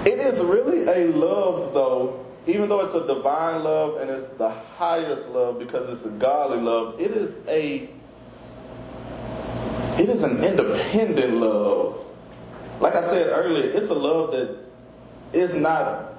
It 0.06 0.20
is 0.20 0.42
really 0.42 0.84
a 0.84 1.12
love, 1.12 1.74
though, 1.74 2.26
even 2.48 2.70
though 2.70 2.80
it's 2.82 2.94
a 2.94 3.06
divine 3.06 3.64
love 3.64 3.98
and 3.98 4.10
it's 4.10 4.30
the 4.30 4.50
highest 4.50 5.30
love 5.30 5.60
because 5.60 5.90
it's 5.90 6.06
a 6.06 6.18
godly 6.18 6.60
love, 6.60 7.00
it 7.00 7.12
is 7.12 7.36
a 7.48 7.90
it 10.00 10.10
is 10.10 10.24
an 10.24 10.44
independent 10.44 11.34
love. 11.34 12.00
Like 12.80 12.96
I 12.96 13.02
said 13.02 13.28
earlier, 13.28 13.72
it's 13.72 13.90
a 13.90 13.96
love 13.96 14.32
that 14.32 14.58
is 15.34 15.56
not 15.56 16.14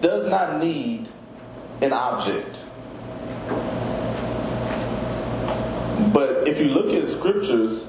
does 0.00 0.28
not 0.28 0.58
need 0.58 1.08
an 1.80 1.92
object. 1.92 2.64
But 6.12 6.48
if 6.48 6.58
you 6.58 6.66
look 6.66 6.92
at 6.94 7.06
scriptures, 7.06 7.84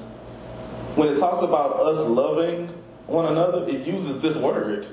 when 0.94 1.08
it 1.08 1.18
talks 1.18 1.42
about 1.42 1.80
us 1.80 2.06
loving 2.06 2.68
one 3.06 3.26
another, 3.26 3.66
it 3.68 3.86
uses 3.86 4.20
this 4.20 4.36
word. 4.36 4.86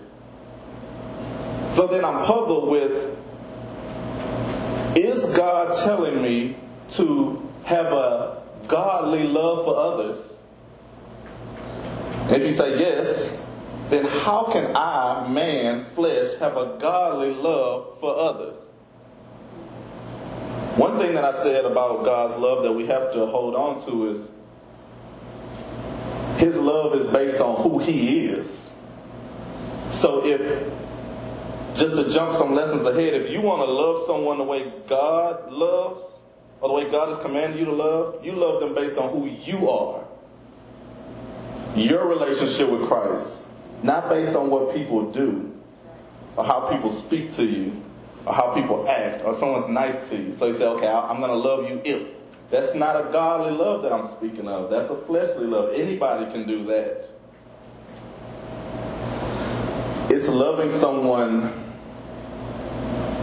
So 1.78 1.86
then 1.86 2.04
I'm 2.04 2.26
puzzled 2.26 2.70
with 2.70 3.16
is 4.98 5.24
God 5.36 5.78
telling 5.84 6.24
me 6.24 6.56
to 6.94 7.48
have 7.66 7.86
a 7.86 8.42
godly 8.68 9.28
love 9.28 9.64
for 9.64 9.78
others? 9.78 10.44
If 12.32 12.42
you 12.42 12.52
say 12.52 12.80
yes, 12.80 13.40
then 13.90 14.06
how 14.06 14.46
can 14.46 14.76
I, 14.76 15.28
man, 15.30 15.86
flesh, 15.94 16.34
have 16.40 16.58
a 16.58 16.80
godly 16.80 17.36
love 17.36 18.00
for 18.00 18.18
others? 18.18 18.58
One 20.78 20.98
thing 20.98 21.14
that 21.14 21.24
I 21.24 21.34
said 21.44 21.64
about 21.64 22.04
God's 22.04 22.38
love 22.38 22.64
that 22.64 22.74
we 22.74 22.88
have 22.88 23.14
to 23.14 23.28
hold 23.28 23.54
on 23.54 23.86
to 23.86 24.10
is 24.10 24.28
His 26.40 26.58
love 26.58 26.96
is 26.96 27.06
based 27.14 27.40
on 27.40 27.62
who 27.62 27.78
He 27.78 28.26
is. 28.26 28.76
So 29.92 30.26
if, 30.26 30.74
just 31.78 31.96
to 31.96 32.10
jump 32.10 32.36
some 32.36 32.56
lessons 32.56 32.84
ahead, 32.86 33.14
if 33.14 33.30
you 33.32 33.40
want 33.40 33.62
to 33.62 33.72
love 33.72 34.04
someone 34.06 34.40
the 34.40 34.44
way 34.44 34.72
God 34.88 35.52
loves, 35.52 36.20
or 36.60 36.70
the 36.70 36.74
way 36.74 36.90
God 36.90 37.10
has 37.10 37.20
commanded 37.20 37.60
you 37.60 37.66
to 37.66 37.72
love, 37.72 38.26
you 38.26 38.32
love 38.32 38.60
them 38.60 38.74
based 38.74 38.98
on 38.98 39.10
who 39.14 39.28
you 39.28 39.70
are. 39.70 40.04
Your 41.76 42.08
relationship 42.08 42.70
with 42.70 42.88
Christ, 42.88 43.50
not 43.84 44.10
based 44.10 44.36
on 44.36 44.50
what 44.50 44.74
people 44.74 45.12
do, 45.12 45.56
or 46.36 46.44
how 46.44 46.72
people 46.72 46.90
speak 46.90 47.32
to 47.34 47.46
you, 47.46 47.80
or 48.26 48.34
how 48.34 48.56
people 48.56 48.90
act, 48.90 49.24
or 49.24 49.36
someone's 49.36 49.70
nice 49.70 50.10
to 50.10 50.18
you. 50.18 50.34
So 50.34 50.48
you 50.48 50.56
say, 50.56 50.66
okay, 50.66 50.88
I'm 50.88 51.20
going 51.20 51.30
to 51.30 51.38
love 51.38 51.70
you 51.70 51.80
if. 51.86 52.08
That's 52.50 52.74
not 52.74 52.96
a 52.96 53.12
godly 53.12 53.52
love 53.52 53.84
that 53.84 53.92
I'm 53.92 54.08
speaking 54.08 54.48
of. 54.48 54.72
That's 54.72 54.90
a 54.90 54.96
fleshly 54.96 55.46
love. 55.46 55.74
Anybody 55.74 56.32
can 56.32 56.48
do 56.48 56.66
that. 56.68 57.08
It's 60.10 60.30
loving 60.30 60.72
someone 60.72 61.67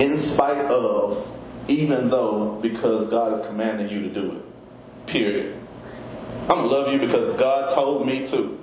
in 0.01 0.19
spite 0.19 0.65
of, 0.67 1.31
even 1.69 2.09
though, 2.09 2.59
because 2.61 3.09
God 3.09 3.33
is 3.33 3.47
commanding 3.47 3.89
you 3.89 4.03
to 4.03 4.09
do 4.09 4.33
it. 4.33 5.07
Period. 5.07 5.61
I'm 6.43 6.49
going 6.49 6.69
to 6.69 6.75
love 6.75 6.93
you 6.93 6.99
because 6.99 7.35
God 7.39 7.73
told 7.75 8.07
me 8.07 8.27
to. 8.29 8.59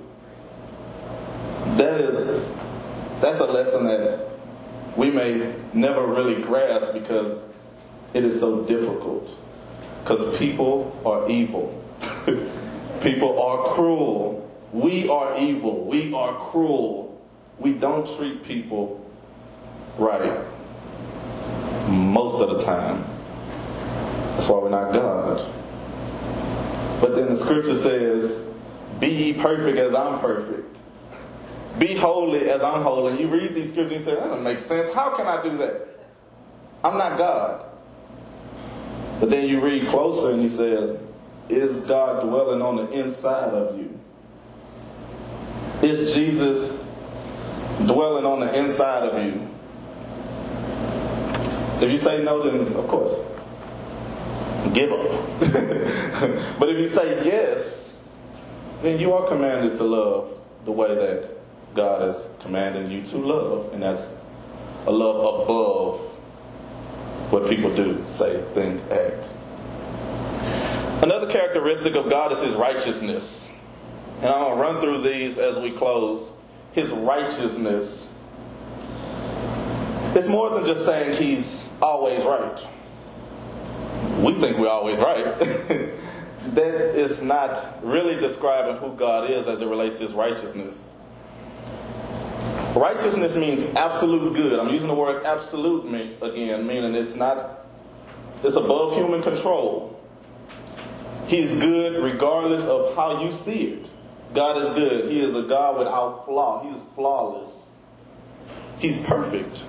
That 1.76 2.00
is, 2.00 2.44
that's 3.20 3.40
a 3.40 3.46
lesson 3.46 3.86
that 3.86 4.28
we 4.96 5.10
may 5.10 5.54
never 5.72 6.06
really 6.06 6.40
grasp 6.42 6.92
because 6.92 7.48
it 8.12 8.24
is 8.24 8.38
so 8.38 8.64
difficult. 8.64 9.34
Because 10.02 10.36
people 10.36 11.00
are 11.06 11.28
evil. 11.30 11.82
people 13.00 13.40
are 13.40 13.74
cruel. 13.74 14.50
We 14.72 15.08
are 15.08 15.38
evil. 15.38 15.86
We 15.86 16.12
are 16.12 16.34
cruel. 16.50 17.20
We 17.58 17.72
don't 17.72 18.06
treat 18.16 18.44
people 18.44 19.04
right 19.96 20.44
most 21.92 22.40
of 22.42 22.58
the 22.58 22.64
time. 22.64 23.04
That's 24.36 24.48
why 24.48 24.58
we're 24.58 24.70
not 24.70 24.92
God. 24.92 25.52
But 27.00 27.14
then 27.14 27.28
the 27.30 27.36
scripture 27.36 27.76
says, 27.76 28.48
Be 29.00 29.08
ye 29.08 29.32
perfect 29.34 29.78
as 29.78 29.94
I'm 29.94 30.20
perfect. 30.20 30.76
Be 31.78 31.94
holy 31.94 32.50
as 32.50 32.62
I'm 32.62 32.82
holy. 32.82 33.20
You 33.20 33.28
read 33.28 33.54
these 33.54 33.70
scriptures 33.70 33.92
and 33.92 34.00
you 34.00 34.04
say, 34.04 34.14
That 34.14 34.28
doesn't 34.28 34.44
make 34.44 34.58
sense. 34.58 34.92
How 34.92 35.16
can 35.16 35.26
I 35.26 35.42
do 35.42 35.56
that? 35.58 35.88
I'm 36.84 36.98
not 36.98 37.18
God. 37.18 37.66
But 39.20 39.30
then 39.30 39.48
you 39.48 39.60
read 39.60 39.86
closer 39.88 40.32
and 40.32 40.42
he 40.42 40.48
says, 40.48 40.98
Is 41.48 41.80
God 41.82 42.22
dwelling 42.24 42.62
on 42.62 42.76
the 42.76 42.90
inside 42.90 43.54
of 43.54 43.78
you? 43.78 43.98
Is 45.82 46.14
Jesus 46.14 46.88
dwelling 47.78 48.24
on 48.24 48.40
the 48.40 48.56
inside 48.58 49.08
of 49.08 49.24
you? 49.24 49.48
If 51.82 51.90
you 51.90 51.98
say 51.98 52.22
no, 52.22 52.42
then 52.42 52.74
of 52.76 52.86
course, 52.86 53.18
give 54.72 54.92
up. 54.92 55.40
but 56.60 56.68
if 56.68 56.78
you 56.78 56.88
say 56.88 57.24
yes, 57.24 57.98
then 58.82 59.00
you 59.00 59.12
are 59.12 59.26
commanded 59.26 59.74
to 59.76 59.84
love 59.84 60.38
the 60.64 60.70
way 60.72 60.94
that 60.94 61.28
God 61.74 62.08
is 62.08 62.28
commanding 62.40 62.90
you 62.90 63.02
to 63.06 63.16
love. 63.16 63.72
And 63.72 63.82
that's 63.82 64.14
a 64.86 64.92
love 64.92 65.42
above 65.42 66.00
what 67.32 67.48
people 67.48 67.74
do, 67.74 68.04
say, 68.06 68.40
think, 68.54 68.80
act. 68.90 69.16
Another 71.02 71.28
characteristic 71.28 71.96
of 71.96 72.08
God 72.08 72.30
is 72.30 72.42
his 72.42 72.54
righteousness. 72.54 73.48
And 74.20 74.26
I'm 74.30 74.40
going 74.40 74.56
to 74.56 74.62
run 74.62 74.80
through 74.80 75.02
these 75.02 75.36
as 75.36 75.58
we 75.58 75.72
close. 75.72 76.30
His 76.74 76.92
righteousness. 76.92 78.08
It's 80.14 80.28
more 80.28 80.50
than 80.50 80.64
just 80.64 80.84
saying 80.84 81.20
he's 81.20 81.61
always 81.82 82.24
right. 82.24 82.66
We 84.20 84.40
think 84.40 84.58
we're 84.58 84.68
always 84.68 85.00
right. 85.00 85.24
that 86.54 86.74
is 86.96 87.22
not 87.22 87.84
really 87.84 88.14
describing 88.16 88.76
who 88.76 88.94
God 88.94 89.30
is 89.30 89.48
as 89.48 89.60
it 89.60 89.66
relates 89.66 89.98
to 89.98 90.04
his 90.04 90.12
righteousness. 90.12 90.88
Righteousness 92.74 93.36
means 93.36 93.74
absolute 93.74 94.34
good. 94.34 94.58
I'm 94.58 94.70
using 94.70 94.88
the 94.88 94.94
word 94.94 95.24
absolute 95.24 95.84
again, 96.22 96.66
meaning 96.66 96.94
it's 96.94 97.14
not, 97.14 97.66
it's 98.42 98.56
above 98.56 98.94
human 98.94 99.22
control. 99.22 100.00
He's 101.26 101.54
good 101.58 102.02
regardless 102.02 102.64
of 102.64 102.96
how 102.96 103.22
you 103.22 103.32
see 103.32 103.64
it. 103.64 103.88
God 104.34 104.62
is 104.62 104.74
good. 104.74 105.10
He 105.10 105.20
is 105.20 105.34
a 105.34 105.42
God 105.42 105.78
without 105.78 106.24
flaw. 106.24 106.62
He 106.62 106.74
is 106.74 106.82
flawless. 106.94 107.72
He's 108.78 109.02
perfect. 109.02 109.64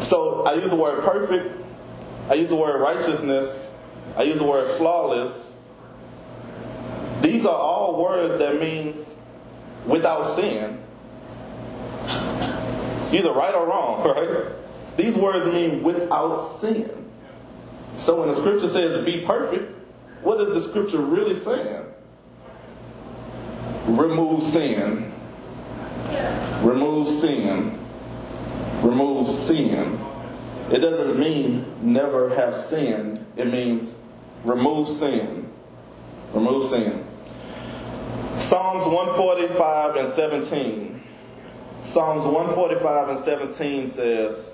So 0.00 0.44
I 0.44 0.54
use 0.54 0.70
the 0.70 0.76
word 0.76 1.04
perfect. 1.04 1.54
I 2.28 2.34
use 2.34 2.50
the 2.50 2.56
word 2.56 2.80
righteousness. 2.80 3.70
I 4.16 4.22
use 4.22 4.38
the 4.38 4.44
word 4.44 4.76
flawless. 4.78 5.56
These 7.22 7.44
are 7.44 7.54
all 7.54 8.02
words 8.02 8.38
that 8.38 8.60
means 8.60 9.14
without 9.86 10.22
sin 10.22 10.78
Either 13.12 13.32
right 13.32 13.54
or 13.54 13.66
wrong, 13.66 14.06
right? 14.16 14.52
These 14.96 15.14
words 15.16 15.46
mean 15.46 15.82
without 15.82 16.38
sin. 16.38 16.90
So 17.96 18.20
when 18.20 18.28
the 18.28 18.34
scripture 18.34 18.66
says 18.66 19.04
be 19.04 19.22
perfect, 19.22 19.72
what 20.22 20.40
is 20.40 20.48
the 20.54 20.60
scripture 20.60 20.98
really 20.98 21.34
saying? 21.34 21.84
Remove 23.86 24.42
sin. 24.42 25.12
Remove 26.62 27.08
sin. 27.08 27.77
Remove 28.82 29.28
sin. 29.28 29.98
It 30.70 30.78
doesn't 30.78 31.18
mean 31.18 31.64
never 31.82 32.34
have 32.34 32.54
sinned. 32.54 33.24
It 33.36 33.50
means 33.50 33.96
remove 34.44 34.88
sin. 34.88 35.50
Remove 36.32 36.64
sin. 36.64 37.04
Psalms 38.36 38.86
145 38.86 39.96
and 39.96 40.08
17 40.08 40.98
Psalms 41.80 42.24
145 42.24 43.08
and 43.10 43.18
17 43.18 43.88
says, 43.88 44.52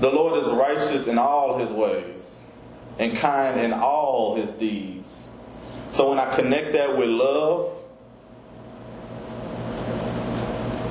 The 0.00 0.10
Lord 0.10 0.42
is 0.42 0.50
righteous 0.50 1.06
in 1.06 1.18
all 1.18 1.58
his 1.58 1.70
ways 1.70 2.42
and 2.98 3.16
kind 3.16 3.58
in 3.58 3.72
all 3.72 4.36
his 4.36 4.50
deeds. 4.50 5.30
So 5.88 6.10
when 6.10 6.18
I 6.18 6.34
connect 6.34 6.74
that 6.74 6.96
with 6.96 7.08
love, 7.08 7.72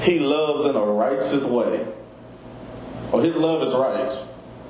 he 0.02 0.20
loves 0.20 0.66
in 0.66 0.76
a 0.76 0.84
righteous 0.84 1.44
way. 1.46 1.86
Or 3.12 3.22
his 3.22 3.36
love 3.36 3.62
is 3.64 3.74
right. 3.74 4.14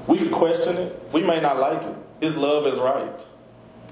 We 0.08 0.18
can 0.18 0.32
question 0.32 0.78
it. 0.78 1.02
We 1.14 1.22
may 1.22 1.40
not 1.40 1.60
like 1.60 1.82
it. 1.82 1.96
His 2.22 2.36
love 2.36 2.66
is 2.66 2.80
right. 2.80 3.22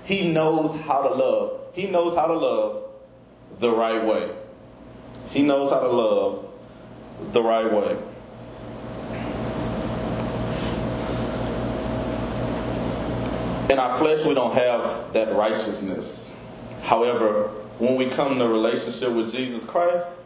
He 0.05 0.31
knows 0.31 0.79
how 0.81 1.03
to 1.03 1.09
love. 1.09 1.61
He 1.73 1.87
knows 1.87 2.15
how 2.15 2.27
to 2.27 2.33
love 2.33 2.83
the 3.59 3.69
right 3.69 4.03
way. 4.03 4.31
He 5.29 5.43
knows 5.43 5.69
how 5.69 5.79
to 5.81 5.87
love 5.87 6.45
the 7.31 7.43
right 7.43 7.71
way. 7.71 7.97
In 13.71 13.77
our 13.77 13.99
flesh, 13.99 14.25
we 14.25 14.33
don't 14.33 14.55
have 14.55 15.13
that 15.13 15.35
righteousness. 15.35 16.35
However, 16.81 17.49
when 17.77 17.95
we 17.95 18.09
come 18.09 18.41
a 18.41 18.47
relationship 18.47 19.11
with 19.11 19.31
Jesus 19.31 19.63
Christ, 19.63 20.23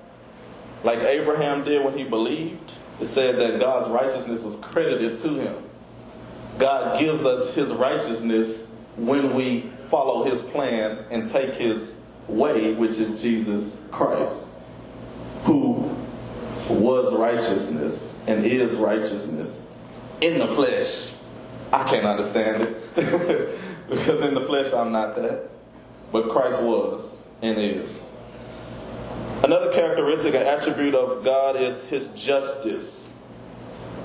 like 0.85 0.99
Abraham 0.99 1.65
did 1.65 1.83
when 1.83 1.97
he 1.97 2.05
believed, 2.05 2.71
it 2.99 3.05
said 3.05 3.37
that 3.37 3.59
God's 3.59 3.89
righteousness 3.89 4.43
was 4.43 4.55
credited 4.57 5.17
to 5.19 5.29
him. 5.35 5.63
God 6.57 6.99
gives 6.99 7.25
us 7.25 7.53
his 7.55 7.71
righteousness 7.71 8.71
when 8.95 9.33
we 9.33 9.71
follow 9.89 10.23
his 10.23 10.41
plan 10.41 11.03
and 11.09 11.29
take 11.29 11.55
his 11.55 11.95
way, 12.27 12.73
which 12.73 12.91
is 12.91 13.21
Jesus 13.21 13.87
Christ, 13.91 14.59
who 15.43 15.95
was 16.69 17.13
righteousness 17.15 18.23
and 18.27 18.45
is 18.45 18.75
righteousness 18.75 19.73
in 20.21 20.39
the 20.39 20.47
flesh. 20.47 21.11
I 21.71 21.89
can't 21.89 22.05
understand 22.05 22.63
it 22.63 23.59
because 23.89 24.21
in 24.21 24.35
the 24.35 24.41
flesh 24.41 24.71
I'm 24.73 24.91
not 24.91 25.15
that. 25.15 25.49
But 26.11 26.29
Christ 26.29 26.61
was 26.61 27.17
and 27.41 27.57
is. 27.57 28.09
Another 29.43 29.71
characteristic 29.71 30.35
and 30.35 30.43
attribute 30.43 30.95
of 30.95 31.23
God 31.23 31.55
is 31.55 31.87
his 31.87 32.07
justice. 32.07 33.15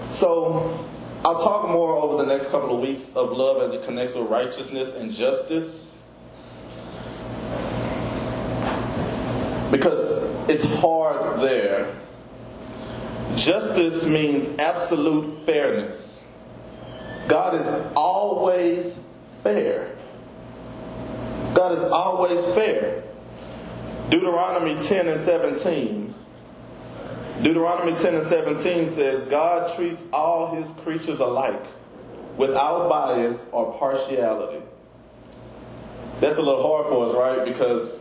So 0.09 0.85
I'll 1.25 1.43
talk 1.43 1.69
more 1.69 1.97
over 1.97 2.23
the 2.23 2.29
next 2.29 2.51
couple 2.51 2.75
of 2.75 2.81
weeks 2.81 3.15
of 3.15 3.31
love 3.31 3.63
as 3.63 3.73
it 3.73 3.85
connects 3.85 4.15
with 4.15 4.29
righteousness 4.29 4.97
and 4.97 5.13
justice. 5.13 6.03
Because 9.71 10.35
it's 10.49 10.65
hard 10.81 11.41
there 11.41 11.95
Justice 13.39 14.05
means 14.05 14.49
absolute 14.59 15.47
fairness. 15.47 16.25
God 17.29 17.55
is 17.55 17.67
always 17.95 18.99
fair. 19.45 19.97
God 21.55 21.73
is 21.73 21.83
always 21.85 22.45
fair. 22.55 23.05
Deuteronomy 24.11 24.79
10 24.81 25.09
and 25.09 25.21
17. 25.21 26.15
Deuteronomy 27.43 27.93
10 27.93 28.15
and 28.17 28.25
17 28.25 28.87
says, 28.87 29.23
God 29.25 29.75
treats 29.77 30.03
all 30.13 30.55
his 30.55 30.71
creatures 30.73 31.21
alike, 31.21 31.63
without 32.37 32.89
bias 32.89 33.45
or 33.53 33.79
partiality. 33.79 34.65
That's 36.21 36.39
a 36.39 36.43
little 36.43 36.63
hard 36.63 36.87
for 36.89 37.07
us, 37.07 37.15
right? 37.15 37.45
Because 37.45 38.01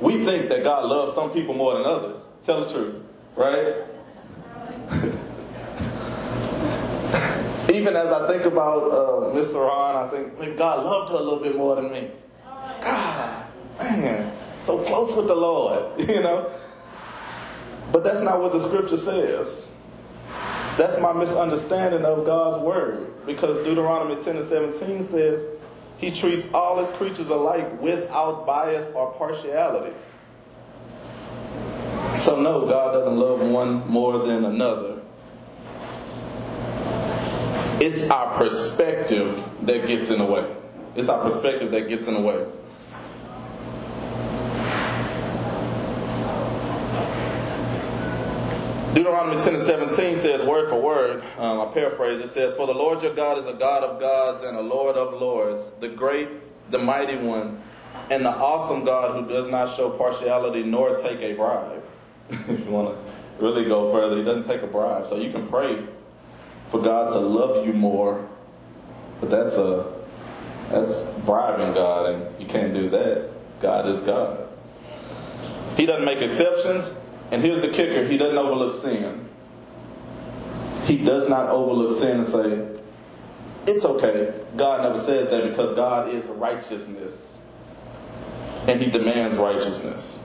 we 0.00 0.24
think 0.24 0.48
that 0.48 0.64
God 0.64 0.86
loves 0.86 1.12
some 1.12 1.30
people 1.30 1.54
more 1.54 1.74
than 1.74 1.84
others. 1.84 2.26
Tell 2.42 2.64
the 2.64 2.72
truth, 2.72 3.00
right? 3.36 3.84
Even 7.72 7.94
as 7.94 8.12
I 8.12 8.26
think 8.26 8.46
about 8.46 8.90
uh, 8.90 9.32
Miss 9.34 9.52
Saran, 9.52 9.96
I 9.96 10.08
think 10.38 10.56
God 10.56 10.84
loved 10.84 11.10
her 11.10 11.16
a 11.18 11.20
little 11.20 11.40
bit 11.40 11.54
more 11.56 11.76
than 11.76 11.92
me. 11.92 12.10
God, 12.80 13.44
man, 13.78 14.32
so 14.66 14.82
close 14.82 15.14
with 15.14 15.28
the 15.28 15.34
Lord, 15.34 16.00
you 16.08 16.20
know? 16.20 16.50
But 17.92 18.02
that's 18.02 18.20
not 18.20 18.42
what 18.42 18.52
the 18.52 18.60
scripture 18.60 18.96
says. 18.96 19.70
That's 20.76 21.00
my 21.00 21.12
misunderstanding 21.12 22.04
of 22.04 22.26
God's 22.26 22.62
word. 22.62 23.24
Because 23.24 23.64
Deuteronomy 23.64 24.20
10 24.20 24.36
and 24.36 24.44
17 24.44 25.04
says, 25.04 25.48
He 25.98 26.10
treats 26.10 26.46
all 26.52 26.84
His 26.84 26.94
creatures 26.96 27.28
alike 27.28 27.80
without 27.80 28.44
bias 28.44 28.90
or 28.92 29.12
partiality. 29.12 29.94
So, 32.16 32.40
no, 32.40 32.66
God 32.66 32.92
doesn't 32.92 33.16
love 33.16 33.40
one 33.40 33.88
more 33.88 34.26
than 34.26 34.44
another. 34.44 35.00
It's 37.80 38.10
our 38.10 38.36
perspective 38.36 39.42
that 39.62 39.86
gets 39.86 40.10
in 40.10 40.18
the 40.18 40.24
way. 40.24 40.52
It's 40.96 41.08
our 41.08 41.22
perspective 41.22 41.70
that 41.70 41.88
gets 41.88 42.06
in 42.06 42.14
the 42.14 42.20
way. 42.20 42.46
Deuteronomy 48.96 49.42
10 49.42 49.56
and 49.56 49.62
17 49.62 50.16
says, 50.16 50.48
word 50.48 50.70
for 50.70 50.80
word, 50.80 51.22
um, 51.36 51.60
I 51.60 51.66
paraphrase, 51.66 52.18
it 52.18 52.28
says, 52.28 52.54
For 52.54 52.66
the 52.66 52.72
Lord 52.72 53.02
your 53.02 53.14
God 53.14 53.36
is 53.36 53.46
a 53.46 53.52
God 53.52 53.84
of 53.84 54.00
gods 54.00 54.42
and 54.42 54.56
a 54.56 54.60
Lord 54.62 54.96
of 54.96 55.20
lords, 55.20 55.60
the 55.80 55.88
great, 55.88 56.30
the 56.70 56.78
mighty 56.78 57.16
one, 57.16 57.60
and 58.08 58.24
the 58.24 58.30
awesome 58.30 58.86
God 58.86 59.14
who 59.14 59.28
does 59.28 59.50
not 59.50 59.76
show 59.76 59.90
partiality 59.90 60.62
nor 60.62 60.96
take 60.96 61.20
a 61.20 61.34
bribe. 61.34 61.84
if 62.30 62.48
you 62.48 62.70
want 62.70 62.96
to 62.96 63.44
really 63.44 63.66
go 63.66 63.92
further, 63.92 64.16
he 64.16 64.24
doesn't 64.24 64.50
take 64.50 64.62
a 64.62 64.66
bribe. 64.66 65.06
So 65.06 65.18
you 65.18 65.30
can 65.30 65.46
pray 65.46 65.84
for 66.70 66.80
God 66.80 67.12
to 67.12 67.18
love 67.18 67.66
you 67.66 67.74
more, 67.74 68.26
but 69.20 69.28
that's 69.28 69.56
a 69.56 69.92
that's 70.70 71.02
bribing 71.26 71.74
God, 71.74 72.14
and 72.14 72.40
you 72.40 72.46
can't 72.46 72.72
do 72.72 72.88
that. 72.88 73.28
God 73.60 73.88
is 73.88 74.00
God. 74.00 74.48
He 75.76 75.84
doesn't 75.84 76.06
make 76.06 76.22
exceptions. 76.22 76.98
And 77.30 77.42
here's 77.42 77.60
the 77.60 77.68
kicker 77.68 78.06
He 78.06 78.16
doesn't 78.18 78.38
overlook 78.38 78.74
sin. 78.74 79.28
He 80.84 80.98
does 80.98 81.28
not 81.28 81.48
overlook 81.48 81.98
sin 81.98 82.18
and 82.18 82.26
say, 82.26 82.76
it's 83.66 83.84
okay. 83.84 84.32
God 84.56 84.82
never 84.82 84.98
says 84.98 85.28
that 85.30 85.48
because 85.48 85.74
God 85.74 86.14
is 86.14 86.24
righteousness. 86.26 87.44
And 88.68 88.80
He 88.80 88.90
demands 88.90 89.36
righteousness. 89.36 90.18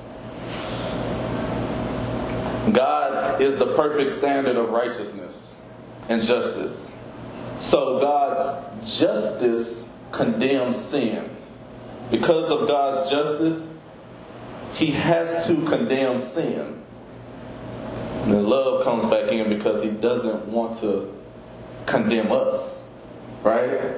God 2.72 3.42
is 3.42 3.58
the 3.58 3.74
perfect 3.76 4.12
standard 4.12 4.56
of 4.56 4.70
righteousness 4.70 5.60
and 6.08 6.22
justice. 6.22 6.96
So 7.60 8.00
God's 8.00 9.00
justice 9.00 9.92
condemns 10.12 10.78
sin. 10.78 11.30
Because 12.12 12.52
of 12.52 12.68
God's 12.68 13.10
justice, 13.10 13.74
He 14.74 14.88
has 14.88 15.48
to 15.48 15.56
condemn 15.68 16.20
sin. 16.20 16.81
And 18.24 18.34
then 18.34 18.48
love 18.48 18.84
comes 18.84 19.04
back 19.06 19.32
in 19.32 19.50
because 19.50 19.82
he 19.82 19.90
doesn't 19.90 20.46
want 20.48 20.78
to 20.80 21.18
condemn 21.86 22.32
us. 22.32 22.92
Right? 23.44 23.96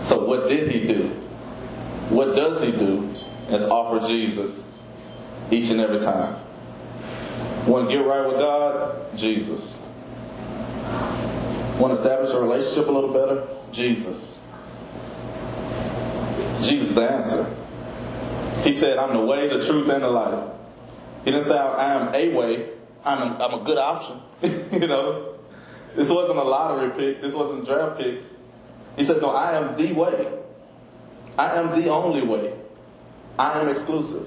So 0.00 0.24
what 0.24 0.48
did 0.48 0.70
he 0.70 0.86
do? 0.86 1.08
What 2.10 2.34
does 2.34 2.62
he 2.62 2.72
do? 2.72 3.10
Is 3.50 3.64
offer 3.64 4.06
Jesus 4.06 4.70
each 5.50 5.70
and 5.70 5.80
every 5.80 6.00
time. 6.00 6.40
Want 7.66 7.88
to 7.88 7.96
get 7.96 8.04
right 8.04 8.26
with 8.26 8.38
God? 8.38 9.16
Jesus. 9.16 9.78
Want 11.78 11.94
to 11.94 12.00
establish 12.00 12.32
a 12.32 12.40
relationship 12.40 12.88
a 12.88 12.90
little 12.92 13.12
better? 13.12 13.46
Jesus. 13.72 14.40
Jesus 16.62 16.94
the 16.94 17.02
answer. 17.02 17.54
He 18.62 18.72
said, 18.72 18.98
I'm 18.98 19.14
the 19.14 19.24
way, 19.24 19.48
the 19.48 19.64
truth, 19.64 19.88
and 19.88 20.02
the 20.02 20.08
life. 20.08 20.50
He 21.24 21.30
didn't 21.30 21.46
say, 21.46 21.58
I 21.58 21.94
am 21.94 22.14
a 22.14 22.34
way. 22.34 22.70
I'm 23.04 23.18
a, 23.18 23.44
I'm 23.44 23.60
a 23.60 23.64
good 23.64 23.78
option. 23.78 24.20
you 24.42 24.86
know, 24.86 25.34
this 25.94 26.10
wasn't 26.10 26.38
a 26.38 26.42
lottery 26.42 26.90
pick. 26.90 27.20
This 27.20 27.34
wasn't 27.34 27.66
draft 27.66 27.98
picks. 27.98 28.34
He 28.96 29.04
said, 29.04 29.20
No, 29.20 29.30
I 29.30 29.56
am 29.56 29.76
the 29.76 29.92
way. 29.92 30.38
I 31.38 31.58
am 31.58 31.80
the 31.80 31.88
only 31.90 32.22
way. 32.22 32.54
I 33.38 33.60
am 33.60 33.68
exclusive. 33.68 34.26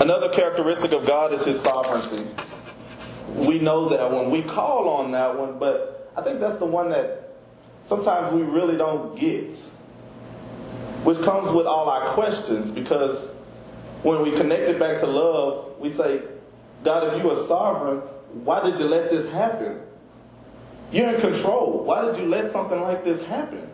Another 0.00 0.30
characteristic 0.30 0.92
of 0.92 1.06
God 1.06 1.32
is 1.32 1.44
his 1.44 1.60
sovereignty. 1.60 2.26
We 3.34 3.58
know 3.58 3.88
that 3.90 4.10
one. 4.10 4.30
we 4.30 4.42
call 4.42 4.88
on 4.88 5.12
that 5.12 5.38
one, 5.38 5.58
but 5.58 6.10
I 6.16 6.22
think 6.22 6.40
that's 6.40 6.56
the 6.56 6.66
one 6.66 6.90
that 6.90 7.34
sometimes 7.84 8.34
we 8.34 8.42
really 8.42 8.76
don't 8.76 9.16
get, 9.16 9.54
which 11.04 11.18
comes 11.22 11.52
with 11.52 11.66
all 11.66 11.88
our 11.88 12.08
questions 12.10 12.70
because 12.70 13.34
when 14.02 14.22
we 14.22 14.32
connect 14.32 14.62
it 14.62 14.78
back 14.78 14.98
to 15.00 15.06
love, 15.06 15.78
we 15.78 15.88
say, 15.88 16.22
God, 16.84 17.14
if 17.14 17.22
you 17.22 17.30
are 17.30 17.36
sovereign, 17.36 17.98
why 18.44 18.62
did 18.62 18.78
you 18.78 18.86
let 18.86 19.10
this 19.10 19.30
happen? 19.30 19.80
You're 20.90 21.14
in 21.14 21.20
control. 21.20 21.84
Why 21.84 22.04
did 22.04 22.16
you 22.16 22.26
let 22.26 22.50
something 22.50 22.80
like 22.80 23.04
this 23.04 23.24
happen? 23.24 23.68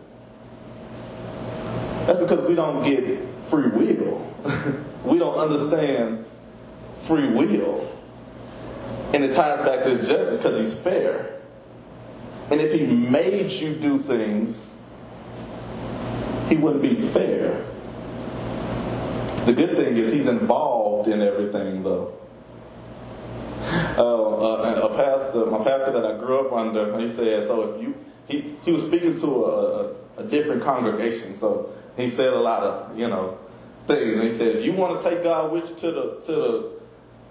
That's 2.05 2.19
because 2.19 2.47
we 2.47 2.55
don't 2.55 2.83
get 2.83 3.19
free 3.49 3.67
will. 3.67 4.25
we 5.03 5.19
don't 5.19 5.37
understand 5.37 6.25
free 7.03 7.27
will. 7.27 7.87
And 9.13 9.23
it 9.23 9.33
ties 9.33 9.65
back 9.65 9.83
to 9.83 9.89
his 9.89 10.07
justice 10.07 10.37
because 10.37 10.57
he's 10.57 10.79
fair. 10.79 11.39
And 12.51 12.61
if 12.61 12.73
he 12.73 12.85
made 12.85 13.51
you 13.51 13.75
do 13.75 13.97
things, 13.97 14.73
he 16.47 16.57
wouldn't 16.57 16.81
be 16.81 16.95
fair. 16.95 17.63
The 19.45 19.53
good 19.53 19.75
thing 19.75 19.97
is 19.97 20.11
he's 20.11 20.27
involved 20.27 21.07
in 21.07 21.21
everything, 21.21 21.83
though. 21.83 22.18
Uh, 23.99 24.03
uh, 24.03 24.89
a 24.89 24.95
pastor, 24.95 25.45
my 25.47 25.57
pastor 25.57 25.91
that 25.91 26.05
I 26.05 26.17
grew 26.17 26.47
up 26.47 26.53
under, 26.53 26.97
he 26.97 27.09
said, 27.09 27.43
so 27.43 27.73
if 27.73 27.81
you, 27.81 27.93
he, 28.29 28.55
he 28.63 28.71
was 28.71 28.83
speaking 28.83 29.19
to 29.19 29.27
a, 29.27 29.49
a, 29.49 29.93
a 30.19 30.23
different 30.23 30.63
congregation, 30.63 31.35
so 31.35 31.73
he 31.97 32.07
said 32.07 32.31
a 32.31 32.39
lot 32.39 32.63
of, 32.63 32.97
you 32.97 33.09
know, 33.09 33.37
things. 33.87 34.17
And 34.17 34.23
he 34.23 34.31
said, 34.31 34.55
if 34.55 34.65
you 34.65 34.71
want 34.71 35.01
to 35.01 35.09
take 35.09 35.21
God 35.21 35.51
with 35.51 35.69
you 35.69 35.75
to 35.75 35.91
the, 35.91 36.21
to 36.27 36.31
the, 36.31 36.71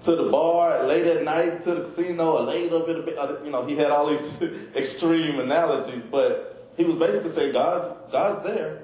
to 0.02 0.16
the 0.24 0.30
bar 0.30 0.84
late 0.84 1.06
at 1.06 1.24
night, 1.24 1.62
to 1.62 1.74
the 1.76 1.80
casino, 1.80 2.36
or 2.36 2.42
late 2.42 2.70
up 2.70 2.86
in 2.86 3.02
the 3.06 3.40
you 3.46 3.50
know, 3.50 3.64
he 3.64 3.74
had 3.74 3.90
all 3.90 4.06
these 4.06 4.42
extreme 4.76 5.40
analogies, 5.40 6.02
but 6.02 6.70
he 6.76 6.84
was 6.84 6.96
basically 6.96 7.30
saying 7.30 7.54
God's, 7.54 8.12
God's 8.12 8.44
there. 8.44 8.82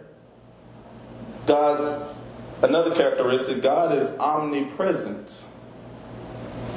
God's, 1.46 2.02
another 2.62 2.94
characteristic, 2.94 3.62
God 3.62 3.94
is 3.94 4.08
omnipresent. 4.18 5.44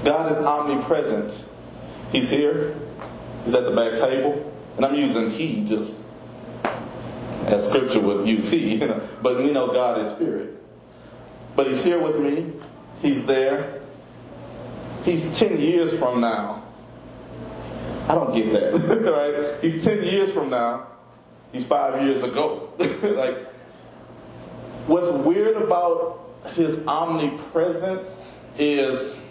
God 0.07 0.31
is 0.31 0.37
omnipresent. 0.37 1.45
He's 2.13 2.29
here. 2.29 2.73
He's 3.43 3.53
at 3.53 3.65
the 3.65 3.71
back 3.71 3.99
table. 3.99 4.53
And 4.77 4.85
I'm 4.85 4.95
using 4.95 5.29
he 5.31 5.65
just 5.65 6.01
as 7.43 7.67
scripture 7.67 7.99
would 7.99 8.25
use 8.25 8.49
he, 8.49 8.75
you 8.79 8.87
know. 8.87 9.01
But 9.21 9.39
we 9.39 9.51
know 9.51 9.67
God 9.67 9.99
is 9.99 10.09
spirit. 10.13 10.63
But 11.57 11.67
he's 11.67 11.83
here 11.83 11.99
with 11.99 12.17
me. 12.21 12.53
He's 13.01 13.25
there. 13.25 13.81
He's 15.03 15.37
10 15.37 15.59
years 15.59 15.99
from 15.99 16.21
now. 16.21 16.63
I 18.07 18.15
don't 18.15 18.33
get 18.33 18.53
that, 18.53 19.01
right? 19.11 19.61
He's 19.61 19.83
10 19.83 20.03
years 20.03 20.31
from 20.31 20.49
now. 20.49 20.87
He's 21.51 21.65
five 21.65 22.01
years 22.01 22.23
ago. 22.23 22.71
like, 22.77 23.45
what's 24.87 25.11
weird 25.25 25.57
about 25.57 26.29
his 26.53 26.87
omnipresence 26.87 28.33
is 28.57 29.21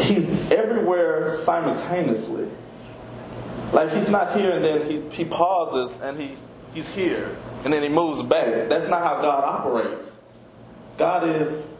he's 0.00 0.50
everywhere 0.52 1.30
simultaneously. 1.30 2.48
Like 3.72 3.90
he's 3.92 4.10
not 4.10 4.36
here 4.38 4.50
and 4.50 4.64
then 4.64 4.90
he, 4.90 5.00
he 5.10 5.24
pauses 5.24 5.98
and 6.02 6.20
he, 6.20 6.36
he's 6.74 6.94
here 6.94 7.36
and 7.64 7.72
then 7.72 7.82
he 7.82 7.88
moves 7.88 8.22
back. 8.22 8.68
That's 8.68 8.88
not 8.88 9.02
how 9.02 9.20
God 9.22 9.44
operates. 9.44 10.20
God 10.98 11.28
is 11.28 11.74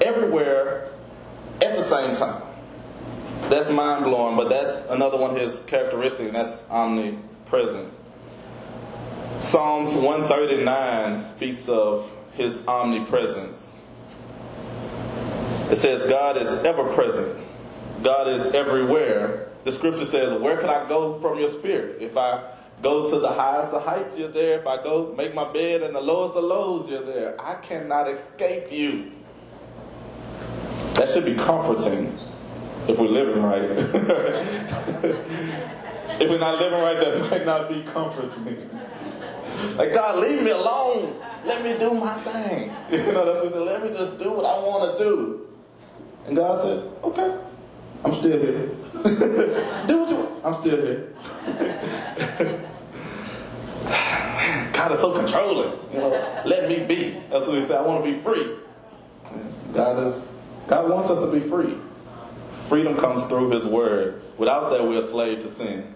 everywhere 0.00 0.90
at 1.62 1.74
the 1.74 1.82
same 1.82 2.14
time. 2.14 2.42
That's 3.48 3.70
mind 3.70 4.04
blowing, 4.04 4.36
but 4.36 4.48
that's 4.48 4.86
another 4.86 5.16
one 5.16 5.30
of 5.30 5.36
his 5.36 5.60
characteristics, 5.60 6.26
and 6.26 6.34
that's 6.34 6.60
omnipresent. 6.68 7.92
Psalms 9.40 9.94
139 9.94 11.20
speaks 11.20 11.68
of 11.68 12.10
his 12.36 12.66
omnipresence. 12.66 13.80
It 15.70 15.76
says, 15.76 16.08
God 16.08 16.36
is 16.36 16.50
ever 16.64 16.84
present, 16.92 17.44
God 18.02 18.28
is 18.28 18.46
everywhere. 18.48 19.48
The 19.64 19.72
scripture 19.72 20.04
says, 20.04 20.40
Where 20.40 20.56
can 20.58 20.70
I 20.70 20.88
go 20.88 21.18
from 21.20 21.40
your 21.40 21.48
spirit? 21.48 22.00
If 22.00 22.16
I 22.16 22.52
go 22.82 23.10
to 23.10 23.18
the 23.18 23.32
highest 23.32 23.72
of 23.72 23.82
heights, 23.82 24.16
you're 24.16 24.28
there. 24.28 24.60
If 24.60 24.66
I 24.66 24.80
go 24.82 25.12
make 25.16 25.34
my 25.34 25.52
bed 25.52 25.82
in 25.82 25.92
the 25.92 26.00
lowest 26.00 26.36
of 26.36 26.44
lows, 26.44 26.88
you're 26.88 27.02
there. 27.02 27.40
I 27.40 27.56
cannot 27.56 28.08
escape 28.08 28.70
you. 28.70 29.10
That 30.94 31.10
should 31.10 31.24
be 31.24 31.34
comforting 31.34 32.16
if 32.86 32.98
we're 32.98 33.08
living 33.08 33.42
right. 33.42 33.62
if 36.20 36.30
we're 36.30 36.38
not 36.38 36.60
living 36.60 36.80
right, 36.80 37.00
that 37.00 37.30
might 37.30 37.44
not 37.44 37.68
be 37.68 37.82
comforting. 37.82 38.70
Like, 39.76 39.92
God, 39.92 40.20
leave 40.20 40.42
me 40.42 40.50
alone. 40.50 41.20
Let 41.44 41.64
me 41.64 41.78
do 41.78 41.94
my 41.94 42.14
thing. 42.22 42.72
You 42.90 43.12
know, 43.12 43.24
that's 43.24 43.38
what 43.38 43.44
he 43.46 43.50
said. 43.50 43.62
Let 43.62 43.82
me 43.82 43.88
just 43.90 44.18
do 44.18 44.30
what 44.30 44.44
I 44.44 44.58
want 44.58 44.96
to 44.96 45.04
do. 45.04 45.48
And 46.26 46.36
God 46.36 46.60
said, 46.60 46.84
okay, 47.02 47.36
I'm 48.04 48.14
still 48.14 48.38
here. 48.38 48.68
do 49.86 50.00
what 50.00 50.08
you 50.08 50.16
want. 50.16 50.44
I'm 50.44 50.54
still 50.60 50.76
here. 50.76 51.08
God 54.72 54.92
is 54.92 55.00
so 55.00 55.12
controlling. 55.18 55.72
You 55.92 55.98
know, 55.98 56.42
let 56.44 56.68
me 56.68 56.84
be. 56.84 57.16
That's 57.30 57.46
what 57.46 57.56
he 57.58 57.62
said. 57.62 57.78
I 57.78 57.82
want 57.82 58.04
to 58.04 58.12
be 58.12 58.20
free. 58.20 58.56
God 59.72 60.06
is. 60.06 60.30
God 60.68 60.90
wants 60.90 61.10
us 61.10 61.24
to 61.24 61.32
be 61.32 61.40
free. 61.40 61.76
Freedom 62.68 62.96
comes 62.96 63.22
through 63.24 63.50
His 63.50 63.64
Word. 63.64 64.22
Without 64.38 64.70
that, 64.70 64.82
we're 64.82 64.98
a 64.98 65.02
slave 65.02 65.40
to 65.42 65.48
sin. 65.48 65.94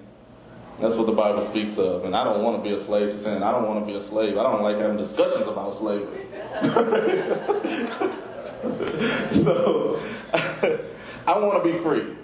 That's 0.80 0.96
what 0.96 1.06
the 1.06 1.12
Bible 1.12 1.42
speaks 1.42 1.78
of. 1.78 2.04
And 2.04 2.16
I 2.16 2.24
don't 2.24 2.42
want 2.42 2.62
to 2.62 2.68
be 2.68 2.74
a 2.74 2.78
slave 2.78 3.12
to 3.12 3.18
sin. 3.18 3.42
I 3.42 3.52
don't 3.52 3.66
want 3.66 3.80
to 3.80 3.86
be 3.86 3.96
a 3.96 4.00
slave. 4.00 4.38
I 4.38 4.42
don't 4.42 4.62
like 4.62 4.78
having 4.78 4.96
discussions 4.96 5.46
about 5.46 5.74
slavery. 5.74 6.26
so, 9.42 10.00
I 11.26 11.38
want 11.38 11.62
to 11.62 11.72
be 11.72 11.78
free. 11.78 12.16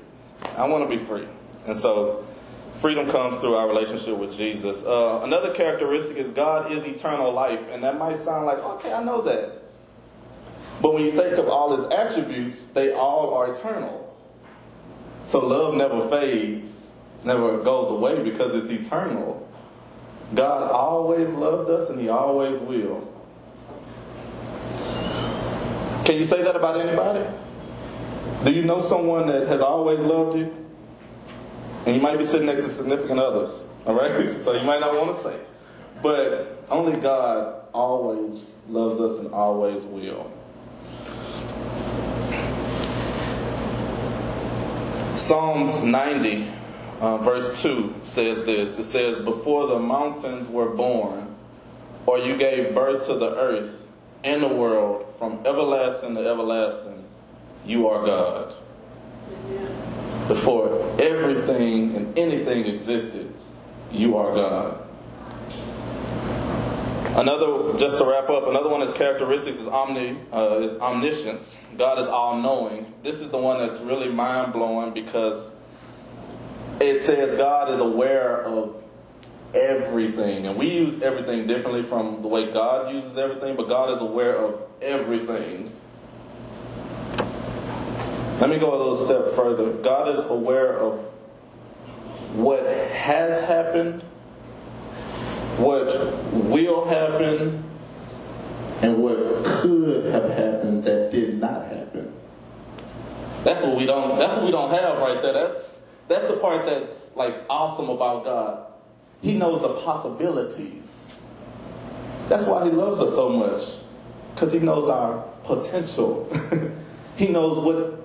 I 0.56 0.66
want 0.66 0.88
to 0.88 0.96
be 0.96 1.04
free. 1.04 1.28
And 1.66 1.76
so, 1.76 2.26
freedom 2.80 3.10
comes 3.10 3.36
through 3.38 3.56
our 3.56 3.68
relationship 3.68 4.16
with 4.16 4.34
Jesus. 4.34 4.84
Uh, 4.84 5.20
another 5.22 5.52
characteristic 5.52 6.16
is 6.16 6.30
God 6.30 6.72
is 6.72 6.84
eternal 6.84 7.32
life. 7.32 7.60
And 7.70 7.84
that 7.84 7.98
might 7.98 8.16
sound 8.16 8.46
like, 8.46 8.58
okay, 8.58 8.92
I 8.92 9.04
know 9.04 9.20
that. 9.22 9.52
But 10.80 10.94
when 10.94 11.04
you 11.04 11.12
think 11.12 11.36
of 11.38 11.48
all 11.48 11.76
his 11.76 11.84
attributes, 11.92 12.68
they 12.68 12.92
all 12.92 13.34
are 13.34 13.52
eternal. 13.52 14.16
So 15.26 15.44
love 15.44 15.74
never 15.74 16.08
fades, 16.08 16.85
never 17.24 17.62
goes 17.62 17.90
away 17.90 18.22
because 18.22 18.54
it's 18.54 18.70
eternal. 18.70 19.48
God 20.34 20.70
always 20.70 21.30
loved 21.30 21.70
us 21.70 21.90
and 21.90 22.00
he 22.00 22.08
always 22.08 22.58
will. 22.58 23.12
Can 26.04 26.16
you 26.16 26.24
say 26.24 26.42
that 26.42 26.54
about 26.56 26.80
anybody? 26.80 27.24
Do 28.44 28.52
you 28.52 28.62
know 28.62 28.80
someone 28.80 29.26
that 29.26 29.48
has 29.48 29.60
always 29.60 30.00
loved 30.00 30.38
you? 30.38 30.54
And 31.86 31.94
you 31.94 32.00
might 32.00 32.18
be 32.18 32.24
sitting 32.24 32.46
next 32.46 32.64
to 32.64 32.70
significant 32.70 33.18
others, 33.18 33.62
all 33.86 33.94
right? 33.94 34.42
So 34.44 34.52
you 34.54 34.64
might 34.64 34.80
not 34.80 34.94
want 34.94 35.16
to 35.16 35.22
say. 35.22 35.40
But 36.02 36.64
only 36.70 37.00
God 37.00 37.62
always 37.72 38.50
loves 38.68 39.00
us 39.00 39.18
and 39.18 39.32
always 39.32 39.82
will. 39.84 40.32
Psalms 45.16 45.82
90, 45.82 46.48
uh, 47.00 47.18
verse 47.18 47.62
2 47.62 47.94
says 48.04 48.44
this 48.44 48.78
It 48.78 48.84
says, 48.84 49.20
Before 49.20 49.66
the 49.66 49.78
mountains 49.78 50.48
were 50.48 50.70
born, 50.70 51.34
or 52.06 52.18
you 52.18 52.36
gave 52.36 52.74
birth 52.74 53.06
to 53.06 53.14
the 53.14 53.36
earth 53.36 53.86
and 54.24 54.42
the 54.42 54.48
world, 54.48 55.14
from 55.18 55.40
everlasting 55.46 56.14
to 56.14 56.20
everlasting, 56.20 57.04
you 57.64 57.88
are 57.88 58.04
God. 58.04 58.54
Before 60.28 60.68
everything 61.00 61.94
and 61.94 62.18
anything 62.18 62.66
existed, 62.66 63.32
you 63.90 64.16
are 64.16 64.34
God. 64.34 64.82
Another, 67.16 67.78
just 67.78 67.96
to 67.96 68.04
wrap 68.04 68.28
up, 68.28 68.46
another 68.46 68.68
one 68.68 68.82
of 68.82 68.88
his 68.88 68.96
characteristics 68.96 69.58
is 69.58 69.66
omni, 69.66 70.18
uh, 70.32 70.58
is 70.58 70.74
omniscience. 70.80 71.56
God 71.78 71.98
is 71.98 72.08
all 72.08 72.40
knowing. 72.42 72.92
This 73.02 73.22
is 73.22 73.30
the 73.30 73.38
one 73.38 73.58
that's 73.58 73.80
really 73.80 74.10
mind 74.10 74.52
blowing 74.52 74.92
because 74.92 75.50
it 76.80 77.00
says 77.00 77.36
God 77.36 77.72
is 77.72 77.80
aware 77.80 78.42
of 78.42 78.82
everything. 79.54 80.46
And 80.46 80.58
we 80.58 80.70
use 80.70 81.00
everything 81.02 81.46
differently 81.46 81.82
from 81.82 82.22
the 82.22 82.28
way 82.28 82.52
God 82.52 82.94
uses 82.94 83.16
everything, 83.16 83.56
but 83.56 83.68
God 83.68 83.90
is 83.90 84.00
aware 84.00 84.36
of 84.36 84.60
everything. 84.82 85.72
Let 88.40 88.50
me 88.50 88.58
go 88.58 88.74
a 88.74 88.76
little 88.76 89.04
step 89.06 89.34
further. 89.34 89.72
God 89.82 90.16
is 90.16 90.24
aware 90.26 90.78
of 90.78 91.00
what 92.34 92.66
has 92.66 93.42
happened 93.44 94.02
what 95.58 95.86
will 96.32 96.84
happen 96.86 97.64
and 98.82 98.98
what 99.02 99.44
could 99.44 100.04
have 100.06 100.30
happened 100.30 100.84
that 100.84 101.10
did 101.10 101.40
not 101.40 101.66
happen. 101.68 102.12
That's 103.42 103.62
what 103.62 103.76
we 103.76 103.86
don't 103.86 104.18
that's 104.18 104.34
what 104.34 104.44
we 104.44 104.50
don't 104.50 104.70
have 104.70 104.98
right 104.98 105.22
there. 105.22 105.32
That's 105.32 105.72
that's 106.08 106.28
the 106.28 106.36
part 106.36 106.66
that's 106.66 107.14
like 107.16 107.34
awesome 107.50 107.88
about 107.88 108.24
God. 108.24 108.72
He 109.22 109.36
knows 109.36 109.62
the 109.62 109.80
possibilities. 109.80 111.12
That's 112.28 112.46
why 112.46 112.64
he 112.64 112.70
loves 112.70 113.00
us 113.00 113.14
so 113.14 113.28
much. 113.28 113.62
Because 114.34 114.52
he 114.52 114.58
knows 114.58 114.88
our 114.88 115.22
potential. 115.44 116.30
he 117.16 117.28
knows 117.28 117.64
what 117.64 118.04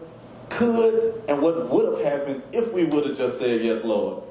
could 0.49 1.23
and 1.27 1.41
what 1.41 1.69
would 1.69 1.97
have 1.97 2.05
happened 2.05 2.43
if 2.51 2.71
we 2.73 2.85
would 2.85 3.05
have 3.05 3.17
just 3.17 3.39
said 3.39 3.61
yes, 3.61 3.83
Lord. 3.83 4.23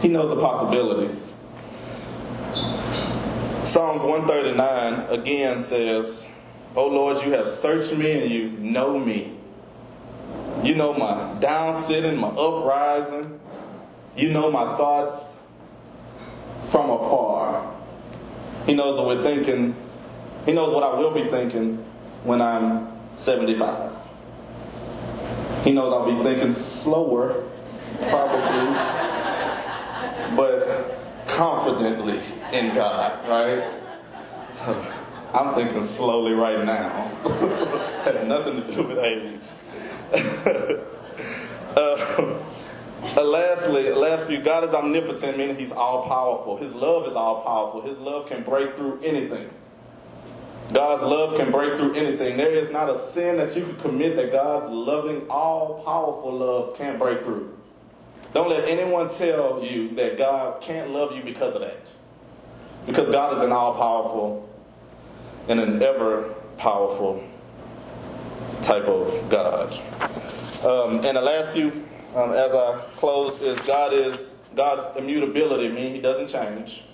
He 0.00 0.08
knows 0.08 0.34
the 0.34 0.40
possibilities. 0.40 1.34
Psalms 3.64 4.02
139 4.02 5.10
again 5.10 5.60
says, 5.60 6.26
Oh 6.76 6.88
Lord, 6.88 7.24
you 7.24 7.32
have 7.32 7.48
searched 7.48 7.96
me 7.96 8.20
and 8.22 8.30
you 8.30 8.50
know 8.50 8.98
me. 8.98 9.32
You 10.64 10.74
know 10.74 10.94
my 10.94 11.38
down 11.40 11.74
sitting, 11.74 12.16
my 12.16 12.28
uprising. 12.28 13.38
You 14.16 14.30
know 14.30 14.50
my 14.50 14.76
thoughts 14.78 15.36
from 16.70 16.88
afar. 16.88 17.70
He 18.64 18.72
knows 18.72 18.98
what 18.98 19.08
we're 19.08 19.22
thinking. 19.22 19.76
He 20.46 20.52
knows 20.52 20.74
what 20.74 20.82
I 20.82 20.98
will 20.98 21.10
be 21.10 21.24
thinking 21.24 21.84
when 22.22 22.40
I'm 22.40 22.88
75. 23.16 23.92
He 25.64 25.72
knows 25.72 25.92
I'll 25.92 26.16
be 26.16 26.22
thinking 26.22 26.52
slower, 26.52 27.44
probably, 28.08 28.74
but 30.36 30.98
confidently 31.26 32.20
in 32.52 32.74
God, 32.74 33.28
right? 33.28 33.70
I'm 35.34 35.54
thinking 35.54 35.84
slowly 35.84 36.32
right 36.32 36.64
now. 36.64 37.08
Had 38.04 38.26
nothing 38.26 38.62
to 38.62 38.74
do 38.74 38.82
with 38.84 38.98
age. 38.98 39.42
uh, 41.76 42.40
uh, 43.16 43.22
lastly, 43.22 43.90
last 43.90 44.26
few, 44.26 44.38
God 44.38 44.64
is 44.64 44.72
omnipotent, 44.72 45.36
meaning 45.36 45.56
He's 45.56 45.72
all 45.72 46.06
powerful. 46.06 46.56
His 46.56 46.74
love 46.74 47.08
is 47.08 47.14
all 47.14 47.42
powerful. 47.42 47.82
His 47.82 47.98
love 47.98 48.28
can 48.28 48.42
break 48.42 48.76
through 48.76 49.00
anything. 49.02 49.50
God's 50.72 51.02
love 51.02 51.36
can 51.36 51.50
break 51.50 51.76
through 51.76 51.94
anything. 51.94 52.36
There 52.36 52.50
is 52.50 52.70
not 52.70 52.88
a 52.88 52.98
sin 52.98 53.36
that 53.36 53.54
you 53.56 53.64
can 53.64 53.76
commit 53.76 54.16
that 54.16 54.32
God's 54.32 54.72
loving, 54.72 55.26
all 55.28 55.82
powerful 55.84 56.38
love 56.38 56.76
can't 56.76 56.98
break 56.98 57.22
through. 57.22 57.56
Don't 58.32 58.48
let 58.48 58.68
anyone 58.68 59.12
tell 59.12 59.62
you 59.62 59.94
that 59.96 60.16
God 60.16 60.60
can't 60.60 60.90
love 60.90 61.14
you 61.14 61.22
because 61.22 61.54
of 61.54 61.60
that. 61.60 61.90
Because 62.86 63.10
God 63.10 63.36
is 63.36 63.42
an 63.42 63.52
all 63.52 63.74
powerful 63.74 64.48
and 65.48 65.60
an 65.60 65.82
ever 65.82 66.34
powerful 66.56 67.22
type 68.62 68.84
of 68.84 69.28
God. 69.28 69.72
Um, 70.64 71.04
and 71.04 71.16
the 71.16 71.20
last 71.20 71.52
few, 71.52 71.70
um, 72.14 72.32
as 72.32 72.52
I 72.52 72.80
close, 72.96 73.40
is 73.40 73.58
God 73.60 73.92
is 73.92 74.34
God's 74.54 74.98
immutability, 74.98 75.68
meaning 75.68 75.94
He 75.94 76.00
doesn't 76.00 76.28
change. 76.28 76.84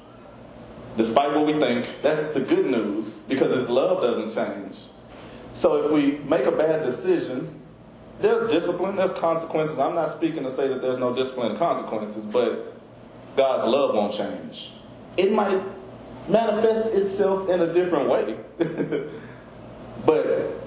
Despite 0.97 1.35
what 1.35 1.47
we 1.47 1.59
think, 1.61 1.87
that's 2.03 2.33
the 2.33 2.41
good 2.41 2.67
news 2.67 3.15
because 3.29 3.55
His 3.55 3.71
love 3.71 4.03
doesn't 4.03 4.35
change. 4.35 4.79
So 5.55 5.85
if 5.85 5.93
we 5.93 6.19
make 6.29 6.47
a 6.47 6.53
bad 6.53 6.85
decision, 6.85 7.61
there's 8.21 8.51
discipline, 8.51 8.97
there's 8.97 9.13
consequences. 9.13 9.79
I'm 9.79 9.95
not 9.95 10.11
speaking 10.11 10.43
to 10.43 10.51
say 10.51 10.69
that 10.69 10.83
there's 10.83 10.99
no 10.99 11.15
discipline 11.15 11.51
and 11.51 11.59
consequences, 11.59 12.25
but 12.25 12.77
God's 13.37 13.67
love 13.67 13.95
won't 13.95 14.15
change. 14.15 14.73
It 15.17 15.33
might 15.33 15.63
manifest 16.29 16.95
itself 16.95 17.49
in 17.49 17.61
a 17.61 17.73
different 17.73 18.09
way. 18.09 18.37
but 20.07 20.61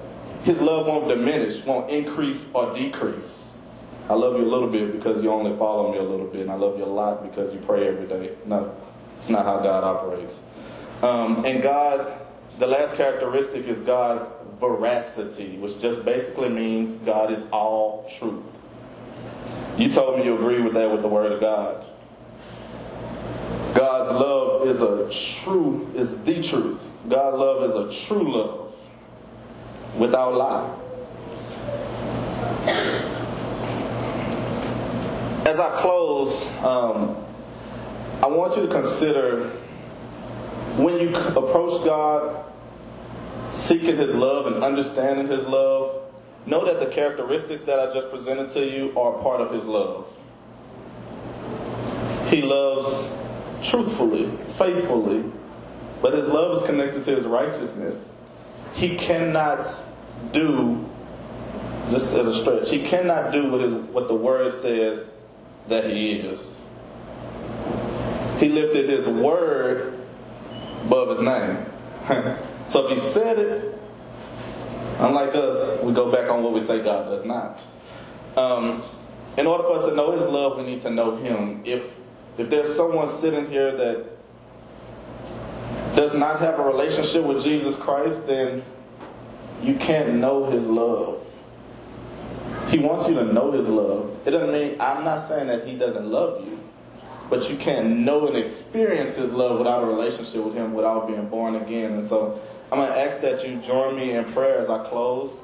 his 0.44 0.60
love 0.60 0.88
won't 0.88 1.08
diminish, 1.08 1.64
won't 1.64 1.90
increase 1.90 2.52
or 2.54 2.74
decrease. 2.76 3.66
I 4.10 4.14
love 4.14 4.38
you 4.38 4.46
a 4.46 4.50
little 4.50 4.70
bit 4.70 4.92
because 4.92 5.24
you 5.24 5.32
only 5.32 5.58
follow 5.58 5.92
me 5.92 5.98
a 5.98 6.04
little 6.04 6.28
bit, 6.28 6.42
and 6.42 6.52
I 6.52 6.56
love 6.56 6.78
you 6.78 6.84
a 6.84 6.86
lot 6.86 7.24
because 7.24 7.54
you 7.54 7.60
pray 7.62 7.88
every 7.88 8.06
day. 8.06 8.36
No, 8.46 8.76
It's 9.18 9.30
not 9.30 9.46
how 9.46 9.60
God 9.60 9.86
operates. 9.86 10.42
Um, 11.02 11.46
and 11.46 11.64
God, 11.64 12.14
the 12.60 12.68
last 12.68 12.96
characteristic 12.96 13.66
is 13.68 13.80
God's 13.80 14.28
veracity, 14.60 15.56
which 15.58 15.80
just 15.80 16.04
basically 16.04 16.50
means 16.50 16.92
God 17.06 17.32
is 17.32 17.42
all 17.52 18.10
truth. 18.18 18.44
You 19.78 19.90
told 19.90 20.20
me 20.20 20.26
you 20.26 20.36
agree 20.36 20.62
with 20.62 20.74
that 20.74 20.92
with 20.92 21.02
the 21.02 21.08
Word 21.08 21.32
of 21.32 21.40
God. 21.40 21.86
God's 23.74 24.10
love 24.12 24.68
is 24.68 24.82
a 24.82 25.10
true, 25.42 25.90
is 25.96 26.22
the 26.24 26.44
truth. 26.44 26.86
God's 27.08 27.38
love 27.38 27.64
is 27.64 27.74
a 27.74 28.06
true 28.08 28.36
love 28.36 28.63
without 29.98 30.34
lie. 30.36 30.80
As 35.46 35.60
I 35.60 35.82
close, 35.82 36.48
um, 36.64 37.18
I 38.22 38.28
want 38.28 38.56
you 38.56 38.64
to 38.64 38.70
consider 38.70 39.50
when 40.78 41.00
you 41.00 41.10
approach 41.10 41.84
God 41.86 42.46
seeking 43.52 43.98
His 43.98 44.16
love 44.16 44.48
and 44.48 44.64
understanding 44.64 45.28
His 45.28 45.46
love, 45.46 46.02
know 46.46 46.66
that 46.66 46.80
the 46.80 46.88
characteristics 46.88 47.64
that 47.64 47.80
I 47.80 47.94
just 47.94 48.10
presented 48.10 48.50
to 48.52 48.66
you 48.66 48.98
are 48.98 49.22
part 49.22 49.42
of 49.42 49.52
His 49.52 49.66
love. 49.66 50.08
He 52.30 52.42
loves 52.42 53.12
truthfully, 53.62 54.28
faithfully, 54.58 55.24
but 56.02 56.14
His 56.14 56.28
love 56.28 56.62
is 56.62 56.66
connected 56.66 57.04
to 57.04 57.16
His 57.16 57.26
righteousness. 57.26 58.13
He 58.74 58.96
cannot 58.98 59.68
do, 60.32 60.90
just 61.90 62.14
as 62.14 62.28
a 62.28 62.42
stretch, 62.42 62.70
He 62.70 62.84
cannot 62.84 63.32
do 63.32 63.50
what, 63.52 63.62
his, 63.62 63.74
what 63.74 64.08
the 64.08 64.16
Word 64.16 64.54
says 64.62 65.10
that 65.68 65.86
He 65.86 66.14
is. 66.14 66.68
He 68.40 68.50
lifted 68.50 68.90
His 68.90 69.08
Word 69.08 70.00
above 70.86 71.10
His 71.10 71.22
name. 71.22 72.38
So 72.70 72.88
if 72.88 72.98
he 72.98 73.00
said 73.00 73.38
it, 73.38 73.78
unlike 75.00 75.36
us, 75.36 75.82
we 75.84 75.94
go 75.94 76.12
back 76.12 76.30
on 76.30 76.42
what 76.44 76.54
we 76.54 76.62
say 76.62 76.82
God 76.82 77.06
does 77.06 77.26
not. 77.26 77.64
Um, 78.36 78.82
in 79.38 79.46
order 79.46 79.64
for 79.64 79.74
us 79.74 79.86
to 79.90 79.96
know 79.96 80.12
his 80.12 80.26
love, 80.28 80.58
we 80.58 80.64
need 80.64 80.82
to 80.82 80.90
know 80.90 81.16
him. 81.18 81.62
If 81.66 82.00
if 82.38 82.50
there's 82.50 82.74
someone 82.76 83.08
sitting 83.08 83.48
here 83.48 83.76
that 83.78 84.06
does 85.96 86.14
not 86.14 86.40
have 86.40 86.60
a 86.60 86.64
relationship 86.64 87.24
with 87.24 87.44
Jesus 87.44 87.76
Christ, 87.76 88.28
then 88.28 88.64
you 89.62 89.76
can't 89.76 90.16
know 90.16 90.50
his 90.50 90.66
love. 90.66 91.26
He 92.70 92.80
wants 92.80 93.08
you 93.08 93.16
to 93.16 93.26
know 93.26 93.52
his 93.52 93.70
love. 93.70 94.16
It 94.26 94.32
doesn't 94.32 94.52
mean 94.52 94.80
I'm 94.80 95.04
not 95.04 95.20
saying 95.20 95.48
that 95.48 95.68
he 95.68 95.76
doesn't 95.76 96.06
love 96.06 96.46
you, 96.46 96.60
but 97.30 97.50
you 97.50 97.58
can't 97.58 98.00
know 98.00 98.28
and 98.28 98.36
experience 98.36 99.16
his 99.16 99.32
love 99.32 99.58
without 99.58 99.84
a 99.84 99.86
relationship 99.86 100.44
with 100.44 100.56
him, 100.56 100.74
without 100.74 101.08
being 101.08 101.28
born 101.30 101.56
again. 101.56 101.94
And 101.94 102.06
so 102.06 102.42
I'm 102.72 102.80
going 102.80 102.92
to 102.92 103.00
ask 103.00 103.22
that 103.22 103.48
you 103.48 103.58
join 103.58 103.96
me 103.96 104.12
in 104.14 104.26
prayer 104.26 104.58
as 104.58 104.70
I 104.70 104.84
close. 104.86 105.42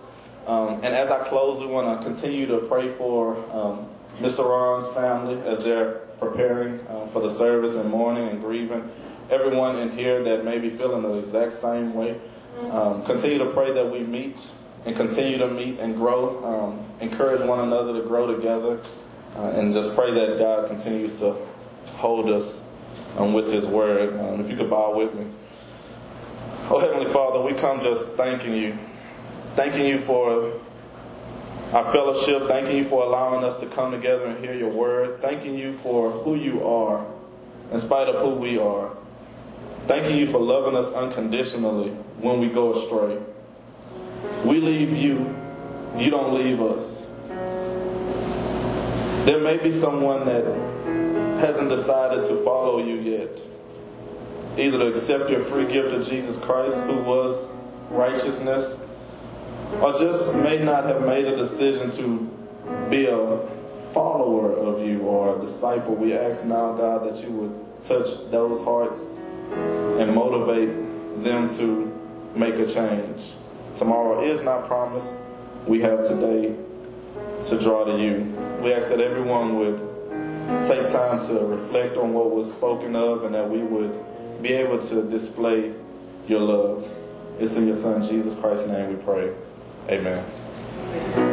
Um, 0.48 0.76
and 0.76 0.88
as 0.88 1.12
I 1.12 1.28
close, 1.28 1.60
we 1.60 1.68
want 1.68 2.00
to 2.00 2.06
continue 2.06 2.48
to 2.48 2.60
pray 2.60 2.90
for 2.90 3.38
um, 3.52 3.88
Mr. 4.20 4.50
Ron's 4.50 4.92
family 4.96 5.40
as 5.48 5.60
they're 5.60 6.00
preparing 6.20 6.80
uh, 6.88 7.06
for 7.08 7.22
the 7.22 7.30
service 7.30 7.76
and 7.76 7.90
mourning 7.90 8.28
and 8.28 8.42
grieving. 8.42 8.90
Everyone 9.30 9.78
in 9.78 9.92
here 9.92 10.24
that 10.24 10.44
may 10.44 10.58
be 10.58 10.70
feeling 10.70 11.04
the 11.04 11.20
exact 11.20 11.54
same 11.54 11.94
way. 11.94 12.20
Um, 12.72 13.04
continue 13.06 13.38
to 13.38 13.52
pray 13.52 13.72
that 13.74 13.92
we 13.92 14.00
meet 14.00 14.52
and 14.86 14.96
continue 14.96 15.38
to 15.38 15.48
meet 15.48 15.80
and 15.80 15.96
grow. 15.96 16.44
Um, 16.44 16.86
encourage 17.00 17.42
one 17.42 17.60
another 17.60 17.94
to 17.94 18.08
grow 18.08 18.34
together. 18.36 18.80
Uh, 19.36 19.52
and 19.52 19.74
just 19.74 19.96
pray 19.96 20.12
that 20.12 20.40
God 20.40 20.68
continues 20.68 21.20
to 21.20 21.36
hold 21.98 22.30
us 22.30 22.64
um, 23.18 23.34
with 23.34 23.52
His 23.52 23.68
word. 23.68 24.20
Um, 24.20 24.42
if 24.42 24.50
you 24.50 24.58
could 24.58 24.70
bow 24.70 24.96
with 24.96 25.14
me. 25.14 25.28
Oh, 26.72 26.80
Heavenly 26.80 27.12
Father, 27.12 27.42
we 27.42 27.54
come 27.54 27.82
just 27.82 28.14
thanking 28.14 28.54
you. 28.54 28.78
Thanking 29.56 29.86
you 29.86 30.00
for 30.00 30.54
our 31.74 31.92
fellowship. 31.92 32.48
Thanking 32.48 32.78
you 32.78 32.86
for 32.86 33.04
allowing 33.04 33.44
us 33.44 33.60
to 33.60 33.68
come 33.68 33.92
together 33.92 34.26
and 34.26 34.44
hear 34.44 34.54
your 34.54 34.70
word. 34.70 35.22
Thanking 35.22 35.56
you 35.56 35.74
for 35.74 36.10
who 36.10 36.36
you 36.36 36.66
are, 36.66 37.06
in 37.72 37.80
spite 37.80 38.08
of 38.08 38.22
who 38.22 38.36
we 38.36 38.58
are. 38.58 38.92
Thanking 39.90 40.18
you 40.20 40.28
for 40.28 40.38
loving 40.38 40.76
us 40.76 40.94
unconditionally 40.94 41.90
when 42.22 42.40
we 42.40 42.48
go 42.48 42.76
astray. 42.76 43.18
We 44.46 44.60
leave 44.60 44.96
you, 44.96 45.36
you 45.98 46.12
don't 46.12 46.36
leave 46.36 46.62
us. 46.62 47.08
There 49.26 49.40
may 49.40 49.58
be 49.58 49.72
someone 49.72 50.28
that 50.28 50.46
hasn't 51.42 51.70
decided 51.70 52.24
to 52.26 52.44
follow 52.44 52.86
you 52.86 52.98
yet 52.98 53.32
either 54.60 54.78
to 54.78 54.86
accept 54.86 55.28
your 55.32 55.40
free 55.40 55.66
gift 55.66 55.92
of 55.92 56.08
Jesus 56.08 56.38
Christ, 56.38 56.78
who 56.82 56.98
was 56.98 57.52
righteousness, 57.90 58.80
or 59.82 59.94
just 59.94 60.36
may 60.36 60.60
not 60.60 60.84
have 60.84 61.04
made 61.04 61.26
a 61.26 61.36
decision 61.36 61.90
to 61.94 62.30
be 62.92 63.08
a 63.08 63.40
follower 63.92 64.54
of 64.54 64.86
you 64.86 65.00
or 65.00 65.36
a 65.36 65.42
disciple. 65.42 65.96
We 65.96 66.14
ask 66.14 66.46
now, 66.46 66.74
God, 66.74 67.06
that 67.06 67.24
you 67.24 67.32
would 67.32 67.84
touch 67.84 68.30
those 68.30 68.64
hearts 68.64 69.08
and 69.52 70.14
motivate 70.14 71.24
them 71.24 71.50
to 71.58 71.92
make 72.36 72.56
a 72.56 72.66
change. 72.66 73.34
Tomorrow 73.76 74.24
is 74.24 74.44
not 74.44 74.68
promised. 74.68 75.14
We 75.66 75.82
have 75.82 76.08
today 76.08 76.56
to 77.48 77.60
draw 77.60 77.86
to 77.86 77.98
you. 77.98 78.22
We 78.62 78.74
ask 78.74 78.90
that 78.90 79.00
everyone 79.00 79.58
would 79.58 79.78
take 80.68 80.92
time 80.92 81.26
to 81.28 81.46
reflect 81.46 81.98
on 81.98 82.14
what 82.14 82.32
was 82.32 82.52
spoken 82.52 82.96
of 82.96 83.24
and 83.24 83.34
that 83.36 83.50
we 83.50 83.60
would 83.60 83.98
be 84.42 84.54
able 84.54 84.80
to 84.80 85.04
display 85.04 85.74
your 86.28 86.42
love. 86.42 86.88
It's 87.40 87.56
in 87.56 87.68
your 87.68 87.76
Son, 87.76 88.02
Jesus 88.08 88.36
Christ's 88.36 88.68
name, 88.68 88.90
we 88.90 89.04
pray. 89.04 89.32
Amen. 89.90 91.29